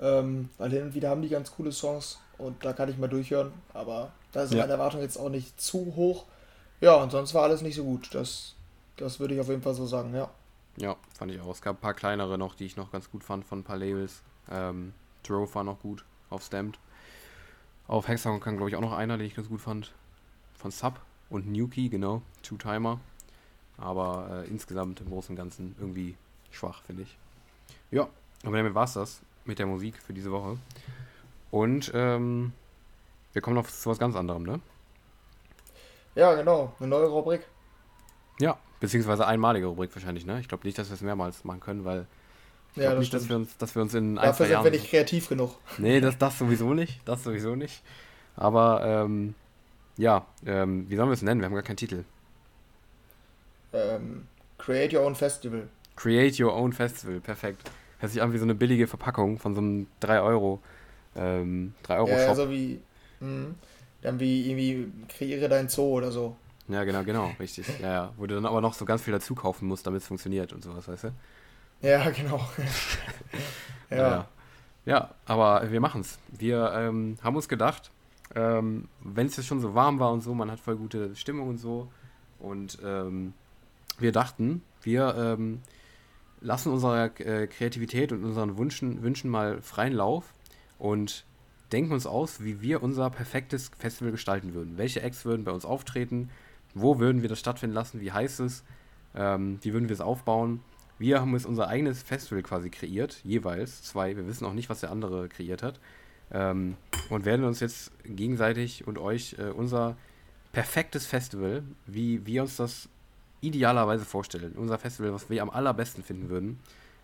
[0.00, 3.08] Ähm, weil hin und wieder haben die ganz coole Songs und da kann ich mal
[3.08, 3.52] durchhören.
[3.72, 4.60] Aber da ist ja.
[4.60, 6.24] meine Erwartung jetzt auch nicht zu hoch.
[6.80, 8.14] Ja, und sonst war alles nicht so gut.
[8.14, 8.54] Das,
[8.96, 10.30] das würde ich auf jeden Fall so sagen, ja.
[10.76, 11.50] Ja, fand ich auch.
[11.50, 13.76] Es gab ein paar kleinere noch, die ich noch ganz gut fand von ein paar
[13.76, 14.22] Labels.
[14.50, 14.92] Ähm,
[15.22, 16.78] Drove war noch gut auf Stamped.
[17.86, 19.92] Auf Hexagon kann, glaube ich, auch noch einer, den ich ganz gut fand.
[20.54, 22.22] Von Sub und Nuki, genau.
[22.42, 22.98] Two-Timer.
[23.76, 26.16] Aber äh, insgesamt im Großen und Ganzen irgendwie
[26.50, 27.16] schwach, finde ich.
[27.90, 28.08] Ja,
[28.44, 30.58] aber damit war es das mit der Musik für diese Woche.
[31.50, 32.52] Und ähm,
[33.32, 34.60] wir kommen noch zu was ganz anderem, ne?
[36.14, 36.72] Ja, genau.
[36.78, 37.46] Eine neue Rubrik.
[38.40, 40.40] Ja, beziehungsweise einmalige Rubrik wahrscheinlich, ne?
[40.40, 42.06] Ich glaube nicht, dass wir es mehrmals machen können, weil
[42.76, 44.64] ich ja, das nicht, dass wir, uns, dass wir uns in ein, Dafür Jahren...
[44.64, 45.56] sind wir nicht kreativ genug.
[45.78, 47.00] Nee, das, das sowieso nicht.
[47.04, 47.82] Das sowieso nicht.
[48.36, 49.34] Aber, ähm,
[49.96, 51.40] ja, ähm, wie sollen wir es nennen?
[51.40, 52.04] Wir haben gar keinen Titel.
[53.72, 54.26] Ähm,
[54.58, 55.68] Create Your Own Festival.
[55.96, 57.70] Create Your Own Festival, perfekt.
[57.98, 60.60] Hört sich an wie so eine billige Verpackung von so einem 3 Euro,
[61.14, 62.18] ähm, 3 Euro Shop.
[62.18, 62.80] Ja, so wie,
[63.20, 63.54] mh,
[64.02, 66.36] dann wie irgendwie kreiere dein Zoo oder so.
[66.68, 67.66] Ja, genau, genau, richtig.
[67.80, 68.12] Ja, ja.
[68.16, 70.64] Wo du dann aber noch so ganz viel dazu kaufen musst, damit es funktioniert und
[70.64, 71.12] sowas, weißt du?
[71.82, 72.40] Ja, genau.
[73.90, 73.96] ja.
[73.96, 74.28] ja.
[74.86, 76.18] Ja, aber wir machen es.
[76.30, 77.90] Wir ähm, haben uns gedacht,
[78.34, 81.48] ähm, wenn es jetzt schon so warm war und so, man hat voll gute Stimmung
[81.48, 81.88] und so.
[82.38, 83.32] Und ähm,
[83.98, 85.62] wir dachten, wir ähm,
[86.40, 90.34] lassen unserer äh, Kreativität und unseren Wünschen, Wünschen mal freien Lauf
[90.78, 91.24] und
[91.72, 94.76] denken uns aus, wie wir unser perfektes Festival gestalten würden.
[94.76, 96.30] Welche Acts würden bei uns auftreten?
[96.74, 98.00] Wo würden wir das stattfinden lassen?
[98.00, 98.64] Wie heißt es?
[99.14, 100.60] Ähm, wie würden wir es aufbauen?
[100.98, 104.16] Wir haben jetzt unser eigenes Festival quasi kreiert, jeweils zwei.
[104.16, 105.80] Wir wissen auch nicht, was der andere kreiert hat.
[106.30, 106.76] Ähm,
[107.10, 109.96] und werden uns jetzt gegenseitig und euch äh, unser
[110.52, 112.88] perfektes Festival, wie wir uns das
[113.40, 114.52] idealerweise vorstellen.
[114.56, 116.58] Unser Festival, was wir am allerbesten finden würden,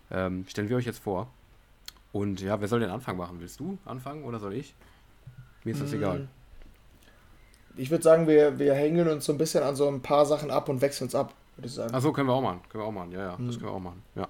[0.09, 1.29] ähm, stellen wir euch jetzt vor.
[2.11, 3.39] Und ja, wer soll den Anfang machen?
[3.39, 4.73] Willst du anfangen oder soll ich?
[5.63, 5.95] Mir ist das mm.
[5.95, 6.27] egal.
[7.77, 10.51] Ich würde sagen, wir, wir hängen uns so ein bisschen an so ein paar Sachen
[10.51, 11.93] ab und wechseln uns ab, würde ich sagen.
[11.93, 12.61] Achso, können wir auch machen.
[12.69, 13.11] Können wir auch machen.
[13.11, 13.47] Ja, ja, hm.
[13.47, 14.01] das können wir auch machen.
[14.15, 14.27] Ja.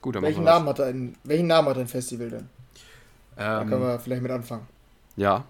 [0.00, 2.38] Gut, dann welchen, Namen hat ein, welchen Namen hat ein Festival denn?
[2.40, 2.46] Ähm,
[3.36, 4.66] da können wir vielleicht mit anfangen.
[5.16, 5.44] Ja,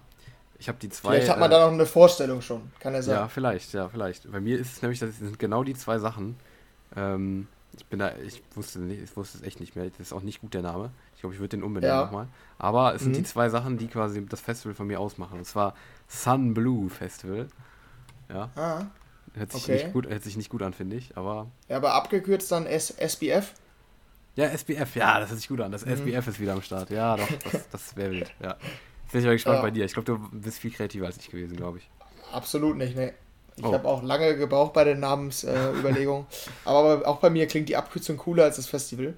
[0.57, 1.15] ich habe die zwei.
[1.15, 3.19] Vielleicht hat man äh, da noch eine Vorstellung schon, kann er sagen.
[3.19, 4.31] Ja, vielleicht, ja, vielleicht.
[4.31, 6.35] Bei mir ist es nämlich, das sind genau die zwei Sachen.
[6.95, 7.47] Ähm,
[7.77, 9.85] ich bin da, ich wusste nicht, ich wusste es echt nicht mehr.
[9.85, 10.91] Das ist auch nicht gut der Name.
[11.15, 12.03] Ich glaube, ich würde den umbenennen ja.
[12.03, 12.27] nochmal.
[12.57, 13.17] Aber es sind mhm.
[13.17, 15.39] die zwei Sachen, die quasi das Festival von mir ausmachen.
[15.39, 15.75] Und zwar
[16.09, 17.47] Sun Blue Festival.
[18.27, 18.49] Ja.
[18.55, 18.87] Ah.
[19.35, 19.83] Hört sich, okay.
[19.83, 21.49] nicht, gut, hört sich nicht gut an, finde ich, aber.
[21.69, 23.53] Ja, aber abgekürzt dann S SBF?
[24.35, 25.71] Ja, SBF, ja, das hört sich gut an.
[25.71, 25.93] Das mhm.
[25.93, 26.89] SBF ist wieder am Start.
[26.89, 28.33] Ja, doch, das, das wäre wild.
[28.41, 28.57] Ja.
[29.03, 29.61] Jetzt bin ich mal gespannt ja.
[29.61, 29.85] bei dir.
[29.85, 31.89] Ich glaube, du bist viel kreativer als ich gewesen, glaube ich.
[32.31, 33.13] Absolut nicht, ne.
[33.55, 33.73] Ich oh.
[33.73, 36.25] habe auch lange gebraucht bei den Namensüberlegungen.
[36.65, 39.15] Äh, aber auch bei mir klingt die Abkürzung cooler als das Festival.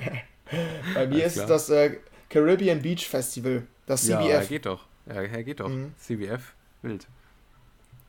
[0.94, 1.96] bei mir ist es das äh,
[2.28, 4.28] Caribbean Beach Festival, das CBF.
[4.28, 4.84] Ja, geht doch.
[5.06, 5.68] Ja, geht doch.
[5.68, 5.94] Mhm.
[5.98, 7.06] CBF, wild.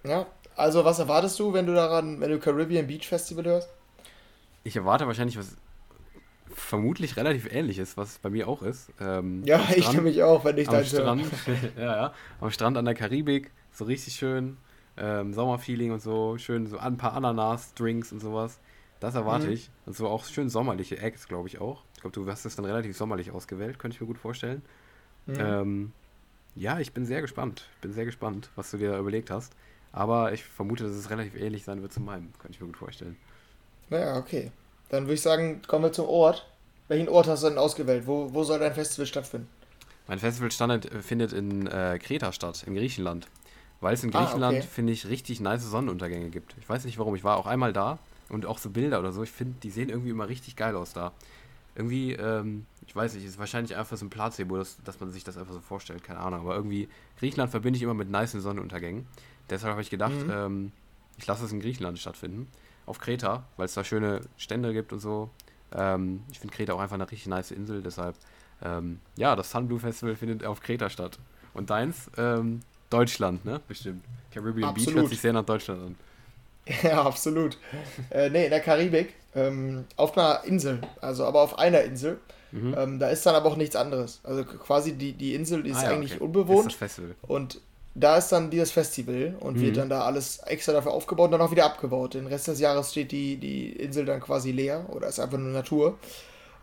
[0.03, 0.25] Ja,
[0.55, 3.69] also was erwartest du, wenn du daran, wenn du Caribbean Beach Festival hörst?
[4.63, 5.55] Ich erwarte wahrscheinlich was
[6.53, 8.91] vermutlich relativ ähnliches, was bei mir auch ist.
[8.99, 11.23] Ähm, ja, ich kenne mich auch, wenn ich da Strand,
[11.77, 14.57] ja, ja, am Strand an der Karibik, so richtig schön,
[14.97, 18.59] ähm, Sommerfeeling und so, schön so ein paar Ananas, Drinks und sowas.
[18.99, 19.53] Das erwarte mhm.
[19.53, 19.69] ich.
[19.85, 21.83] Und so auch schön sommerliche Eggs, glaube ich auch.
[21.93, 24.63] Ich glaube, du hast es dann relativ sommerlich ausgewählt, könnte ich mir gut vorstellen.
[25.27, 25.35] Mhm.
[25.37, 25.91] Ähm,
[26.57, 27.65] ja, ich bin sehr gespannt.
[27.75, 29.53] Ich bin sehr gespannt, was du dir überlegt hast.
[29.91, 32.77] Aber ich vermute, dass es relativ ähnlich sein wird zu meinem, kann ich mir gut
[32.77, 33.15] vorstellen.
[33.89, 34.51] Naja, okay.
[34.89, 36.45] Dann würde ich sagen, kommen wir zum Ort.
[36.87, 38.05] Welchen Ort hast du denn ausgewählt?
[38.05, 39.47] Wo, wo soll dein Festival stattfinden?
[40.07, 43.27] Mein Festival äh, findet in äh, Kreta statt, in Griechenland.
[43.81, 44.67] Weil es in ah, Griechenland, ah, okay.
[44.67, 46.55] finde ich, richtig nice Sonnenuntergänge gibt.
[46.59, 47.99] Ich weiß nicht warum, ich war auch einmal da
[48.29, 50.93] und auch so Bilder oder so, ich finde, die sehen irgendwie immer richtig geil aus
[50.93, 51.11] da.
[51.77, 55.23] Irgendwie, ähm, ich weiß nicht, ist wahrscheinlich einfach so ein Placebo, dass, dass man sich
[55.23, 56.39] das einfach so vorstellt, keine Ahnung.
[56.39, 59.05] Aber irgendwie, Griechenland verbinde ich immer mit nice Sonnenuntergängen.
[59.51, 60.31] Deshalb habe ich gedacht, mhm.
[60.31, 60.71] ähm,
[61.17, 62.47] ich lasse es in Griechenland stattfinden.
[62.87, 65.29] Auf Kreta, weil es da schöne Stände gibt und so.
[65.71, 68.15] Ähm, ich finde Kreta auch einfach eine richtig nice Insel, deshalb,
[68.63, 71.19] ähm, ja, das Sunblue Festival findet auf Kreta statt.
[71.53, 73.61] Und deins, ähm, Deutschland, ne?
[73.67, 74.03] Bestimmt.
[74.31, 74.87] Caribbean absolut.
[74.87, 75.95] Beach hört sich sehr nach Deutschland an.
[76.83, 77.57] Ja, absolut.
[78.09, 82.19] äh, ne, in der Karibik, ähm, auf einer Insel, also aber auf einer Insel.
[82.51, 82.75] Mhm.
[82.77, 84.21] Ähm, da ist dann aber auch nichts anderes.
[84.23, 86.23] Also quasi die, die Insel ist ah, ja, eigentlich okay.
[86.23, 86.67] unbewohnt.
[86.67, 87.15] Ist das Festival.
[87.27, 87.59] Und
[87.93, 89.61] da ist dann dieses Festival und mhm.
[89.61, 92.13] wird dann da alles extra dafür aufgebaut und dann auch wieder abgebaut.
[92.13, 95.51] Den Rest des Jahres steht die, die Insel dann quasi leer oder ist einfach nur
[95.51, 95.97] Natur.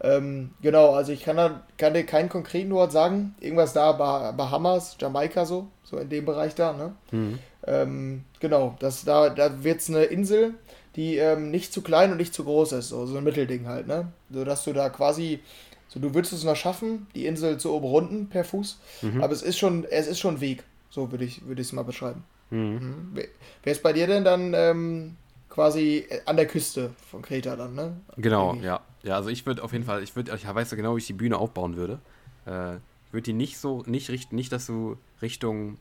[0.00, 3.34] Ähm, genau, also ich kann da kann dir keinen konkreten Ort sagen.
[3.40, 6.94] Irgendwas da, bah Bahamas, Jamaika so, so in dem Bereich da, ne?
[7.10, 7.38] Mhm.
[7.66, 10.54] Ähm, genau, das, da, da wird es eine Insel,
[10.96, 13.86] die ähm, nicht zu klein und nicht zu groß ist, so, so ein Mittelding halt,
[13.86, 14.12] ne?
[14.30, 15.40] So dass du da quasi,
[15.88, 19.22] so du würdest es noch schaffen, die Insel zu umrunden per Fuß, mhm.
[19.22, 20.64] aber es ist schon, es ist schon ein Weg.
[20.90, 22.22] So würde ich es mal beschreiben.
[22.50, 22.58] Mhm.
[22.58, 23.22] Mhm.
[23.62, 25.16] Wer ist bei dir denn dann ähm,
[25.48, 27.96] quasi an der Küste von Kreta dann, ne?
[28.16, 28.64] Genau, Eigentlich.
[28.64, 28.80] ja.
[29.04, 31.06] Ja, also ich würde auf jeden Fall, ich würde, ich weiß ja genau, wie ich
[31.06, 32.00] die Bühne aufbauen würde.
[32.46, 35.76] Äh, ich würde die nicht so, nicht richten, nicht, dass du Richtung äh,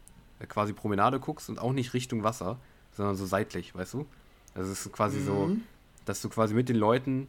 [0.48, 2.58] quasi Promenade guckst und auch nicht Richtung Wasser,
[2.92, 4.06] sondern so seitlich, weißt du?
[4.56, 5.26] Also es ist quasi mhm.
[5.26, 5.58] so,
[6.06, 7.28] dass du quasi mit den Leuten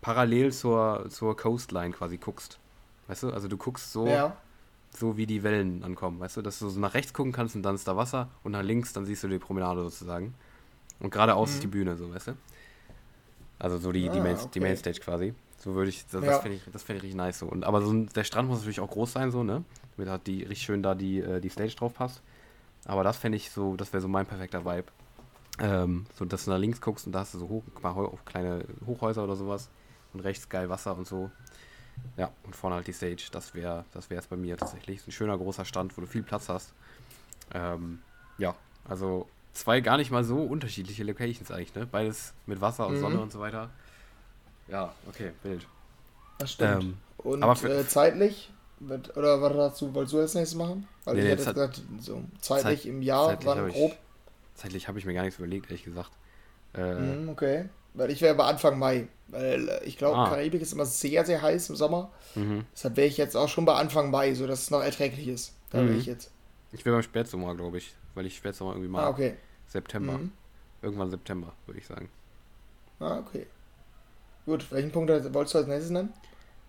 [0.00, 2.58] parallel zur, zur Coastline quasi guckst.
[3.06, 3.30] Weißt du?
[3.30, 4.36] Also du guckst so ja
[4.96, 7.62] so wie die Wellen ankommen, weißt du, dass du so nach rechts gucken kannst und
[7.62, 10.34] dann ist da Wasser und nach links, dann siehst du die Promenade sozusagen.
[11.00, 11.54] Und geradeaus mhm.
[11.54, 12.32] ist die Bühne, so, weißt du?
[13.58, 14.48] Also so die, ah, die, Main, okay.
[14.54, 15.34] die Mainstage quasi.
[15.58, 16.30] So würde ich, das, ja.
[16.30, 17.46] das fände ich, das fänd ich richtig nice so.
[17.46, 19.64] Und, aber so der Strand muss natürlich auch groß sein, so, ne?
[19.96, 22.22] Damit halt die richtig schön da die, äh, die Stage drauf passt.
[22.84, 24.86] Aber das fände ich so, das wäre so mein perfekter Vibe.
[25.60, 27.62] Ähm, so, dass du nach links guckst und da hast du so hoch,
[28.24, 29.68] kleine Hochhäuser oder sowas.
[30.12, 31.30] Und rechts geil Wasser und so.
[32.16, 33.28] Ja, und vorne halt die Stage.
[33.32, 35.06] Das wäre das es bei mir tatsächlich.
[35.06, 36.72] Ein schöner großer Stand, wo du viel Platz hast.
[37.52, 38.00] Ähm,
[38.38, 41.86] ja, also zwei gar nicht mal so unterschiedliche Locations eigentlich, ne?
[41.86, 43.00] Beides mit Wasser und mhm.
[43.00, 43.70] Sonne und so weiter.
[44.68, 45.66] Ja, okay, Bild.
[46.38, 46.82] Das stimmt.
[46.82, 48.50] Ähm, und aber für, äh, zeitlich?
[48.80, 50.86] Wird, oder was dazu, wolltest du als nächstes machen?
[51.04, 53.92] Weil nee, ich hätte gesagt, so zeitlich Zeit, im Jahr, wann grob?
[53.92, 53.98] Ich,
[54.60, 56.10] zeitlich habe ich mir gar nichts überlegt, ehrlich gesagt.
[56.74, 57.68] Äh, mhm, okay.
[57.94, 59.06] Weil ich wäre bei Anfang Mai.
[59.28, 60.28] Weil ich glaube, ah.
[60.28, 62.10] Karibik ist immer sehr, sehr heiß im Sommer.
[62.34, 62.64] Mhm.
[62.74, 65.54] Deshalb wäre ich jetzt auch schon bei Anfang Mai, so dass es noch erträglich ist.
[65.70, 65.88] Da mhm.
[65.88, 66.30] wäre ich jetzt.
[66.72, 67.94] Ich wäre beim Spätsommer, glaube ich.
[68.14, 69.04] Weil ich Spätsommer irgendwie mal.
[69.04, 69.34] Ah, okay.
[69.68, 70.14] September.
[70.14, 70.32] Mhm.
[70.82, 72.10] Irgendwann September, würde ich sagen.
[73.00, 73.46] Ah, okay.
[74.44, 76.12] Gut, welchen Punkt wolltest du als nächstes nennen?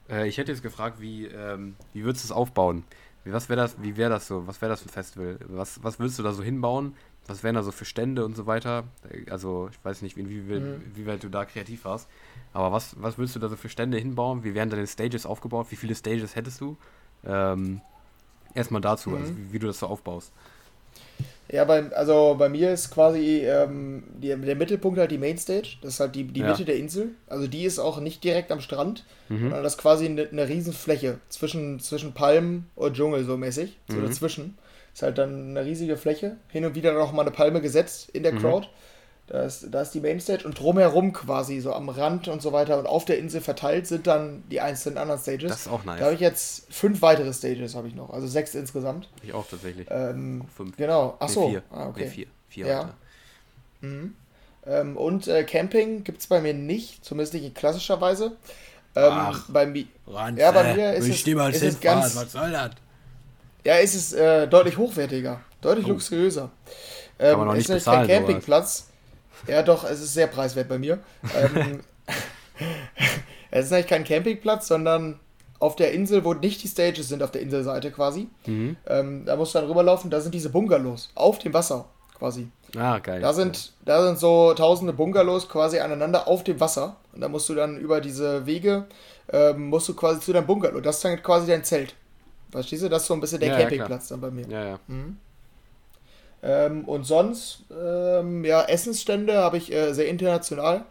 [0.10, 2.84] Äh, ich hätte jetzt gefragt, wie, ähm, wie würdest du es aufbauen?
[3.24, 4.47] Wie, was wäre das, wie wäre das so?
[4.47, 5.39] Was wäre das für ein Festival?
[5.47, 6.95] Was, was würdest du da so hinbauen?
[7.28, 8.84] was wären da so für Stände und so weiter?
[9.30, 10.82] Also, ich weiß nicht, inwieweit mhm.
[10.93, 12.08] wie weit du da kreativ warst.
[12.53, 14.43] Aber was, was willst du da so für Stände hinbauen?
[14.43, 15.68] Wie wären deine Stages aufgebaut?
[15.70, 16.78] Wie viele Stages hättest du?
[17.26, 17.82] Ähm,
[18.53, 19.16] erstmal dazu, mhm.
[19.18, 20.32] also wie, wie, du das so aufbaust.
[21.47, 25.77] Ja, bei, also bei mir ist quasi ähm, die, der Mittelpunkt halt die Mainstage.
[25.81, 26.47] Das ist halt die, die Ja.
[26.47, 27.09] Mitte der Insel.
[27.27, 29.41] Also die ist auch nicht direkt am Strand, Mhm.
[29.43, 33.77] sondern das ist quasi eine, eine Riesenfläche zwischen, zwischen Palmen und Dschungel so mäßig.
[33.87, 34.05] So Mhm.
[34.07, 34.57] dazwischen.
[34.93, 36.37] Ist halt dann eine riesige Fläche.
[36.49, 38.39] Hin und wieder noch mal eine Palme gesetzt in der Mhm.
[38.39, 38.67] Crowd.
[39.28, 42.78] Da ist, da ist die Mainstage und drumherum quasi, so am Rand und so weiter
[42.78, 45.49] und auf der Insel verteilt sind dann die einzelnen anderen Stages.
[45.51, 45.97] Das ist auch nice.
[45.99, 48.11] Da habe ich jetzt fünf weitere Stages, habe ich noch.
[48.11, 49.09] Also sechs insgesamt.
[49.23, 49.88] Ich auch tatsächlich.
[49.89, 50.78] Ähm, Auch fünf.
[50.78, 51.17] genau.
[51.19, 51.63] Ach Nee, vier.
[51.71, 52.03] Ah, okay.
[52.03, 52.28] Nee, vier.
[52.49, 52.93] Vier Ja.
[53.82, 54.13] Mhm.
[54.67, 58.34] Ähm, und äh, Camping gibt es bei mir nicht, zumindest nicht in klassischer Weise.
[58.95, 59.45] Ähm, Ach.
[59.49, 62.71] bei mi Ranze, Ja, bei mir ist es- ist es ganz- Was soll das?
[63.63, 65.89] ja, ist es äh, deutlich hochwertiger, deutlich Oh.
[65.89, 66.51] luxuriöser.
[67.19, 68.88] Ähm, man noch es nicht ist bezahlen, kein sowas.
[69.47, 70.99] Ja, doch, es ist sehr preiswert bei mir.
[71.35, 71.81] ähm,
[73.51, 75.19] es ist eigentlich kein Campingplatz, sondern
[75.59, 78.27] auf der Insel, wo nicht die Stages sind, auf der Inselseite quasi.
[78.45, 78.77] Mhm.
[78.87, 81.85] Ähm, da musst du dann rüberlaufen, da sind diese Bungalows, auf dem Wasser
[82.17, 82.47] quasi.
[82.77, 83.21] Ah, geil.
[83.21, 86.97] Da sind, da sind so tausende Bungalows quasi aneinander auf dem Wasser.
[87.13, 88.85] Und da musst du dann über diese Wege,
[89.31, 90.81] ähm, musst du quasi zu deinem Bungalow.
[90.81, 91.95] Das ist dann quasi dein Zelt.
[92.51, 92.89] Verstehst du?
[92.89, 94.47] Das ist so ein bisschen der Ja, ja, Campingplatz dann bei mir.
[94.47, 94.79] Ja, ja.
[96.45, 100.85] Ähm, und sonst, ähm, ja, Essensstände habe ich äh, sehr international.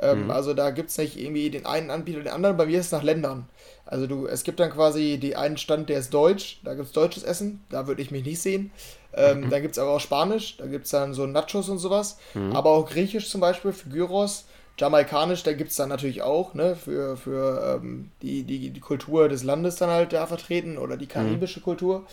[0.00, 0.30] Ähm, Mhm.
[0.30, 2.56] Also da gibt es nicht irgendwie den einen Anbieter oder den anderen.
[2.56, 3.48] Bei mir ist es nach Ländern.
[3.86, 6.92] Also du, es gibt dann quasi die einen Stand, der ist deutsch, da gibt es
[6.92, 8.72] deutsches Essen, da würde ich mich nicht sehen.
[9.12, 9.50] Ähm, Mhm.
[9.50, 12.18] Dann gibt es aber auch Spanisch, da gibt es dann so Nachos und sowas.
[12.34, 12.52] Mhm.
[12.52, 14.46] Aber auch Griechisch zum Beispiel für Gyros.
[14.78, 19.28] Jamaikanisch, da gibt es dann natürlich auch, ne, für, für ähm, die, die, die Kultur
[19.28, 22.06] des Landes dann halt da vertreten oder die karibische Kultur.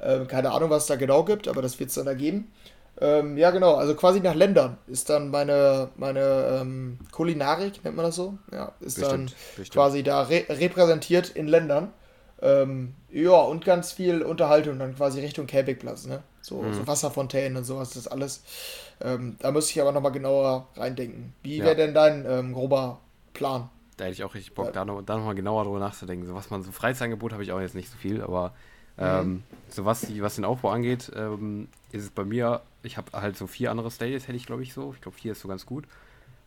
[0.00, 2.52] Ähm, keine Ahnung, was es da genau gibt, aber das wird es dann da geben.
[3.00, 8.06] Ähm, ja, genau, also quasi nach Ländern ist dann meine, meine ähm, Kulinarik, nennt man
[8.06, 8.38] das so?
[8.52, 9.34] Ja, ist dann Bestimmt.
[9.56, 9.74] Bestimmt.
[9.74, 11.92] quasi da re repräsentiert in Ländern.
[12.40, 16.22] Ähm, ja, und ganz viel Unterhaltung dann quasi Richtung Campingplatz, ne?
[16.42, 16.74] So, Mhm.
[16.74, 18.42] so Wasserfontänen und sowas, das alles.
[19.02, 21.32] Ähm, da müsste ich aber nochmal genauer reindenken.
[21.42, 21.64] Wie Ja.
[21.64, 23.00] wäre denn dein ähm, grober
[23.32, 23.70] Plan?
[23.96, 26.26] Da hätte ich auch richtig Bock, da noch, da noch mal genauer drüber nachzudenken.
[26.26, 28.52] So was man so Freizeitangebot habe ich auch jetzt nicht so viel, aber
[28.98, 33.12] ähm, so was, die, was den Aufbau angeht, ähm, ist es bei mir, ich habe
[33.12, 34.92] halt so vier andere Stages, hätte ich glaube ich so.
[34.94, 35.84] Ich glaube vier ist so ganz gut.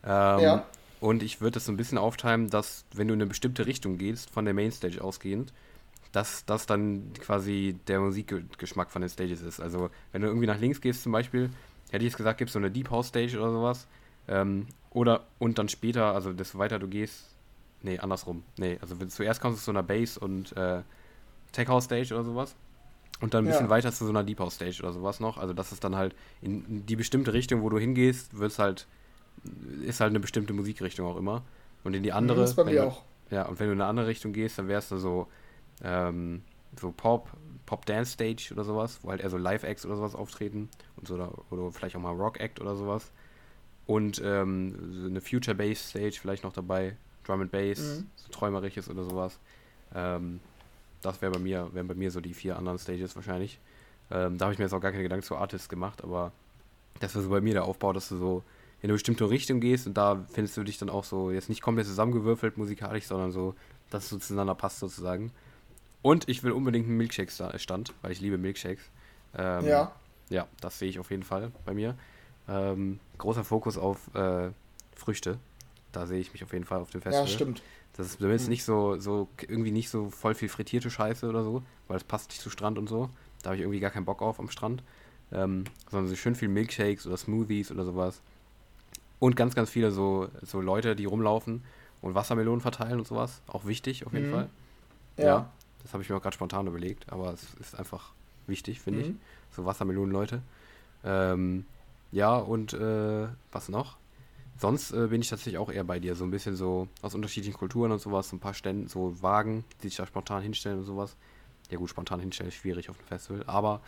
[0.03, 0.65] Ähm, Ja.
[0.99, 3.97] Und ich würde das so ein bisschen aufteilen, dass wenn du in eine bestimmte Richtung
[3.99, 5.53] gehst, von der Mainstage ausgehend,
[6.11, 9.59] dass das dann quasi der Musikgeschmack von den Stages ist.
[9.59, 11.51] Also wenn du irgendwie nach links gehst zum Beispiel,
[11.91, 13.87] hätte ich jetzt gesagt, gibt es so eine Deep House Stage oder sowas.
[14.27, 17.25] Ähm, oder und dann später, also desto weiter du gehst,
[17.83, 18.43] nee, andersrum.
[18.57, 20.81] Nee, also wenn, zuerst kommst du zu so einer Bass und äh,
[21.58, 22.55] Tech House Stage oder sowas.
[23.20, 23.72] Und dann ein bisschen Ja.
[23.72, 25.39] weiter zu so einer Deep House Stage oder sowas noch.
[25.39, 28.86] Also das ist dann halt in, die bestimmte Richtung, wo du hingehst, wird's halt,
[29.84, 31.41] ist halt eine bestimmte Musikrichtung auch immer.
[31.84, 32.41] Und in die andere.
[32.41, 33.03] Mhm, ist bei mir du, auch.
[33.32, 35.28] Ja, und wenn du in eine andere Richtung gehst, dann wärst du so,
[35.84, 36.43] ähm,
[36.80, 37.32] so Pop,
[37.66, 41.16] Pop Dance Stage oder sowas, wo halt eher so Live-Acts oder sowas auftreten und so,
[41.16, 43.12] oder, oder vielleicht auch mal Rock-Act oder sowas.
[43.88, 48.08] Und ähm, so eine Future Bass Stage vielleicht noch dabei, Drum and Bass, Mhm.
[48.16, 49.39] so träumerisches oder sowas.
[49.95, 50.39] Ähm,
[51.01, 53.59] das wäre bei mir, wären bei mir so die vier anderen Stages wahrscheinlich.
[54.09, 56.31] Ähm, da habe ich mir jetzt auch gar keine Gedanken zu Artists gemacht, aber
[56.99, 58.43] das wäre so bei mir der Aufbau, dass du so
[58.81, 61.61] in eine bestimmte Richtung gehst und da findest du dich dann auch so jetzt nicht
[61.61, 63.55] komplett zusammengewürfelt musikalisch, sondern so,
[63.89, 65.31] dass es so zueinander passt sozusagen.
[66.01, 68.83] Und ich will unbedingt einen Milkshake-Stand, weil ich liebe Milkshakes.
[69.35, 69.91] Ähm, ja.
[70.29, 71.95] Ja, das sehe ich auf jeden Fall bei mir.
[72.47, 74.51] Ähm, großer Fokus auf äh,
[74.95, 75.39] Früchte.
[75.91, 77.28] Da sehe ich mich auf jeden Fall auf dem Festival.
[77.28, 77.61] Ja, stimmt.
[77.97, 78.49] Das ist zumindest Hm.
[78.51, 82.29] nicht so, so, irgendwie nicht so voll viel frittierte Scheiße oder so, weil es passt
[82.29, 83.09] nicht zu Strand und so.
[83.41, 84.83] Da habe ich irgendwie gar keinen Bock auf am Strand.
[85.32, 88.21] Ähm, sondern so schön viel Milkshakes oder Smoothies oder sowas.
[89.19, 91.63] Und ganz, ganz viele so, so Leute, die rumlaufen
[92.01, 93.41] und Wassermelonen verteilen und sowas.
[93.47, 94.32] Auch wichtig auf jeden Mhm.
[94.32, 94.49] Fall.
[95.17, 95.51] Ja.
[95.83, 98.11] Das habe ich mir auch gerade spontan überlegt, aber es ist einfach
[98.45, 99.07] wichtig, finde ich.
[99.09, 99.19] Mhm.
[99.55, 100.41] So Wassermelonen-Leute.
[101.03, 101.65] Ähm,
[102.11, 103.97] ja, und äh, was noch?
[104.59, 106.16] Sonst äh, bin ich tatsächlich auch eher bei dir.
[106.16, 108.29] So ein bisschen so aus unterschiedlichen Kulturen und sowas.
[108.29, 111.16] So ein paar Ständen, so Wagen, die sich da spontan hinstellen und sowas.
[111.70, 113.43] Ja gut, spontan hinstellen ist schwierig auf dem Festival.
[113.47, 113.82] Aber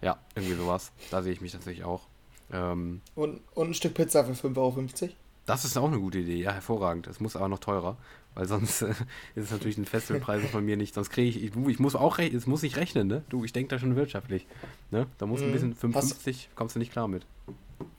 [0.00, 0.92] ja, irgendwie sowas.
[1.10, 2.06] Da sehe ich mich tatsächlich auch.
[2.52, 4.56] Ähm, Und, und ein Stück Pizza für 5,50
[5.02, 5.12] Euro.
[5.46, 6.36] das ist auch eine gute Idee.
[6.42, 7.06] Ja, hervorragend.
[7.08, 7.96] Es muss aber noch teurer.
[8.34, 8.90] Weil sonst äh,
[9.34, 10.94] ist es natürlich ein Festivalpreis von mir nicht.
[10.94, 13.22] Sonst kriege ich, ich, du, ich muss auch rechnen, es muss ich rechnen, ne?
[13.30, 14.46] Du, ich denke da schon wirtschaftlich.
[14.90, 15.06] Ne?
[15.18, 15.52] Da muss ein Mhm.
[15.52, 17.24] bisschen Hast- 55, kommst du nicht klar mit.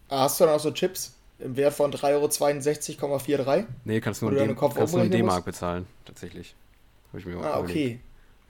[0.10, 3.68] Ah, Hast du dann auch so Chips im Wert von 3,62,43 Euro?
[3.84, 5.46] Nee, kannst nur umrechnen D-Mark musst?
[5.46, 6.56] bezahlen, tatsächlich.
[7.10, 8.00] Habe ich mir Ah, okay.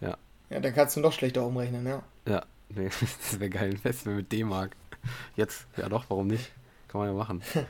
[0.01, 0.17] Ja.
[0.49, 2.03] Ja, dann kannst du noch schlechter umrechnen, ja.
[2.27, 4.75] Ja, nee, das wäre geil, ein Festival mit D-Mark.
[5.35, 6.51] Jetzt, ja doch, warum nicht?
[6.87, 7.41] Kann man ja machen.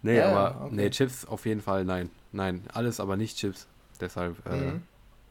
[0.00, 0.74] Nee, Ja, aber, okay.
[0.76, 2.08] nee, Chips auf jeden Fall, nein.
[2.30, 3.66] Nein, alles aber nicht Chips.
[4.00, 4.82] Deshalb äh, Mhm.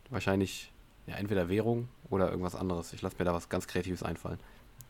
[0.10, 0.74] wahrscheinlich
[1.06, 2.91] ja, entweder Währung oder irgendwas anderes.
[2.91, 4.40] Ich lasse mir da was ganz Kreatives einfallen.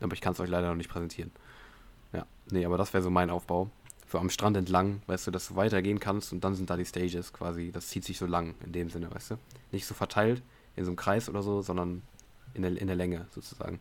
[0.00, 1.30] Aber ich kann es euch leider noch nicht präsentieren.
[2.12, 3.70] Ja, nee, aber das wäre so mein Aufbau.
[4.10, 6.86] So am Strand entlang, weißt du, dass du weitergehen kannst und dann sind da die
[6.86, 7.70] Stages quasi.
[7.72, 9.38] Das zieht sich so lang in dem Sinne, weißt du.
[9.70, 10.42] Nicht so verteilt
[10.76, 12.02] in so einem Kreis oder so, sondern
[12.54, 13.80] in der, in der Länge sozusagen.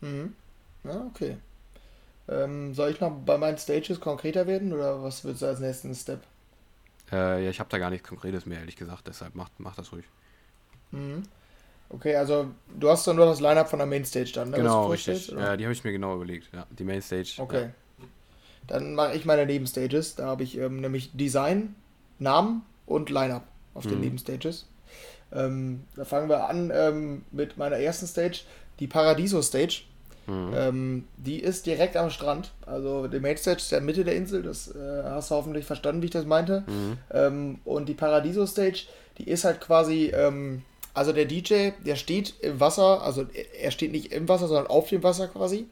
[0.00, 0.34] Mhm.
[0.84, 1.38] Ja, okay.
[2.28, 6.22] Ähm, soll ich noch bei meinen Stages konkreter werden oder was wird als nächsten Step?
[7.10, 9.92] Äh, ja, ich habe da gar nichts Konkretes mehr, ehrlich gesagt, deshalb mach, mach das
[9.92, 10.04] ruhig.
[10.92, 11.22] Mhm.
[11.90, 14.56] Okay, also du hast dann nur das Line-Up von der Mainstage dann, ne?
[14.58, 15.28] Genau, richtig.
[15.28, 16.48] Ja, die habe ich mir genau überlegt.
[16.52, 17.34] Ja, die Mainstage.
[17.38, 17.62] Okay.
[17.64, 17.70] Ja.
[18.66, 20.14] Dann mache ich meine Nebenstages.
[20.14, 21.74] Da habe ich ähm, nämlich Design,
[22.18, 23.44] Namen und Line-Up
[23.74, 23.90] auf mhm.
[23.90, 24.66] den Nebenstages.
[25.32, 28.40] Ähm, da fangen wir an ähm, mit meiner ersten Stage,
[28.80, 29.82] die Paradiso Stage.
[30.26, 30.52] Mhm.
[30.54, 32.52] Ähm, die ist direkt am Strand.
[32.66, 34.42] Also der Mainstage ist in der Mitte der Insel.
[34.42, 36.64] Das äh, hast du hoffentlich verstanden, wie ich das meinte.
[36.66, 36.98] Mhm.
[37.12, 38.84] Ähm, und die Paradiso Stage,
[39.18, 40.62] die ist halt quasi ähm,
[40.98, 43.24] also der DJ, der steht im Wasser, also
[43.60, 45.66] er steht nicht im Wasser, sondern auf dem Wasser quasi.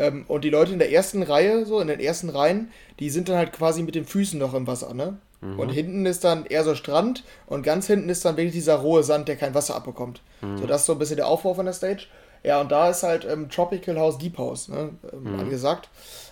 [0.00, 3.28] Ähm, und die Leute in der ersten Reihe, so in den ersten Reihen, die sind
[3.28, 5.18] dann halt quasi mit den Füßen noch im Wasser, ne?
[5.42, 5.58] Mhm.
[5.58, 9.02] Und hinten ist dann eher so Strand und ganz hinten ist dann wirklich dieser rohe
[9.02, 10.22] Sand, der kein Wasser abbekommt.
[10.40, 10.58] Mhm.
[10.58, 12.06] So, das ist so ein bisschen der Aufbau von der Stage.
[12.42, 15.40] Ja, und da ist halt ähm, Tropical House Deep House ne, ähm, mhm.
[15.40, 15.90] angesagt.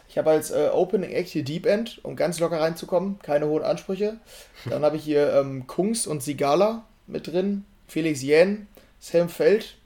[0.08, 3.62] Ich habe als äh, Opening Act hier Deep End, um ganz locker reinzukommen, keine hohen
[3.62, 4.16] Ansprüche.
[4.64, 8.66] Dann habe ich hier ähm, Kungs und Sigala mit drin, Felix Jähn,
[9.00, 9.76] Sam Feld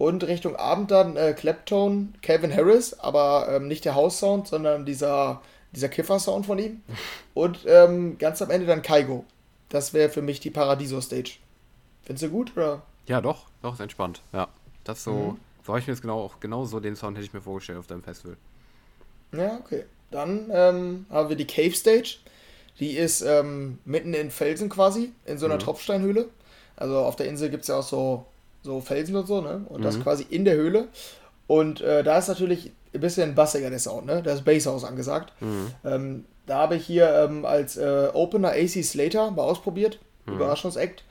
[0.00, 5.42] und Richtung Abend dann äh, Claptone, Calvin Harris, aber ähm, nicht der House-Sound, sondern dieser,
[5.72, 6.80] dieser Kiffer-Sound von ihm.
[7.34, 9.26] Und ähm, ganz am Ende dann Kaigo.
[9.68, 11.32] Das wäre für mich die Paradiso-Stage.
[12.02, 12.80] Findest du gut, oder?
[13.08, 14.22] Ja, doch, doch, ist entspannt.
[14.32, 14.48] Ja,
[14.84, 15.36] das so, mhm.
[15.66, 17.78] so habe ich mir jetzt genau, auch genau so den Sound hätte ich mir vorgestellt
[17.78, 18.38] auf deinem Festival.
[19.32, 19.84] Ja, okay.
[20.10, 22.20] Dann ähm, haben wir die Cave Stage.
[22.78, 25.60] Die ist ähm, mitten in Felsen quasi, in so einer mhm.
[25.60, 26.30] Tropfsteinhöhle.
[26.76, 28.24] Also auf der Insel gibt es ja auch so,
[28.62, 29.64] so Felsen und so, ne?
[29.68, 29.84] Und mhm.
[29.84, 30.88] das quasi in der Höhle.
[31.46, 34.22] Und äh, da ist natürlich ein bisschen bassiger der Sound, ne?
[34.22, 35.32] Da ist Basshouse angesagt.
[35.40, 35.66] Mhm.
[35.84, 39.98] Ähm, da habe ich hier ähm, als äh, Opener AC Slater mal ausprobiert.
[40.26, 40.34] Mhm.
[40.34, 41.04] Überraschungsakt.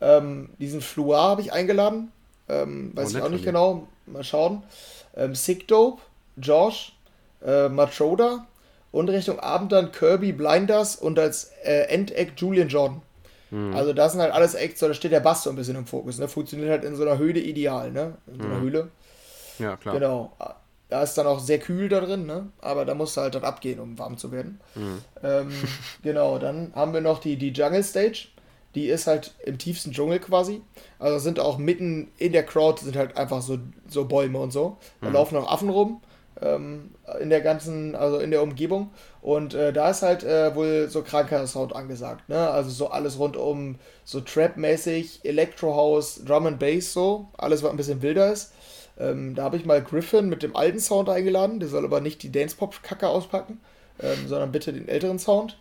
[0.00, 2.12] Ähm, diesen Fluar habe ich eingeladen.
[2.48, 3.88] Ähm, weiß oh, ich auch nicht genau.
[4.06, 4.62] Mal schauen.
[5.16, 6.02] Ähm, Sick Dope,
[6.36, 6.94] Josh,
[7.44, 8.46] äh, Matroda
[8.90, 13.02] und Richtung Abend dann Kirby Blinders und als äh, Endeck Julian Jordan.
[13.52, 13.74] Mhm.
[13.74, 16.18] Also das sind halt alles Acts, da steht der Bass so ein bisschen im Fokus.
[16.18, 16.26] Ne?
[16.26, 18.16] Funktioniert halt in so einer Höhle ideal, ne?
[18.26, 18.62] In so einer mhm.
[18.62, 18.88] Höhle.
[19.58, 19.94] Ja, klar.
[19.94, 20.32] Genau.
[20.88, 22.48] Da ist dann auch sehr kühl da drin, ne?
[22.60, 24.58] Aber da musst du halt dann abgehen, um warm zu werden.
[24.74, 24.98] Mhm.
[25.22, 25.52] Ähm,
[26.02, 28.28] genau, dann haben wir noch die, die Jungle Stage.
[28.74, 30.62] Die ist halt im tiefsten Dschungel quasi.
[30.98, 34.78] Also sind auch mitten in der Crowd sind halt einfach so, so Bäume und so.
[35.02, 35.14] Da mhm.
[35.14, 36.00] laufen auch Affen rum
[36.40, 38.90] in der ganzen, also in der Umgebung.
[39.20, 42.50] Und äh, da ist halt äh, wohl so kranker Sound angesagt, ne?
[42.50, 47.76] Also so alles rund um so Trap-mäßig, Electro-House, Drum and Bass so, alles was ein
[47.76, 48.52] bisschen wilder ist.
[48.98, 52.22] Ähm, da habe ich mal Griffin mit dem alten Sound eingeladen, der soll aber nicht
[52.22, 53.60] die Dance-Pop-Kacke auspacken,
[54.00, 55.56] ähm, sondern bitte den älteren Sound.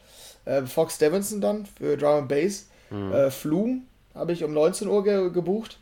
[0.46, 2.68] Äh, Fox Davidson dann für Drum and Bass.
[2.90, 3.14] Mhm.
[3.14, 3.82] Äh, Flume
[4.16, 5.80] habe ich um 19 Uhr ge gebucht.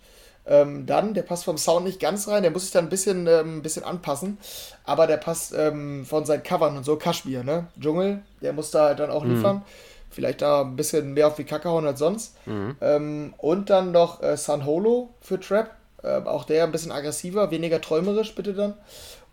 [0.49, 3.27] Ähm, dann, der passt vom Sound nicht ganz rein, der muss sich dann ein bisschen,
[3.27, 4.39] ähm, bisschen anpassen,
[4.84, 7.67] aber der passt ähm, von seinen Covern und so, Kaschmir, ne?
[7.80, 9.35] Dschungel, der muss da halt dann auch mhm.
[9.35, 9.61] liefern.
[10.09, 12.35] Vielleicht da ein bisschen mehr auf die Kacke hauen als sonst.
[12.47, 12.76] Mhm.
[12.81, 15.69] Ähm, und dann noch äh, San Holo für Trap.
[16.01, 18.73] Äh, auch der ein bisschen aggressiver, weniger träumerisch, bitte dann.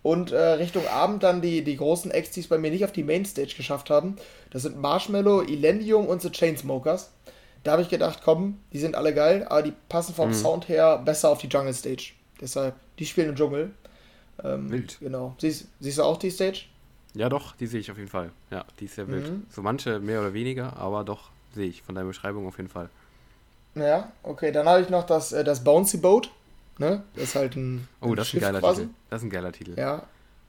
[0.03, 2.93] Und äh, Richtung Abend dann die, die großen Acts, die es bei mir nicht auf
[2.93, 4.17] die Mainstage geschafft haben.
[4.51, 7.11] Das sind Marshmallow, Elendium und The Chainsmokers.
[7.67, 10.35] Da habe ich gedacht, komm, die sind alle geil, aber die passen vom mhm.
[10.35, 12.13] Sound her besser auf die Jungle Stage.
[12.41, 13.73] Deshalb, die spielen im Dschungel.
[14.45, 14.99] Ähm, wild.
[15.01, 15.35] Genau.
[15.39, 16.67] Siehst, siehst du auch die Stage?
[17.15, 18.31] Ja, doch, die sehe ich auf jeden Fall.
[18.53, 19.29] Ja, die ist sehr wild.
[19.29, 19.47] Mhm.
[19.51, 22.89] So manche mehr oder weniger, aber doch sehe ich von deiner Beschreibung auf jeden Fall.
[23.75, 26.31] Ja, okay, dann habe ich noch das, äh, das Bouncy Boat.
[26.79, 27.03] Ne?
[27.15, 27.89] Das ist halt ein.
[28.01, 28.83] Oh, das ist ein geiler quasi.
[28.83, 28.95] Titel.
[29.11, 29.75] Das ist ein geiler Titel.
[29.77, 30.05] Ja,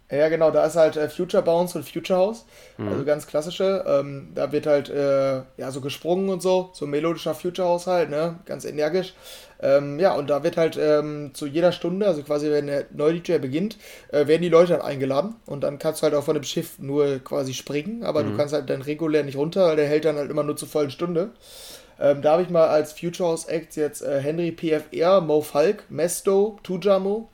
[0.10, 2.46] ja, genau, da ist halt äh, Future Bounce und Future House,
[2.78, 2.88] mhm.
[2.88, 3.84] also ganz klassische.
[3.86, 8.10] Ähm, da wird halt äh, ja so gesprungen und so, so melodischer Future House halt,
[8.10, 9.14] ne, ganz energisch.
[9.60, 13.16] Ähm, ja, und da wird halt ähm, zu jeder Stunde, also quasi wenn der neue
[13.16, 13.78] DJ beginnt,
[14.12, 16.80] äh, werden die Leute dann eingeladen und dann kannst du halt auch von dem Schiff
[16.80, 18.32] nur quasi springen, aber mhm.
[18.32, 20.68] du kannst halt dann regulär nicht runter, weil der hält dann halt immer nur zur
[20.68, 21.32] vollen Stunde.
[22.00, 25.84] Ähm, da habe ich mal als Future House Act jetzt äh, Henry PFR, Mo Falk,
[25.90, 27.30] Mesto, Tujamo,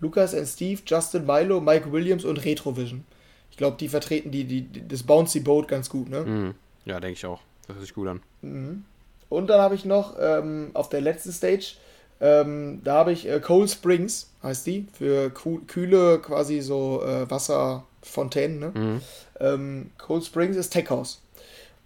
[0.00, 3.04] Lukas and Steve, Justin Milo, Mike Williams und Retrovision.
[3.50, 6.20] Ich glaube, die vertreten die, die, das Bouncy Boat ganz gut, ne?
[6.20, 6.54] Mhm.
[6.84, 7.40] Ja, denke ich auch.
[7.66, 8.22] Das hört sich gut an.
[8.42, 8.84] Mhm.
[9.28, 11.74] Und dann habe ich noch ähm, auf der letzten Stage,
[12.20, 18.58] ähm, da habe ich äh, Cold Springs, heißt die, für kühle quasi so äh, Wasserfontänen.
[18.58, 18.72] Ne?
[18.74, 19.00] Mhm.
[19.40, 21.20] Ähm, Cold Springs ist Tech House.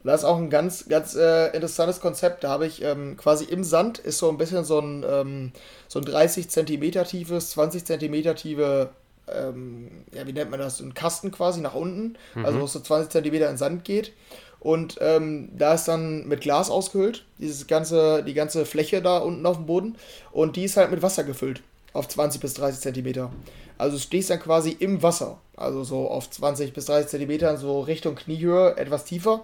[0.04, 2.44] Das ist auch ein ganz, ganz äh, interessantes Konzept.
[2.44, 5.52] Da habe ich ähm, quasi im Sand ist so ein bisschen so ein, ähm,
[5.88, 8.90] so ein 30 cm tiefes, 20 cm tiefe
[9.28, 12.44] ähm, ja, wie nennt man das, ein Kasten quasi nach unten, mhm.
[12.44, 14.12] also wo es so 20 Zentimeter in Sand geht.
[14.60, 19.44] Und ähm, da ist dann mit Glas ausgehöhlt, dieses ganze, die ganze Fläche da unten
[19.44, 19.96] auf dem Boden.
[20.30, 21.62] Und die ist halt mit Wasser gefüllt,
[21.92, 23.32] auf 20 bis 30 Zentimeter.
[23.76, 27.80] Also du stehst dann quasi im Wasser, also so auf 20 bis 30 Zentimeter, so
[27.80, 29.42] Richtung Kniehöhe, etwas tiefer.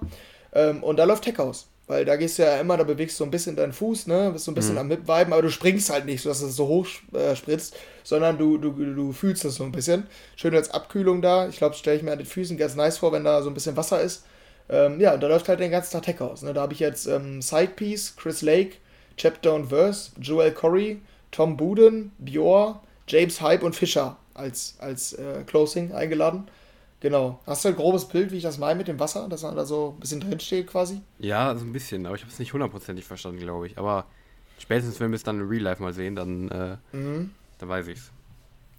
[0.58, 1.68] Ähm, und da läuft Tech aus.
[1.86, 4.30] Weil da gehst du ja immer, da bewegst du so ein bisschen deinen Fuß, ne?
[4.30, 4.80] Bist so ein bisschen mhm.
[4.80, 8.36] am Mitweiben, aber du springst halt nicht, so dass es so hoch äh, spritzt, sondern
[8.36, 10.06] du, du, du fühlst das so ein bisschen.
[10.36, 11.48] Schön als Abkühlung da.
[11.48, 13.54] Ich glaube, stelle ich mir an den Füßen ganz nice vor, wenn da so ein
[13.54, 14.24] bisschen Wasser ist.
[14.68, 16.42] Ähm, ja, und da läuft halt den ganzen Tag Tech aus.
[16.42, 16.52] Ne?
[16.52, 18.76] Da habe ich jetzt ähm, Sidepiece, Chris Lake,
[19.16, 25.42] Chapter und Verse, Joel Corey, Tom Buden, Bjor, James Hype und Fischer als, als äh,
[25.46, 26.48] Closing eingeladen.
[27.00, 27.38] Genau.
[27.46, 29.64] Hast du ein grobes Bild, wie ich das meine mit dem Wasser, dass man da
[29.64, 31.00] so ein bisschen drin steht quasi?
[31.18, 33.78] Ja, so ein bisschen, aber ich habe es nicht hundertprozentig verstanden, glaube ich.
[33.78, 34.06] Aber
[34.58, 37.30] spätestens, wenn wir es dann in Real Life mal sehen, dann, äh, mhm.
[37.58, 38.10] dann weiß ich's.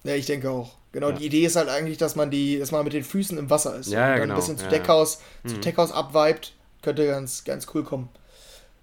[0.04, 0.78] Ja, ich denke auch.
[0.91, 1.16] Genau, ja.
[1.16, 3.76] die Idee ist halt eigentlich, dass man die, dass man mit den Füßen im Wasser
[3.78, 3.91] ist.
[3.91, 4.34] Ja, ja und dann genau.
[4.34, 5.50] ein bisschen zu ja, Deckhaus, ja.
[5.50, 5.62] zu mhm.
[5.62, 6.54] Deckhaus abweibt.
[6.82, 8.10] Könnte ganz, ganz cool kommen.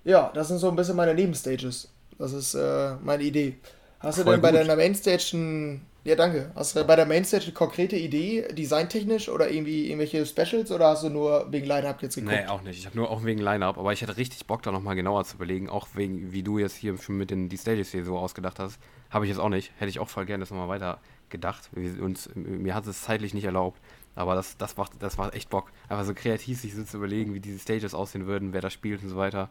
[0.04, 1.88] Ja, das sind so ein bisschen meine Nebenstages.
[2.18, 3.56] Das ist äh, meine Idee.
[3.98, 4.60] Hast du Voll denn bei gut.
[4.60, 6.52] deiner Mainstage ein ja, danke.
[6.54, 11.02] Hast du bei der Mainstage eine konkrete Idee, designtechnisch oder irgendwie irgendwelche Specials oder hast
[11.02, 12.32] du nur wegen Line-Up jetzt geguckt?
[12.32, 12.78] Nee, auch nicht.
[12.78, 15.34] Ich habe nur auch wegen Line-Up, aber ich hatte richtig Bock, da nochmal genauer zu
[15.34, 18.60] überlegen, auch wegen, wie du jetzt hier schon mit den die Stages hier so ausgedacht
[18.60, 18.78] hast.
[19.10, 19.72] Habe ich jetzt auch nicht.
[19.78, 21.70] Hätte ich auch voll gerne das nochmal weiter gedacht.
[21.74, 23.80] Und mir hat es zeitlich nicht erlaubt.
[24.14, 25.72] Aber das, das, macht, das macht echt Bock.
[25.88, 29.02] Einfach so kreativ sich so zu überlegen, wie diese Stages aussehen würden, wer da spielt
[29.02, 29.50] und so weiter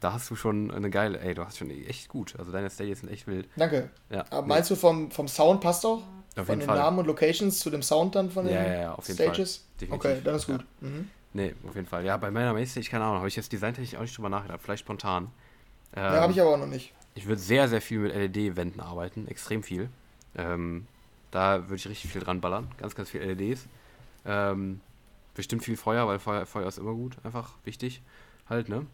[0.00, 2.34] da hast du schon eine geile, ey, du hast schon echt gut.
[2.38, 3.48] Also deine Stages sind echt wild.
[3.56, 3.90] Danke.
[4.10, 4.76] Ja, Aber meinst nee.
[4.76, 6.02] du vom, vom Sound passt auch?
[6.36, 6.78] Auf von den Fall.
[6.78, 9.66] Namen und Locations zu dem Sound dann von den ja, ja, ja, auf jeden Stages?
[9.78, 9.88] Fall.
[9.90, 10.64] Okay, dann ist gut.
[10.80, 10.88] Ja.
[10.88, 11.10] Mhm.
[11.32, 12.04] Nee, auf jeden Fall.
[12.04, 14.60] Ja, bei meiner Mainstage, keine Ahnung, habe ich jetzt designtechnisch auch nicht drüber nachgedacht.
[14.62, 15.30] Vielleicht spontan.
[15.94, 16.92] Ähm, ja, habe ich aber auch noch nicht.
[17.14, 19.26] Ich würde sehr, sehr viel mit LED-Wänden arbeiten.
[19.26, 19.88] Extrem viel.
[20.36, 20.86] Ähm,
[21.30, 22.68] da würde ich richtig viel dran ballern.
[22.78, 23.66] Ganz, ganz viel LEDs.
[24.24, 24.80] Ähm,
[25.34, 27.16] bestimmt viel Feuer, weil Feuer, Feuer ist immer gut.
[27.24, 28.00] Einfach wichtig.
[28.48, 28.86] Halt, ne?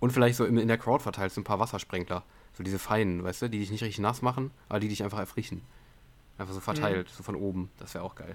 [0.00, 2.24] Und vielleicht so in, der Crowd verteilt so ein paar Wassersprenkler.
[2.54, 5.18] So diese feinen, weißt du, die dich nicht richtig nass machen, aber die dich einfach
[5.18, 5.62] erfrischen.
[6.38, 7.12] Einfach so verteilt, mhm.
[7.14, 7.70] so von oben.
[7.78, 8.34] Das wäre auch geil.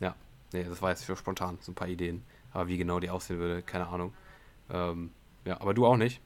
[0.00, 0.14] Ja.
[0.52, 2.22] Nee, das war jetzt für spontan, so ein paar Ideen.
[2.52, 4.14] Aber wie genau die aussehen würde, keine Ahnung.
[4.70, 5.10] Ähm,
[5.44, 6.20] ja, aber du auch nicht.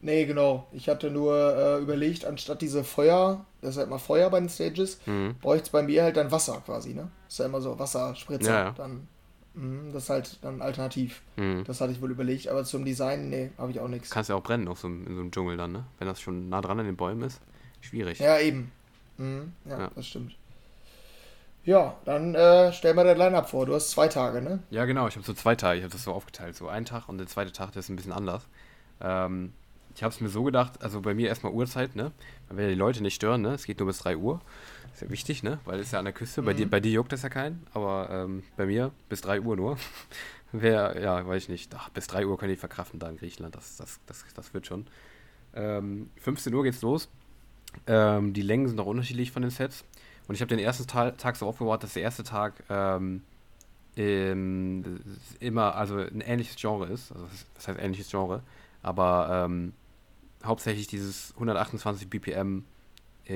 [0.00, 0.66] Nee, genau.
[0.72, 4.48] Ich hatte nur äh, überlegt, anstatt diese Feuer, das ist halt mal Feuer bei den
[4.48, 5.36] Stages, mhm.
[5.40, 7.08] bräuchte es bei mir halt dann Wasser quasi, ne?
[7.24, 8.50] Das ist ja immer so Wasserspritzer.
[8.50, 8.70] Ja, ja.
[8.72, 9.06] Dann
[9.54, 11.22] das ist halt dann alternativ.
[11.36, 11.64] Mhm.
[11.64, 14.10] Das hatte ich wohl überlegt, aber zum Design, nee, habe ich auch nichts.
[14.10, 15.84] Kannst ja auch brennen auf so einem, in so einem Dschungel dann, ne?
[15.98, 17.40] Wenn das schon nah dran an den Bäumen ist.
[17.80, 18.18] Schwierig.
[18.18, 18.72] Ja, eben.
[19.18, 20.36] Mhm, ja, ja, das stimmt.
[21.64, 23.66] Ja, dann äh, stell mal dein Line-Up vor.
[23.66, 24.60] Du hast zwei Tage, ne?
[24.70, 25.06] Ja, genau.
[25.06, 25.78] Ich habe so zwei Tage.
[25.78, 26.56] Ich habe das so aufgeteilt.
[26.56, 28.48] So ein Tag und der zweite Tag, der ist ein bisschen anders.
[29.00, 29.52] Ähm,
[29.94, 32.10] ich habe es mir so gedacht, also bei mir erstmal Uhrzeit, ne?
[32.48, 33.54] Man will ja die Leute nicht stören, ne?
[33.54, 34.40] Es geht nur bis 3 Uhr.
[34.92, 35.58] Ist ja wichtig, ne?
[35.64, 36.42] Weil es ja an der Küste.
[36.42, 36.46] Mhm.
[36.46, 39.56] Bei, dir, bei dir juckt das ja keinen, aber ähm, bei mir bis 3 Uhr
[39.56, 39.78] nur.
[40.52, 41.74] Wer, ja, weiß ich nicht.
[41.74, 43.54] Ach, bis 3 Uhr können die verkraften da in Griechenland.
[43.54, 44.86] Das, das, das, das wird schon.
[45.54, 47.08] Ähm, 15 Uhr geht's los.
[47.86, 49.84] Ähm, die Längen sind auch unterschiedlich von den Sets.
[50.28, 53.22] Und ich habe den ersten Tag, Tag so aufgebaut, dass der erste Tag ähm,
[53.94, 57.12] immer, also ein ähnliches Genre ist.
[57.12, 58.42] Also, was heißt ähnliches Genre?
[58.82, 59.72] Aber ähm,
[60.44, 62.64] hauptsächlich dieses 128 BPM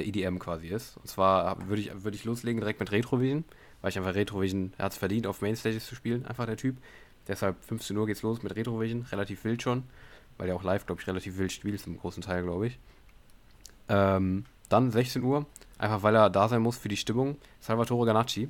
[0.05, 0.97] EDM quasi ist.
[0.97, 3.45] Und zwar würde ich, würd ich loslegen direkt mit Retrovision,
[3.81, 6.77] weil ich einfach Retrovision, er hat es verdient, auf Mainstages zu spielen, einfach der Typ.
[7.29, 9.85] Deshalb 15 Uhr geht's los mit Retrovision, relativ wild schon,
[10.39, 12.79] weil er auch live, glaube ich, relativ wild spielt, zum großen Teil, glaube ich.
[13.89, 15.47] Ähm, dann 16 Uhr,
[15.79, 18.49] einfach weil er da sein muss für die Stimmung, Salvatore Ganacci.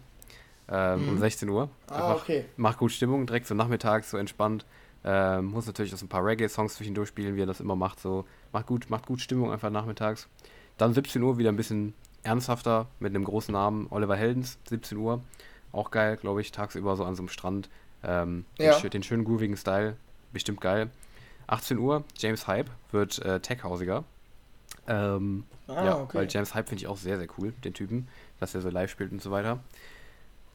[0.68, 1.08] Ähm, mhm.
[1.10, 1.68] Um 16 Uhr.
[1.88, 2.44] ah, okay.
[2.56, 4.66] Macht gut Stimmung, direkt so nachmittags, so entspannt.
[5.04, 8.00] Ähm, muss natürlich auch so ein paar Reggae-Songs zwischendurch spielen, wie er das immer macht.
[8.00, 10.28] So macht gut, macht gut Stimmung einfach nachmittags.
[10.78, 15.22] Dann 17 Uhr wieder ein bisschen ernsthafter mit einem großen Namen, Oliver Heldens, 17 Uhr.
[15.72, 17.68] Auch geil, glaube ich, tagsüber so an so einem Strand.
[18.02, 18.78] Ähm, ja.
[18.80, 19.96] den, schönen groovigen Style,
[20.32, 20.90] bestimmt geil.
[21.46, 24.04] 18 Uhr, James Hype wird äh, Tech-Hausiger.
[24.88, 26.18] Ähm, ah, ja, okay.
[26.18, 28.08] weil James Hype finde ich auch sehr, sehr cool, den Typen,
[28.38, 29.60] dass er so live spielt und so weiter.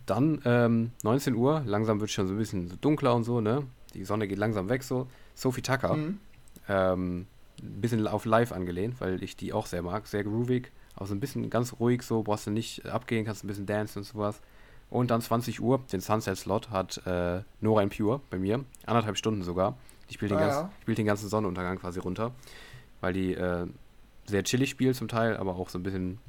[0.05, 3.41] Dann ähm, 19 Uhr, langsam wird es schon so ein bisschen so dunkler und so,
[3.41, 3.63] ne?
[3.93, 5.07] Die Sonne geht langsam weg so.
[5.35, 5.95] Sophie Tucker.
[5.95, 6.19] Mhm.
[6.67, 7.27] Ähm,
[7.61, 10.07] ein bisschen auf live angelehnt, weil ich die auch sehr mag.
[10.07, 13.47] Sehr groovig, auch so ein bisschen ganz ruhig so, brauchst du nicht abgehen, kannst ein
[13.47, 14.41] bisschen dancen und sowas.
[14.89, 19.77] Und dann 20 Uhr, den Sunset-Slot hat äh, Nora Pure bei mir, anderthalb Stunden sogar.
[20.09, 20.71] Die spielt den, ah, ganz, ja.
[20.81, 22.33] spielt den ganzen Sonnenuntergang quasi runter,
[22.99, 23.67] weil die äh,
[24.25, 26.19] sehr chillig spielt zum Teil, aber auch so ein bisschen,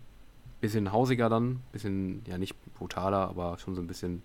[0.61, 4.23] bisschen hausiger dann, bisschen, ja nicht brutaler, aber schon so ein bisschen,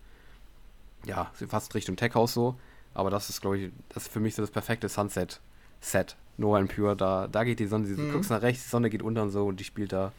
[1.05, 2.55] ja, fast Richtung Tech House so.
[2.93, 6.15] Aber das ist, glaube ich, das ist für mich so das perfekte Sunset-Set.
[6.37, 8.11] No and Pure, da, da geht die Sonne, du mhm.
[8.13, 10.11] guckst nach rechts, die Sonne geht unter und so und die spielt da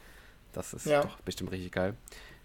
[0.53, 1.03] Das ist ja.
[1.03, 1.95] doch bestimmt richtig geil.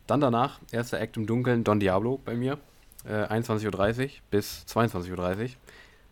[0.07, 2.59] Dann danach, erster Act im Dunkeln, Don Diablo bei mir.
[3.05, 5.49] Äh, 21.30 Uhr bis 22.30 Uhr.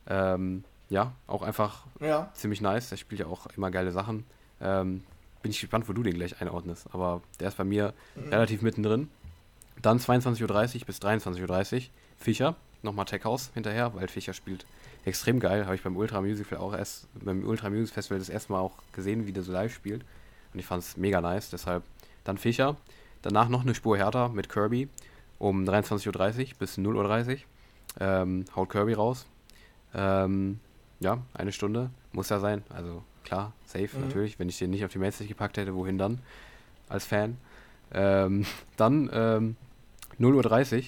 [0.07, 2.29] Ähm, ja, auch einfach ja.
[2.33, 2.89] ziemlich nice.
[2.89, 4.25] Der spielt ja auch immer geile Sachen.
[4.59, 5.03] Ähm,
[5.41, 6.87] bin ich gespannt, wo du den gleich einordnest.
[6.93, 8.29] Aber der ist bei mir mhm.
[8.29, 9.09] relativ mittendrin.
[9.81, 11.81] Dann 22.30 Uhr bis 23.30 Uhr.
[12.17, 14.65] Fischer, nochmal Tech House hinterher, weil Fischer spielt
[15.05, 15.65] extrem geil.
[15.65, 18.77] Habe ich beim Ultra Music auch erst, beim Ultra Music Festival das erste Mal auch
[18.93, 20.03] gesehen, wie der so live spielt.
[20.53, 21.49] Und ich fand es mega nice.
[21.49, 21.83] Deshalb
[22.23, 22.75] dann Fischer.
[23.21, 24.89] Danach noch eine Spur härter mit Kirby
[25.39, 27.37] um 23.30 Uhr bis 0.30 Uhr.
[27.99, 29.25] Ähm, haut Kirby raus.
[29.93, 30.59] Ähm,
[30.99, 31.89] ja, eine Stunde.
[32.13, 32.63] Muss ja sein.
[32.69, 34.05] Also klar, safe mhm.
[34.05, 34.39] natürlich.
[34.39, 36.19] Wenn ich den nicht auf die Mainstage gepackt hätte, wohin dann?
[36.89, 37.37] Als Fan.
[37.93, 38.45] Ähm,
[38.77, 39.55] dann ähm,
[40.19, 40.83] 0.30 Uhr.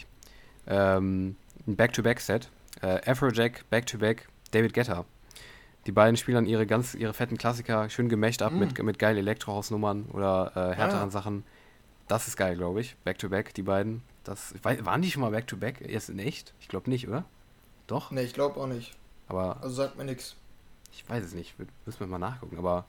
[0.68, 1.36] Ähm,
[1.68, 2.50] ein Back-to-Back-Set.
[2.84, 5.06] Äh, Afrojack, Back-to-Back, David Guetta.
[5.86, 8.60] Die beiden spielen dann ihre ganz ihre fetten Klassiker schön gemächt ab mm.
[8.60, 11.12] mit, mit geilen Elektrohausnummern oder äh, härteren ah.
[11.12, 11.46] Sachen.
[12.10, 12.98] Das ist geil, glaube ich.
[13.06, 14.04] Back-to-back, -back, die beiden.
[14.26, 15.82] Das, waren die schon mal Back-to-Back?
[15.82, 15.90] -back?
[15.90, 16.54] Jetzt in echt?
[16.60, 17.24] Ich glaube nicht, oder?
[17.88, 18.12] Doch?
[18.12, 18.94] Ne, ich glaube auch nicht.
[19.30, 19.62] Aber.
[19.62, 20.36] Also sagt mir nichts.
[20.92, 21.56] Ich weiß es nicht.
[21.86, 22.58] Müssen wir mal nachgucken.
[22.58, 22.86] Aber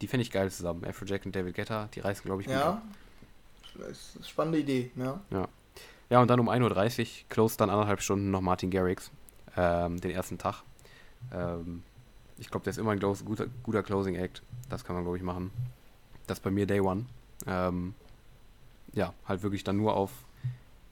[0.00, 0.84] die finde ich geil zusammen.
[0.84, 2.70] Afrojack und David Guetta, die reißen, glaube ich, gut Ja.
[2.70, 2.82] Ab.
[4.24, 5.20] Spannende Idee, ja.
[5.30, 5.48] Ja.
[6.08, 9.10] Ja, und dann um 1.30 Uhr closed dann anderthalb Stunden noch Martin Garrix.
[9.56, 10.62] Ähm, den ersten Tag.
[11.32, 11.82] Ähm,
[12.38, 14.42] ich glaube, der ist immer ein guter, guter Closing Act.
[14.68, 15.50] Das kann man, glaube ich, machen.
[16.26, 17.06] Das ist bei mir Day One.
[17.46, 17.94] Ähm,
[18.92, 20.10] ja, halt wirklich dann nur auf,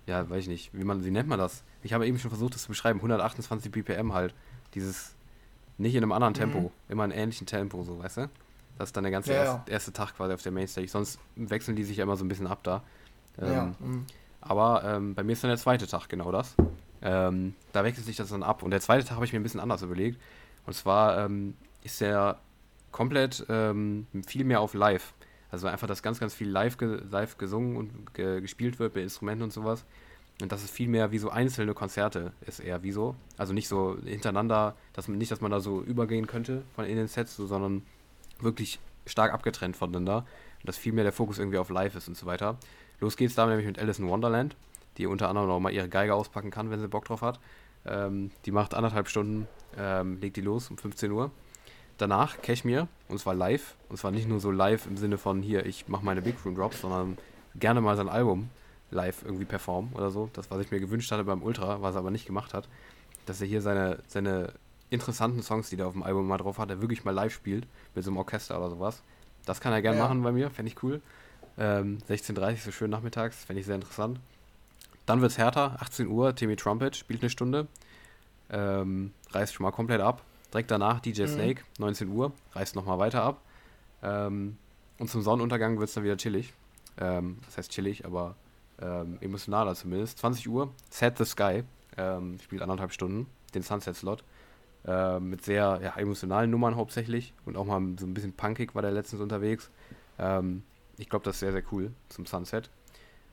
[0.06, 1.64] ja, weiß ich nicht, wie man, wie nennt man das?
[1.82, 2.98] Ich habe eben schon versucht, das zu beschreiben.
[2.98, 4.34] 128 BPM halt.
[4.74, 5.14] Dieses,
[5.78, 6.70] nicht in einem anderen Tempo, mhm.
[6.88, 8.30] immer in einem ähnlichen Tempo, so, weißt du?
[8.78, 10.88] Das ist dann der ganze ja, erste, erste, Tag quasi auf der Mainstage.
[10.88, 12.82] Sonst wechseln die sich ja immer so ein bisschen ab da.
[13.38, 13.74] Ähm, ja.
[13.78, 14.06] Mhm.
[14.40, 16.56] Aber ähm, bei mir ist dann der zweite Tag genau das.
[17.04, 18.62] Ähm, da wechselt sich das dann ab.
[18.62, 20.18] Und der zweite Tag habe ich mir ein bisschen anders überlegt.
[20.66, 22.38] Und zwar ähm, ist der
[22.90, 25.12] komplett ähm, viel mehr auf Live.
[25.50, 29.02] Also einfach, dass ganz, ganz viel live, ge live gesungen und ge gespielt wird bei
[29.02, 29.84] Instrumenten und sowas.
[30.40, 33.14] Und das ist viel mehr wie so einzelne Konzerte, ist eher wie so.
[33.36, 36.96] Also nicht so hintereinander, dass man, nicht, dass man da so übergehen könnte von in
[36.96, 37.82] den Sets, so, sondern
[38.40, 40.26] wirklich stark abgetrennt voneinander.
[40.60, 42.56] Und dass viel mehr der Fokus irgendwie auf Live ist und so weiter.
[42.98, 44.56] Los geht's da nämlich mit Alice in Wonderland,
[44.98, 47.40] die unter anderem auch mal ihre Geige auspacken kann, wenn sie Bock drauf hat.
[47.86, 49.46] Ähm, die macht anderthalb Stunden,
[49.76, 51.30] ähm, legt die los um 15 Uhr.
[51.98, 53.76] Danach Cashmere, und zwar live.
[53.88, 56.54] Und zwar nicht nur so live im Sinne von hier, ich mache meine Big Room
[56.54, 57.18] Drops, sondern
[57.54, 58.50] gerne mal sein Album
[58.90, 60.30] live irgendwie performen oder so.
[60.32, 62.68] Das, was ich mir gewünscht hatte beim Ultra, was er aber nicht gemacht hat.
[63.26, 64.52] Dass er hier seine, seine
[64.90, 67.66] interessanten Songs, die er auf dem Album mal drauf hat, er wirklich mal live spielt,
[67.94, 69.02] mit so einem Orchester oder sowas.
[69.44, 70.04] Das kann er gerne ja.
[70.04, 71.00] machen bei mir, fände ich cool.
[71.58, 74.18] Ähm, 16.30 so schön nachmittags, fände ich sehr interessant.
[75.06, 77.68] Dann wird es härter, 18 Uhr, Timmy Trumpet spielt eine Stunde.
[78.50, 80.22] Ähm, reißt schon mal komplett ab.
[80.52, 81.28] Direkt danach DJ mhm.
[81.28, 83.40] Snake, 19 Uhr, reißt nochmal weiter ab.
[84.02, 84.56] Ähm,
[84.98, 86.54] und zum Sonnenuntergang wird es dann wieder chillig.
[86.98, 88.36] Ähm, das heißt chillig, aber
[88.80, 90.18] ähm, emotionaler zumindest.
[90.18, 91.64] 20 Uhr, Set the Sky,
[91.96, 94.24] ähm, spielt anderthalb Stunden, den Sunset-Slot.
[94.86, 98.82] Ähm, mit sehr ja, emotionalen Nummern hauptsächlich und auch mal so ein bisschen punkig war
[98.82, 99.70] der letztens unterwegs.
[100.18, 100.62] Ähm,
[100.98, 102.70] ich glaube, das ist sehr, sehr cool zum Sunset.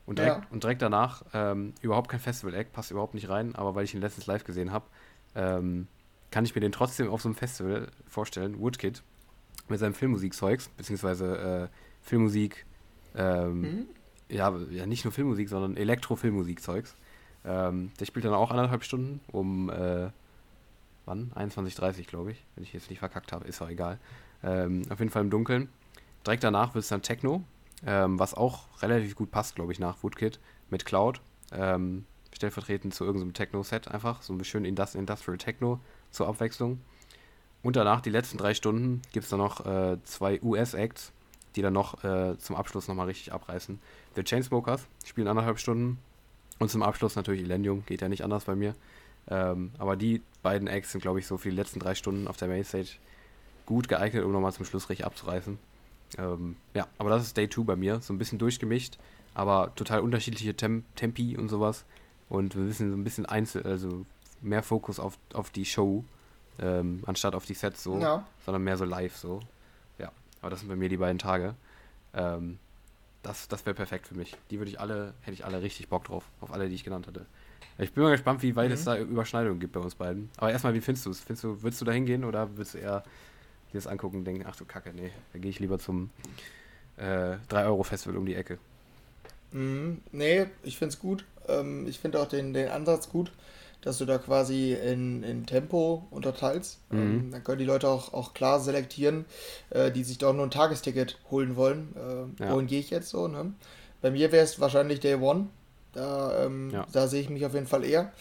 [0.04, 0.46] Und direkt, ja.
[0.50, 4.00] und direkt danach ähm, überhaupt kein Festival-Act, passt überhaupt nicht rein, aber weil ich ihn
[4.00, 4.86] letztens live gesehen habe,
[5.34, 5.86] ähm,
[6.30, 8.58] kann ich mir den trotzdem auf so einem Festival vorstellen.
[8.58, 9.02] Woodkid
[9.68, 12.66] mit seinem Filmmusikzeugs, beziehungsweise äh, Filmmusik,
[13.14, 13.86] ähm, mhm.
[14.28, 16.96] ja, ja, nicht nur Filmmusik, sondern Elektro-Filmmusikzeugs.
[17.44, 20.10] Ähm, der spielt dann auch anderthalb Stunden um, äh,
[21.04, 21.32] wann?
[21.34, 23.98] 21.30 glaube ich, wenn ich jetzt nicht verkackt habe, ist auch egal.
[24.42, 25.68] Ähm, auf jeden Fall im Dunkeln.
[26.24, 27.42] Direkt danach wird es dann Techno,
[27.86, 30.40] ähm, was auch relativ gut passt, glaube ich, nach Woodkid
[30.70, 31.20] mit Cloud.
[31.52, 32.04] Ähm,
[32.34, 35.80] stellvertretend zu irgendeinem Techno-Set einfach, so ein schön Industrial Techno
[36.10, 36.80] zur Abwechslung.
[37.62, 41.12] Und danach, die letzten drei Stunden, gibt es dann noch äh, zwei US-Acts,
[41.54, 43.78] die dann noch äh, zum Abschluss nochmal richtig abreißen.
[44.16, 45.98] The Chainsmokers spielen anderthalb Stunden
[46.58, 48.74] und zum Abschluss natürlich Elendium, geht ja nicht anders bei mir.
[49.28, 52.36] Ähm, aber die beiden Acts sind, glaube ich, so für die letzten drei Stunden auf
[52.36, 52.96] der Mainstage
[53.66, 55.58] gut geeignet, um nochmal zum Schluss richtig abzureißen.
[56.18, 58.00] Ähm, ja, aber das ist Day 2 bei mir.
[58.00, 58.98] So ein bisschen durchgemischt,
[59.34, 61.84] aber total unterschiedliche Tem Tempi und sowas.
[62.28, 64.06] Und wir wissen so ein bisschen einzel, also
[64.40, 66.04] mehr Fokus auf, auf die Show,
[66.58, 68.26] ähm, anstatt auf die Sets so, ja.
[68.44, 69.40] sondern mehr so live so.
[69.98, 70.10] Ja,
[70.40, 71.54] aber das sind bei mir die beiden Tage.
[72.14, 72.58] Ähm,
[73.22, 74.34] das das wäre perfekt für mich.
[74.50, 77.06] Die würde ich alle, hätte ich alle richtig Bock drauf, auf alle, die ich genannt
[77.06, 77.26] hatte.
[77.78, 78.74] Ich bin mal gespannt, wie weit mhm.
[78.74, 80.30] es da Überschneidungen gibt bei uns beiden.
[80.36, 81.20] Aber erstmal, wie findest du es?
[81.20, 83.02] Findest du, würdest du da hingehen oder würdest du eher
[83.72, 86.10] die das angucken und denken, ach du Kacke, nee, da gehe ich lieber zum
[86.96, 88.58] äh, 3-Euro-Festival um die Ecke.
[89.52, 91.24] Mm, nee, ich finde es gut.
[91.48, 93.32] Ähm, ich finde auch den, den Ansatz gut,
[93.80, 96.80] dass du da quasi in, in Tempo unterteilst.
[96.90, 96.98] Mhm.
[96.98, 99.24] Ähm, dann können die Leute auch, auch klar selektieren,
[99.70, 101.94] äh, die sich doch nur ein Tagesticket holen wollen.
[101.96, 102.52] Äh, ja.
[102.52, 103.28] Wohin gehe ich jetzt so?
[103.28, 103.52] Ne?
[104.00, 105.48] Bei mir wäre es wahrscheinlich Day One.
[105.92, 106.86] Da, ähm, ja.
[106.90, 108.12] da sehe ich mich auf jeden Fall eher.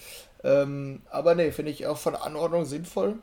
[0.43, 3.15] Ähm, aber nee, finde ich auch von Anordnung sinnvoll.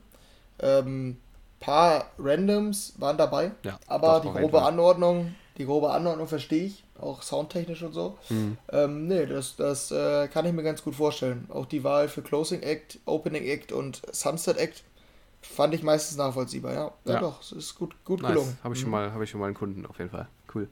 [0.61, 1.19] Ähm,
[1.61, 7.23] paar Randoms waren dabei, ja, aber die grobe Anordnung, die grobe Anordnung verstehe ich auch
[7.23, 8.19] soundtechnisch und so.
[8.29, 8.59] Mhm.
[8.71, 11.47] Ähm, nee, das, das äh, kann ich mir ganz gut vorstellen.
[11.49, 14.83] Auch die Wahl für Closing Act, Opening Act und Sunset Act
[15.41, 16.93] fand ich meistens nachvollziehbar, ja.
[17.05, 17.21] Ja, ja.
[17.21, 18.33] doch, es ist gut, gut nice.
[18.33, 18.59] gelungen.
[18.65, 18.95] Habe ich, mhm.
[18.95, 20.29] hab ich schon mal einen Kunden auf jeden Fall.
[20.55, 20.69] Cool.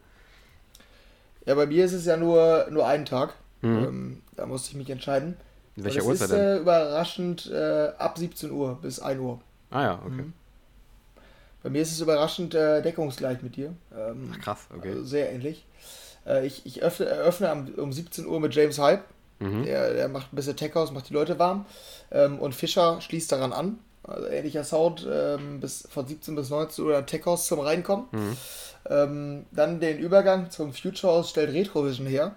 [1.45, 3.35] Ja, bei mir ist es ja nur, nur ein Tag.
[3.63, 3.85] Mhm.
[3.85, 5.37] Ähm, da musste ich mich entscheiden.
[5.77, 6.39] In welcher Uhrzeit denn?
[6.39, 9.41] Äh, überraschend äh, ab 17 Uhr bis 1 Uhr.
[9.71, 10.23] Ah ja, okay.
[10.23, 10.33] Mhm.
[11.67, 13.75] Bei mir ist es überraschend äh, deckungsgleich mit dir.
[13.93, 14.91] Ähm, Ach, krass, okay.
[14.91, 15.67] Also sehr ähnlich.
[16.25, 19.03] Äh, ich ich öffne, eröffne am, um 17 Uhr mit James Hype.
[19.41, 19.65] Mhm.
[19.65, 21.67] Der, der macht ein bisschen Tech House, macht die Leute warm.
[22.13, 23.81] Ähm, und Fischer schließt daran an.
[24.05, 28.07] Also ähnlicher Sound ähm, bis, von 17 bis 19 Uhr Tech House zum Reinkommen.
[28.13, 28.37] Mhm.
[28.89, 32.37] Ähm, dann den Übergang zum Future House stellt Retrovision her.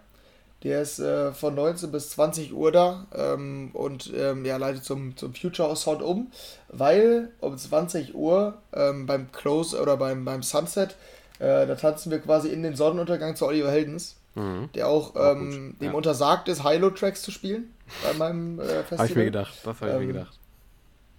[0.63, 5.15] Der ist äh, von 19 bis 20 Uhr da ähm, und ähm, ja, leitet zum,
[5.15, 6.31] zum Future House Sound um,
[6.67, 10.97] weil um 20 Uhr ähm, beim Close oder beim, beim Sunset
[11.39, 14.69] äh, da tanzen wir quasi in den Sonnenuntergang zu Oliver Heldens, mhm.
[14.75, 15.93] der auch, ähm, dem ja.
[15.93, 17.73] untersagt ist, Hilo-Tracks zu spielen
[18.03, 18.97] bei meinem äh, Festival.
[18.97, 20.39] Habe ich mir gedacht, das habe ich ähm, mir gedacht.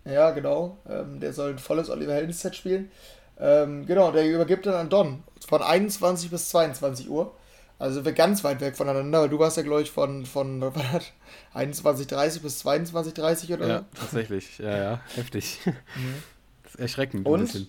[0.05, 0.77] Ja, genau.
[0.89, 2.91] Ähm, der soll ein volles Oliver Heldens-Set spielen.
[3.39, 7.33] Ähm, genau, der übergibt dann an Don von 21 bis 22 Uhr.
[7.81, 10.63] Also wir ganz weit weg voneinander, weil du warst ja, glaube ich, von, von
[11.55, 14.59] 21.30 bis 22.30 oder Ja, tatsächlich.
[14.59, 15.59] Ja, ja, heftig.
[15.65, 15.75] Mhm.
[16.63, 17.27] Das ist erschreckend.
[17.27, 17.69] Und, ein bisschen.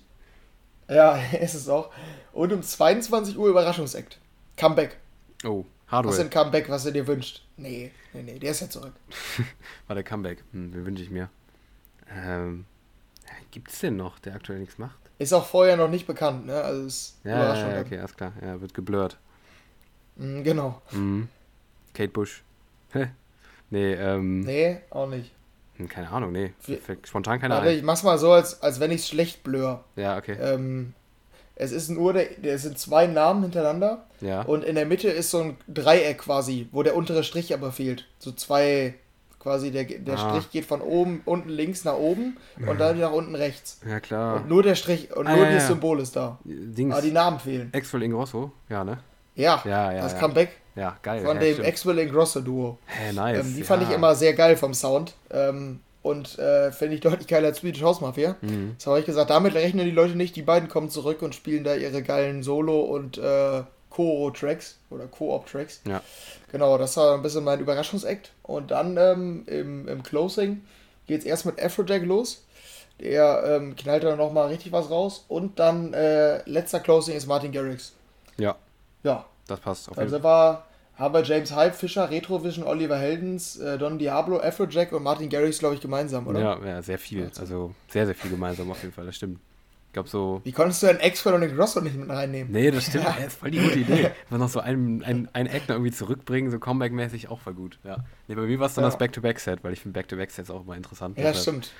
[0.88, 1.91] Ja, ist es auch.
[2.33, 4.19] Und um 22 Uhr Überraschungsakt.
[4.57, 4.97] Comeback.
[5.43, 6.13] Oh, Hardware.
[6.13, 7.43] Was ist ein Comeback, was du dir wünscht?
[7.57, 8.93] Nee, nee, nee, der ist ja zurück.
[9.88, 10.43] War der Comeback.
[10.51, 11.29] Hm, wie wünsche ich mir?
[12.13, 12.65] Ähm,
[13.49, 14.99] Gibt es denn noch, der aktuell nichts macht?
[15.17, 16.61] Ist auch vorher noch nicht bekannt, ne?
[16.61, 17.71] Also ist ja, Überraschung.
[17.71, 18.33] Ja, okay, alles klar.
[18.41, 19.17] Ja, wird geblurrt.
[20.15, 20.81] Mhm, genau.
[20.91, 21.27] Mhm.
[21.93, 22.43] Kate Bush.
[23.69, 24.41] nee, ähm.
[24.41, 25.31] Nee, auch nicht.
[25.77, 26.53] Hm, keine Ahnung, nee.
[27.03, 27.73] Spontan keine Ahnung.
[27.73, 29.83] Ich mach's mal so, als, als wenn ich es schlecht blur.
[29.95, 30.38] Ja, okay.
[30.39, 30.93] Ähm,
[31.55, 34.05] es ist nur, der, der sind zwei Namen hintereinander.
[34.19, 34.41] Ja.
[34.41, 38.07] Und in der Mitte ist so ein Dreieck quasi, wo der untere Strich aber fehlt.
[38.19, 38.95] So zwei,
[39.39, 40.29] quasi der, der ah.
[40.29, 43.79] Strich geht von oben, unten links nach oben und dann nach unten rechts.
[43.88, 44.38] Ja, klar.
[44.38, 45.69] Und nur der Strich, und ah, nur ja, das ja.
[45.69, 46.39] Symbol ist da.
[46.43, 46.93] Dings.
[46.93, 47.69] Aber die Namen fehlen.
[47.73, 48.99] Exfil Ingrosso, ja, ne?
[49.35, 50.19] Ja, ja, ja das ja.
[50.19, 50.49] Comeback.
[50.75, 51.23] Ja, geil.
[51.25, 52.77] Von dem Exfil Ingrosso Duo.
[52.85, 53.39] Hä, nice.
[53.39, 55.13] Ähm, die fand ich immer sehr geil vom Sound.
[55.29, 58.35] Ähm, und äh, finde ich deutlich geiler als Swedish House Mafia.
[58.41, 58.75] Mhm.
[58.77, 60.35] Das habe ich gesagt, damit rechnen die Leute nicht.
[60.35, 65.81] Die beiden kommen zurück und spielen da ihre geilen Solo- und äh, Co-Tracks oder Co-op-Tracks.
[65.87, 66.01] Ja.
[66.51, 68.31] Genau, das war ein bisschen mein Überraschungsakt.
[68.43, 70.61] Und dann ähm, im, im Closing
[71.05, 72.45] geht es erst mit Afrojack los.
[72.99, 75.25] Der ähm, knallt dann nochmal richtig was raus.
[75.27, 77.93] Und dann äh, letzter Closing ist Martin Garrix.
[78.37, 78.55] Ja.
[79.03, 79.25] Ja.
[79.47, 80.65] Das passt auf Also war
[80.95, 85.57] haben wir James Hype, Fischer, Retrovision, Oliver Heldens, äh, Don Diablo, Afrojack und Martin Garrix,
[85.57, 86.39] glaube ich, gemeinsam, oder?
[86.39, 87.31] Ja, ja, sehr viel.
[87.39, 89.39] Also sehr, sehr viel gemeinsam auf jeden Fall, das stimmt.
[89.87, 90.39] Ich glaube so.
[90.43, 92.51] Wie konntest du einen X-File und den Grosso nicht mit reinnehmen?
[92.51, 93.03] Nee, das stimmt.
[93.07, 93.15] Ja.
[93.17, 94.11] Das ist voll die gute Idee.
[94.29, 97.77] Man noch so einen, einen, einen Act noch irgendwie zurückbringen, so Comeback-mäßig auch voll gut.
[97.83, 97.97] Ja.
[98.27, 98.89] Nee, bei mir war es dann ja.
[98.89, 101.17] das Back-to-Back-Set, weil ich finde Back-to-Back-Sets auch immer interessant.
[101.17, 101.41] Ja, deshalb.
[101.41, 101.71] stimmt.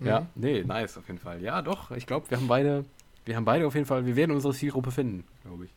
[0.00, 0.06] Mhm.
[0.06, 1.42] Ja, nee, nice auf jeden Fall.
[1.42, 2.86] Ja, doch, ich glaube, wir haben beide,
[3.24, 5.70] wir haben beide auf jeden Fall, wir werden unsere Zielgruppe finden, glaube ich.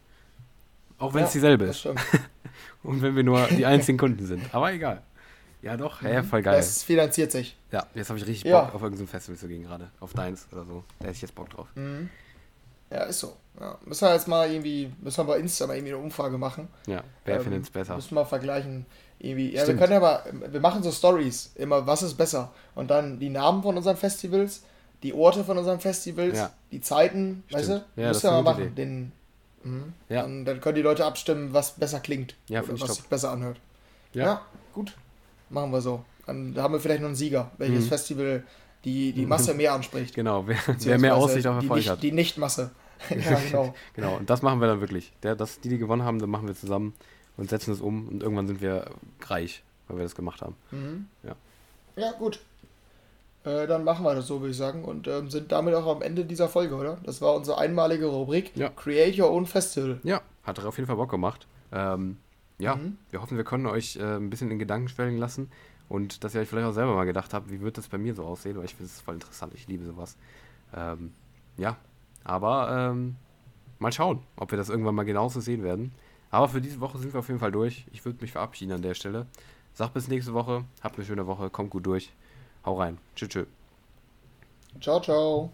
[0.98, 1.86] Auch wenn es ja, dieselbe ist.
[2.84, 4.54] Und wenn wir nur die einzigen Kunden sind.
[4.54, 5.02] Aber egal.
[5.62, 6.58] Ja, doch, ja, voll geil.
[6.58, 7.56] Das finanziert sich.
[7.72, 8.66] Ja, jetzt habe ich richtig ja.
[8.66, 9.90] Bock, auf irgendein Festival zu gehen gerade.
[10.02, 10.84] Auf deins oder so.
[11.00, 11.68] Da hätte ich jetzt Bock drauf.
[11.76, 12.10] Mhm.
[12.92, 13.38] Ja, ist so.
[13.60, 13.78] Ja.
[13.86, 16.68] Müssen wir jetzt mal irgendwie, müssen wir bei Insta mal irgendwie eine Umfrage machen.
[16.86, 17.96] Ja, wer ähm, findet es besser?
[17.96, 18.86] Müssen wir vergleichen.
[19.20, 19.54] Irgendwie.
[19.54, 19.80] Ja, Stimmt.
[19.80, 22.52] wir können aber, wir machen so Stories, immer, was ist besser?
[22.76, 24.64] Und dann die Namen von unseren Festivals,
[25.02, 26.52] die Orte von unseren Festivals, ja.
[26.72, 27.60] die Zeiten, Stimmt.
[27.60, 27.86] weißt du?
[27.96, 28.76] Ja, müssen wir mal machen.
[28.76, 29.12] Den,
[29.64, 29.94] Mhm.
[30.10, 30.24] Ja.
[30.24, 32.36] Und dann können die Leute abstimmen, was besser klingt.
[32.48, 33.60] Ja, oder was sich besser anhört.
[34.14, 34.24] Ja.
[34.24, 34.42] ja.
[34.74, 34.94] gut.
[35.50, 36.04] Machen wir so.
[36.26, 37.90] Dann haben wir vielleicht noch einen Sieger, welches mhm.
[37.90, 38.44] Festival
[38.86, 40.16] die, die Masse mehr anspricht.
[40.16, 42.04] Genau, wer, wer mehr Aussicht auf Erfolg nicht, hat.
[42.04, 42.72] Die Nicht-Masse.
[43.10, 43.76] ja, genau.
[43.94, 45.12] genau, und das machen wir dann wirklich.
[45.24, 46.94] Der, das, die, die gewonnen haben, dann machen wir zusammen
[47.36, 48.86] und setzen es um und irgendwann sind wir
[49.26, 50.56] reich, weil wir das gemacht haben.
[50.72, 51.08] Mhm.
[51.24, 51.36] Ja.
[51.96, 52.40] Ja, gut.
[53.44, 54.86] Äh, dann machen wir das so, würde ich sagen.
[54.86, 56.98] Und ähm, sind damit auch am Ende dieser Folge, oder?
[57.04, 58.56] Das war unsere einmalige Rubrik.
[58.56, 58.70] Ja.
[58.70, 60.00] Create Your Own Festival.
[60.04, 61.48] Ja, hat auf jeden Fall Bock gemacht.
[61.72, 62.18] Ähm,
[62.60, 62.98] ja, mhm.
[63.10, 65.50] wir hoffen, wir können euch äh, ein bisschen in Gedanken schwelgen lassen
[65.90, 68.14] und dass ihr euch vielleicht auch selber mal gedacht habt, wie wird das bei mir
[68.14, 70.16] so aussehen, weil ich finde es voll interessant, ich liebe sowas.
[70.74, 71.14] Ähm,
[71.58, 71.78] ja,
[72.24, 73.16] aber ähm,
[73.80, 75.92] mal schauen, ob wir das irgendwann mal genauso sehen werden.
[76.30, 77.86] Aber für diese Woche sind wir auf jeden Fall durch.
[77.92, 79.28] Ich würde mich verabschieden an der Stelle.
[79.74, 82.12] Sag bis nächste Woche, habt eine schöne Woche, kommt gut durch
[82.66, 82.98] Hau rein.
[83.16, 83.48] Tschüss, tschüss.
[84.80, 85.52] Ciao, ciao.